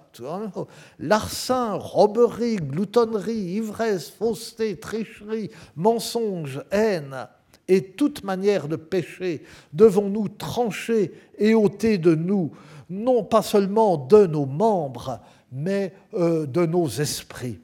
larcin, 0.98 1.74
roberie, 1.74 2.56
gloutonnerie, 2.56 3.56
ivresse, 3.56 4.08
fausseté, 4.10 4.78
tricherie, 4.78 5.50
mensonge, 5.76 6.62
haine, 6.70 7.28
et 7.68 7.92
toute 7.92 8.24
manière 8.24 8.66
de 8.66 8.76
péché 8.76 9.44
devons-nous 9.72 10.28
trancher 10.28 11.12
et 11.38 11.54
ôter 11.54 11.98
de 11.98 12.14
nous, 12.14 12.50
non 12.88 13.22
pas 13.22 13.42
seulement 13.42 13.96
de 13.96 14.26
nos 14.26 14.46
membres, 14.46 15.20
mais 15.52 15.94
euh, 16.14 16.46
de 16.46 16.66
nos 16.66 16.88
esprits. 16.88 17.60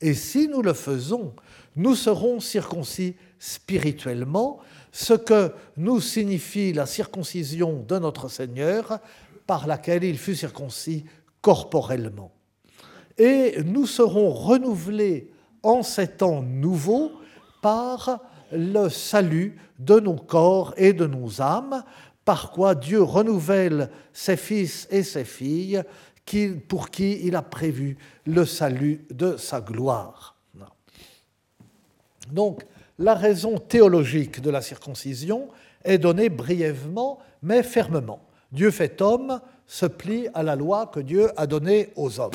Et 0.00 0.14
si 0.14 0.48
nous 0.48 0.62
le 0.62 0.74
faisons, 0.74 1.34
nous 1.74 1.94
serons 1.94 2.40
circoncis 2.40 3.16
spirituellement, 3.38 4.58
ce 4.92 5.14
que 5.14 5.52
nous 5.76 6.00
signifie 6.00 6.72
la 6.72 6.86
circoncision 6.86 7.84
de 7.86 7.98
notre 7.98 8.28
Seigneur, 8.28 8.98
par 9.46 9.66
laquelle 9.66 10.04
il 10.04 10.18
fut 10.18 10.34
circoncis 10.34 11.04
corporellement. 11.40 12.32
Et 13.18 13.56
nous 13.64 13.86
serons 13.86 14.30
renouvelés 14.30 15.30
en 15.62 15.82
ces 15.82 16.08
temps 16.08 16.42
nouveaux 16.42 17.12
par 17.62 18.20
le 18.52 18.88
salut 18.88 19.56
de 19.78 20.00
nos 20.00 20.16
corps 20.16 20.74
et 20.76 20.92
de 20.92 21.06
nos 21.06 21.40
âmes, 21.40 21.82
par 22.24 22.50
quoi 22.50 22.74
Dieu 22.74 23.02
renouvelle 23.02 23.90
ses 24.12 24.36
fils 24.36 24.88
et 24.90 25.02
ses 25.02 25.24
filles 25.24 25.82
pour 26.68 26.90
qui 26.90 27.20
il 27.24 27.36
a 27.36 27.42
prévu 27.42 27.96
le 28.26 28.44
salut 28.44 29.04
de 29.10 29.36
sa 29.36 29.60
gloire. 29.60 30.36
Donc, 32.32 32.64
la 32.98 33.14
raison 33.14 33.58
théologique 33.58 34.40
de 34.40 34.50
la 34.50 34.60
circoncision 34.60 35.48
est 35.84 35.98
donnée 35.98 36.28
brièvement 36.28 37.20
mais 37.42 37.62
fermement. 37.62 38.20
Dieu 38.50 38.70
fait 38.70 39.00
homme 39.00 39.40
se 39.66 39.86
plie 39.86 40.28
à 40.34 40.42
la 40.42 40.56
loi 40.56 40.86
que 40.86 41.00
Dieu 41.00 41.30
a 41.36 41.46
donnée 41.46 41.90
aux 41.94 42.18
hommes. 42.18 42.32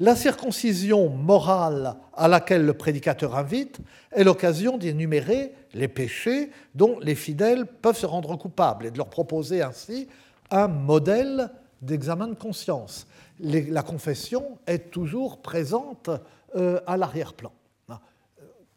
La 0.00 0.16
circoncision 0.16 1.10
morale 1.10 1.96
à 2.14 2.26
laquelle 2.26 2.64
le 2.64 2.72
prédicateur 2.72 3.36
invite 3.36 3.78
est 4.12 4.24
l'occasion 4.24 4.78
d'énumérer 4.78 5.52
les 5.74 5.88
péchés 5.88 6.50
dont 6.74 6.98
les 7.00 7.14
fidèles 7.14 7.66
peuvent 7.66 7.98
se 7.98 8.06
rendre 8.06 8.34
coupables 8.36 8.86
et 8.86 8.90
de 8.90 8.96
leur 8.96 9.10
proposer 9.10 9.62
ainsi 9.62 10.08
un 10.50 10.68
modèle 10.68 11.50
d'examen 11.82 12.28
de 12.28 12.34
conscience. 12.34 13.06
la 13.40 13.82
confession 13.82 14.58
est 14.66 14.90
toujours 14.90 15.40
présente 15.40 16.10
euh, 16.56 16.80
à 16.86 16.96
l'arrière-plan. 16.96 17.52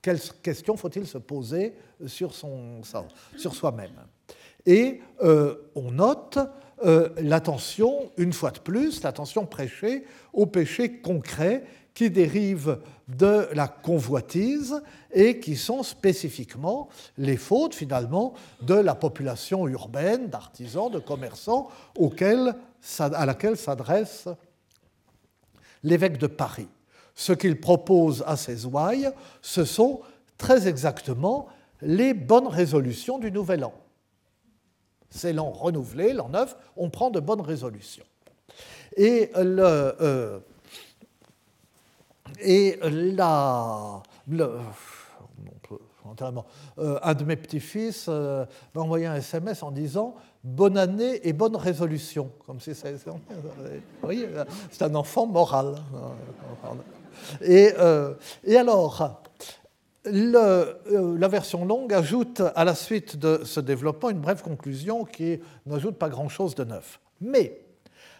Quelles 0.02 0.20
questions 0.42 0.76
faut-il 0.76 1.08
se 1.08 1.18
poser 1.18 1.74
sur, 2.08 2.34
soi-même? 2.34 3.96
Et 4.66 5.02
euh, 5.22 5.56
on 5.76 5.92
note 5.92 6.38
euh, 6.84 7.10
l'attention, 7.18 8.12
une 8.18 8.34
fois 8.34 8.52
de 8.52 8.60
plus, 8.60 9.02
l'attention 9.04 9.46
prêchée 9.46 10.04
aux 10.34 10.46
péchés 10.46 11.00
concrets 11.00 11.64
qui 11.94 12.10
dérivent 12.10 12.80
de 13.08 13.48
la 13.54 13.68
convoitise 13.68 14.82
et 15.12 15.40
qui 15.40 15.56
sont 15.56 15.84
spécifiquement 15.84 16.90
les 17.18 17.38
fautes 17.38 17.76
finalement 17.76 18.34
de 18.62 18.74
la 18.74 18.96
population 18.96 19.68
urbaine, 19.68 20.28
d'artisans, 20.28 20.90
de 20.90 21.00
commerçants 21.00 21.70
à 22.98 23.26
laquelle 23.26 23.58
s'adresse 23.58 24.28
l'évêque 25.84 26.18
de 26.18 26.28
Paris. 26.28 26.68
Ce 27.16 27.34
qu'il 27.34 27.60
propose 27.60 28.24
à 28.26 28.38
ses 28.38 28.66
ouailles, 28.66 29.10
ce 29.42 29.66
sont 29.66 30.02
très 30.38 30.68
exactement 30.68 31.48
les 31.82 32.14
bonnes 32.14 32.48
résolutions 32.48 33.20
du 33.20 33.32
Nouvel 33.32 33.66
An 33.66 33.74
c'est 35.14 35.34
l'an 35.34 35.52
renouvelé, 35.52 36.14
l'an 36.14 36.30
neuf, 36.30 36.56
on 36.76 36.90
prend 36.90 37.12
de 37.12 37.20
bonnes 37.20 37.42
résolutions. 37.42 38.06
Et, 38.98 39.32
le, 39.36 39.64
euh, 40.02 40.40
et 42.40 42.80
la, 42.84 44.02
euh, 46.78 47.00
un 47.02 47.14
de 47.14 47.24
mes 47.24 47.36
petits-fils 47.36 48.08
euh, 48.10 48.46
m'a 48.76 48.82
envoyé 48.82 49.06
un 49.06 49.16
SMS 49.16 49.64
en 49.64 49.72
disant 49.72 50.16
Bonne 50.44 50.78
année 50.78 51.26
et 51.28 51.34
bonne 51.34 51.56
résolution. 51.56 52.30
Comme 52.46 52.60
si 52.60 52.76
c'est, 52.76 52.96
c'est 54.72 54.82
un 54.84 54.96
enfant 54.96 55.26
moral. 55.26 55.76
Et, 57.42 57.74
et 58.44 58.58
alors, 58.58 59.24
euh, 60.06 61.18
la 61.18 61.28
version 61.30 61.64
longue 61.66 61.94
ajoute 61.94 62.42
à 62.56 62.66
la 62.66 62.76
suite 62.76 63.16
de 63.16 63.42
ce 63.46 63.62
développement 63.62 64.10
une 64.10 64.20
brève 64.20 64.42
conclusion 64.42 65.06
qui 65.06 65.40
n'ajoute 65.66 65.98
pas 65.98 66.10
grand-chose 66.10 66.56
de 66.56 66.66
neuf. 66.66 67.00
Mais 67.22 67.62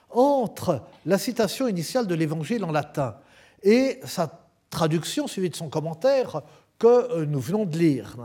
entre 0.10 0.82
la 1.06 1.18
citation 1.18 1.68
initiale 1.68 2.08
de 2.08 2.16
l'Évangile 2.16 2.64
en 2.64 2.72
latin 2.72 3.16
et 3.64 4.00
sa 4.04 4.48
traduction 4.70 5.28
suivie 5.28 5.50
de 5.50 5.56
son 5.56 5.70
commentaire 5.70 6.42
que 6.80 6.88
euh, 6.88 7.26
nous 7.26 7.40
venons 7.40 7.66
de 7.66 7.78
lire, 7.78 8.16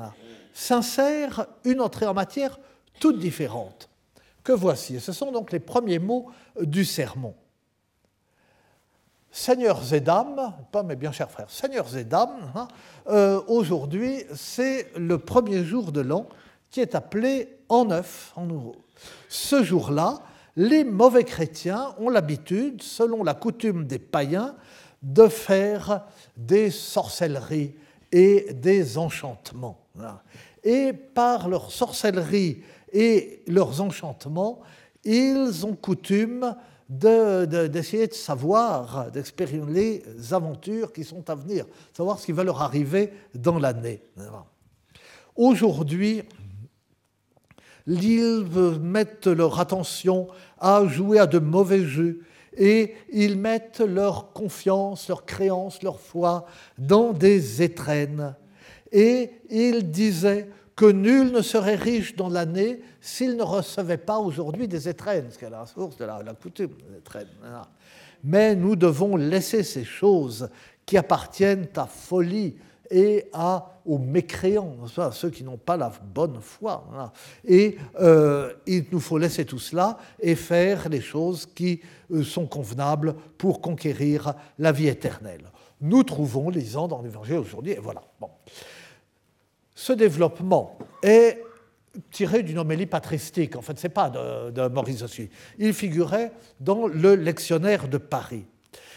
s'insère 0.53 1.47
une 1.65 1.81
entrée 1.81 2.07
en 2.07 2.15
matière 2.15 2.59
toute 3.01 3.19
différente, 3.19 3.89
que 4.43 4.53
voici. 4.53 5.01
Ce 5.01 5.13
sont 5.13 5.31
donc 5.31 5.53
les 5.53 5.61
premiers 5.61 5.99
mots 5.99 6.31
du 6.61 6.85
sermon. 6.85 7.35
Seigneurs 9.31 9.93
et 9.93 10.01
dames, 10.01 10.55
pas 10.73 10.83
mes 10.83 10.97
bien 10.97 11.13
chers 11.13 11.31
frères, 11.31 11.51
seigneurs 11.51 11.97
et 11.97 12.05
dames, 12.05 12.51
hein, 12.55 12.67
euh, 13.09 13.41
aujourd'hui 13.47 14.25
c'est 14.35 14.91
le 14.97 15.19
premier 15.19 15.65
jour 15.65 15.93
de 15.93 16.01
l'an 16.01 16.27
qui 16.71 16.81
est 16.81 16.95
appelé 16.95 17.57
en 17.69 17.85
neuf, 17.85 18.33
en 18.37 18.47
nouveau. 18.47 18.77
Ce 19.29 19.63
jour-là, 19.63 20.21
les 20.57 20.83
mauvais 20.83 21.25
chrétiens 21.25 21.95
ont 21.99 22.09
l'habitude, 22.09 22.83
selon 22.83 23.23
la 23.23 23.35
coutume 23.35 23.87
des 23.87 23.99
païens, 23.99 24.57
de 25.03 25.29
faire 25.29 26.05
des 26.37 26.71
sorcelleries 26.71 27.75
et 28.11 28.53
des 28.53 28.99
enchantements. 28.99 29.79
Et 30.65 30.93
par 30.93 31.49
leur 31.49 31.71
sorcellerie 31.71 32.63
et 32.93 33.43
leurs 33.47 33.81
enchantements, 33.81 34.61
ils 35.05 35.65
ont 35.65 35.75
coutume 35.75 36.55
d'essayer 36.89 38.07
de, 38.07 38.13
de, 38.13 38.17
savoir, 38.17 39.11
d'expérimenter 39.11 40.03
les 40.17 40.35
aventures 40.35 40.93
qui 40.93 41.05
sont 41.05 41.29
à 41.29 41.35
venir, 41.35 41.67
savoir 41.93 42.19
ce 42.19 42.27
qui 42.27 42.33
va 42.33 42.45
leur 42.45 42.63
arriver 42.63 43.13
dans 43.35 43.59
l'année. 43.59 44.03
Aujourd'hui, 45.37 46.23
ils 47.87 48.45
mettent 48.81 49.27
leur 49.27 49.61
attention 49.61 50.29
à 50.59 50.85
jouer 50.87 51.19
à 51.19 51.27
de 51.27 51.39
mauvais 51.39 51.85
jeux 51.85 52.23
et 52.57 52.95
ils 53.13 53.37
mettent 53.37 53.81
leur 53.81 54.33
confiance, 54.33 55.09
leur 55.09 55.25
créance, 55.25 55.83
leur 55.83 56.01
foi 56.01 56.47
dans 56.77 57.13
des 57.13 57.63
étrennes. 57.63 58.35
Et 58.93 59.31
ils 59.51 59.91
disaient 59.91 60.49
que 60.75 60.87
nul 60.87 61.33
ne 61.33 61.43
serait 61.43 61.75
riche 61.75 62.15
dans 62.15 62.29
l'année 62.29 62.81
s'il 63.01 63.37
ne 63.37 63.43
recevait 63.43 63.97
pas 63.99 64.19
aujourd'hui 64.19 64.69
des 64.69 64.89
étrennes, 64.89 65.27
ce 65.31 65.39
qui 65.39 65.45
est 65.45 65.51
la 65.51 65.67
source 65.67 65.97
de 65.97 66.05
la, 66.05 66.23
coutume 66.41 66.71
des 66.89 66.99
étrennes. 66.99 67.29
Mais 68.23 68.55
nous 68.55 68.77
devons 68.77 69.17
laisser 69.17 69.63
ces 69.63 69.85
choses 69.85 70.49
qui 70.87 70.97
appartiennent 70.97 71.69
à 71.77 71.87
folie 71.87 72.55
et 72.91 73.29
à, 73.33 73.81
aux 73.85 73.99
mécréants, 73.99 74.77
à 74.97 75.13
ceux 75.13 75.31
qui 75.31 75.45
n'ont 75.45 75.59
pas 75.59 75.77
la 75.77 75.93
bonne 76.15 76.41
foi. 76.41 77.13
Et 77.45 77.77
euh, 78.01 78.53
il 78.67 78.87
nous 78.91 79.01
faut 79.01 79.19
laisser 79.19 79.45
tout 79.45 79.59
cela 79.59 79.99
et 80.21 80.35
faire 80.35 80.89
les 80.89 81.01
choses 81.01 81.47
qui 81.47 81.81
euh, 82.11 82.23
sont 82.23 82.47
convenables 82.47 83.15
pour 83.37 83.61
conquérir 83.61 84.35
la 84.59 84.73
vie 84.73 84.89
éternelle. 84.89 85.51
Nous 85.81 86.03
trouvons, 86.03 86.51
lisant 86.51 86.89
dans 86.89 87.03
l'Évangile 87.03 87.37
aujourd'hui, 87.37 87.73
et 87.73 87.81
voilà. 87.81 88.03
Bon. 88.21 88.31
Ce 89.75 89.93
développement 89.93 90.77
est 91.03 91.41
tiré 92.11 92.43
d'une 92.43 92.59
homélie 92.59 92.87
patristique. 92.87 93.57
En 93.57 93.63
fait, 93.63 93.79
ce 93.79 93.87
n'est 93.87 93.93
pas 93.93 94.11
de, 94.11 94.69
Maurice 94.69 95.03
Ossuy. 95.03 95.31
Il 95.59 95.73
figurait 95.73 96.33
dans 96.61 96.87
le 96.87 97.15
lectionnaire 97.15 97.89
de 97.89 97.99
Paris. 97.99 98.45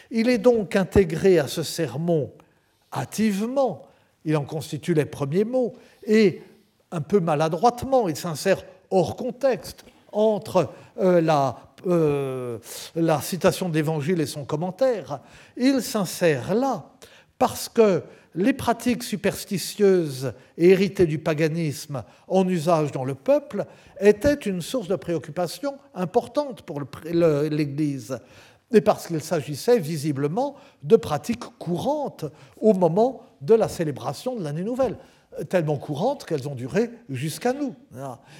Il 0.09 0.29
est 0.29 0.37
donc 0.37 0.75
intégré 0.75 1.39
à 1.39 1.47
ce 1.47 1.63
sermon 1.63 2.31
hâtivement. 2.91 3.87
Il 4.25 4.37
en 4.37 4.45
constitue 4.45 4.93
les 4.93 5.05
premiers 5.05 5.45
mots. 5.45 5.73
Et 6.05 6.41
un 6.91 7.01
peu 7.01 7.19
maladroitement, 7.19 8.07
il 8.07 8.15
s'insère 8.15 8.63
hors 8.89 9.15
contexte 9.15 9.85
entre 10.11 10.69
euh, 10.99 11.21
la, 11.21 11.57
euh, 11.87 12.59
la 12.95 13.21
citation 13.21 13.69
d'Évangile 13.69 14.19
et 14.21 14.25
son 14.25 14.45
commentaire. 14.45 15.21
Il 15.57 15.81
s'insère 15.81 16.53
là 16.53 16.89
parce 17.37 17.69
que 17.69 18.03
les 18.35 18.53
pratiques 18.53 19.03
superstitieuses 19.03 20.33
héritées 20.57 21.05
du 21.05 21.19
paganisme 21.19 22.03
en 22.27 22.47
usage 22.47 22.91
dans 22.91 23.03
le 23.03 23.15
peuple 23.15 23.65
étaient 23.99 24.33
une 24.33 24.61
source 24.61 24.87
de 24.87 24.95
préoccupation 24.95 25.77
importante 25.93 26.61
pour 26.61 26.81
l'Église, 27.03 28.19
et 28.71 28.81
parce 28.81 29.07
qu'il 29.07 29.21
s'agissait 29.21 29.79
visiblement 29.79 30.55
de 30.83 30.95
pratiques 30.95 31.43
courantes 31.59 32.25
au 32.59 32.73
moment 32.73 33.21
de 33.41 33.53
la 33.53 33.67
célébration 33.67 34.35
de 34.35 34.43
l'année 34.43 34.63
nouvelle, 34.63 34.97
tellement 35.49 35.77
courantes 35.77 36.25
qu'elles 36.25 36.47
ont 36.47 36.55
duré 36.55 36.89
jusqu'à 37.09 37.53
nous. 37.53 37.75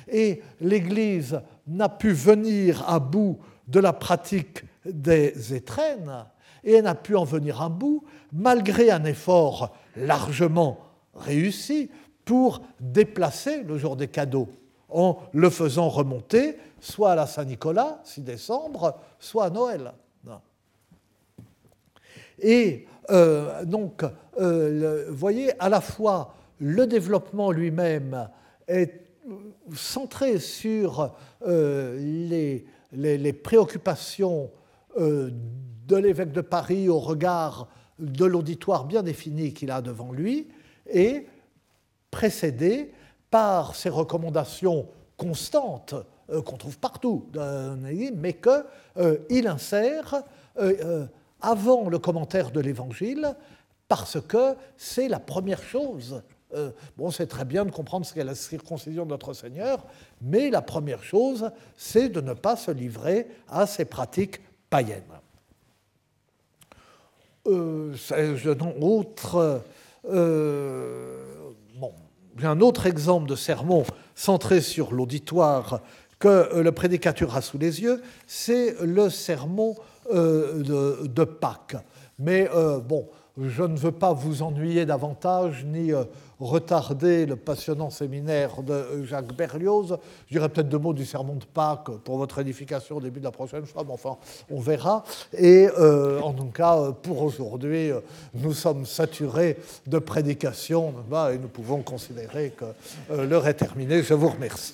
Et 0.08 0.42
l'Église 0.60 1.42
n'a 1.68 1.90
pu 1.90 2.12
venir 2.12 2.88
à 2.90 3.00
bout 3.00 3.40
de 3.68 3.80
la 3.80 3.94
pratique 3.94 4.64
des 4.86 5.54
étrennes, 5.54 6.26
et 6.64 6.74
elle 6.74 6.84
n'a 6.84 6.96
pu 6.96 7.16
en 7.16 7.24
venir 7.24 7.62
à 7.62 7.70
bout 7.70 8.04
malgré 8.32 8.92
un 8.92 9.04
effort 9.06 9.76
largement 9.96 10.80
réussi 11.16 11.90
pour 12.26 12.62
déplacer 12.80 13.64
le 13.64 13.78
jour 13.78 13.96
des 13.96 14.08
cadeaux 14.08 14.48
en 14.90 15.18
le 15.34 15.50
faisant 15.50 15.90
remonter 15.90 16.58
soit 16.80 17.12
à 17.12 17.16
la 17.16 17.28
Saint-Nicolas, 17.28 18.02
6 18.04 18.22
décembre, 18.22 18.96
soit 19.20 19.46
à 19.46 19.50
Noël. 19.50 19.94
Et 22.40 22.88
euh, 23.10 23.66
donc, 23.66 24.04
euh, 24.40 25.06
vous 25.10 25.16
voyez, 25.16 25.52
à 25.62 25.70
la 25.70 25.82
fois 25.82 26.36
le 26.60 26.86
développement 26.86 27.52
lui-même 27.52 28.30
est 28.68 29.02
centré 29.74 30.40
sur 30.40 31.16
euh, 31.48 31.98
les, 32.94 33.34
préoccupations 33.34 34.52
de 34.98 35.96
l'évêque 35.96 36.32
de 36.32 36.42
Paris 36.42 36.90
au 36.90 37.00
regard 37.00 37.68
de 38.00 38.26
l'auditoire 38.26 38.86
bien 38.86 39.04
défini 39.04 39.54
qu'il 39.54 39.72
a 39.72 39.82
devant 39.82 40.12
lui 40.12 40.50
et 40.92 41.28
précédé 42.10 42.92
par 43.30 43.76
ses 43.76 43.90
recommandations 43.90 44.88
constantes 45.18 45.94
euh, 45.94 46.04
qu'on 46.40 46.58
trouve 46.58 46.78
partout, 46.78 47.28
mais 48.14 48.34
qu'il 48.34 48.64
euh, 48.98 49.18
insère 49.46 50.24
euh, 50.60 51.06
avant 51.42 51.90
le 51.90 52.00
commentaire 52.00 52.52
de 52.52 52.62
l'Évangile 52.62 53.36
parce 53.88 54.22
que 54.22 54.56
c'est 54.78 55.10
la 55.10 55.20
première 55.20 55.62
chose. 55.62 56.22
bon, 56.98 57.12
c'est 57.12 57.28
très 57.28 57.44
bien 57.44 57.66
de 57.66 57.72
comprendre 57.72 58.06
ce 58.06 58.14
qu'est 58.14 58.24
la 58.24 58.36
circoncision 58.36 59.04
de 59.06 59.10
notre 59.10 59.34
Seigneur, 59.34 59.86
mais 60.22 60.50
la 60.50 60.62
première 60.62 61.04
chose, 61.04 61.52
c'est 61.76 62.10
de 62.10 62.22
ne 62.22 62.34
pas 62.34 62.56
se 62.56 62.72
livrer 62.72 63.28
à 63.50 63.68
ces 63.68 63.86
pratiques 63.86 64.40
païennes. 64.70 65.04
Euh, 67.48 67.96
autre, 68.80 69.64
euh, 70.06 71.18
un 72.44 72.62
autre 72.62 72.86
exemple 72.86 73.28
de 73.28 73.36
sermon 73.36 73.84
centré 74.14 74.62
sur 74.62 74.94
l'auditoire 74.94 75.82
que 76.22 76.28
euh, 76.28 76.64
le 76.64 76.72
prédicateur 76.72 77.36
a 77.36 77.42
sous 77.42 77.58
les 77.58 77.82
yeux, 77.82 78.02
c'est 78.28 78.76
le 78.82 79.10
sermon 79.10 79.76
de, 80.12 81.08
de, 81.08 81.24
Pâques. 81.24 81.78
Mais 82.18 82.50
bon, 82.88 83.08
je 83.38 83.64
ne 83.64 83.78
veux 83.78 83.92
pas 83.92 84.14
vous 84.14 84.44
ennuyer 84.44 84.86
davantage 84.86 85.66
ni 85.66 85.94
euh, 85.94 86.04
retarder 86.40 87.26
le 87.26 87.36
passionnant 87.38 87.90
séminaire 87.90 88.62
de 88.62 89.04
Jacques 89.06 89.34
Berlioz. 89.34 89.98
Je 90.28 90.34
dirais 90.38 90.50
peut-être 90.50 90.68
deux 90.68 90.78
mots 90.78 90.94
du 90.94 91.06
sermon 91.06 91.36
de 91.36 91.46
Pâques 91.46 91.92
pour 92.04 92.18
votre 92.18 92.40
édification 92.40 92.98
au 92.98 93.02
début 93.02 93.20
de 93.20 93.26
la 93.26 93.32
prochaine 93.32 93.66
fois, 93.66 93.84
mais 93.86 93.94
enfin, 93.94 94.18
on 94.50 94.60
verra. 94.60 95.04
Et 95.34 95.70
euh, 95.80 96.20
en 96.20 96.34
tout 96.34 96.46
cas, 96.48 96.92
pour 97.04 97.22
aujourd'hui, 97.22 97.92
euh, 97.92 98.02
nous 98.34 98.54
sommes 98.54 98.86
saturés 98.86 99.58
de 99.88 100.00
prédication 100.00 100.94
et 101.32 101.38
nous 101.38 101.48
pouvons 101.48 101.82
considérer 101.82 102.52
que 102.52 102.66
l'heure 103.16 103.48
est 103.48 103.54
terminée. 103.54 104.04
Je 104.04 104.14
vous 104.14 104.30
remercie. 104.30 104.74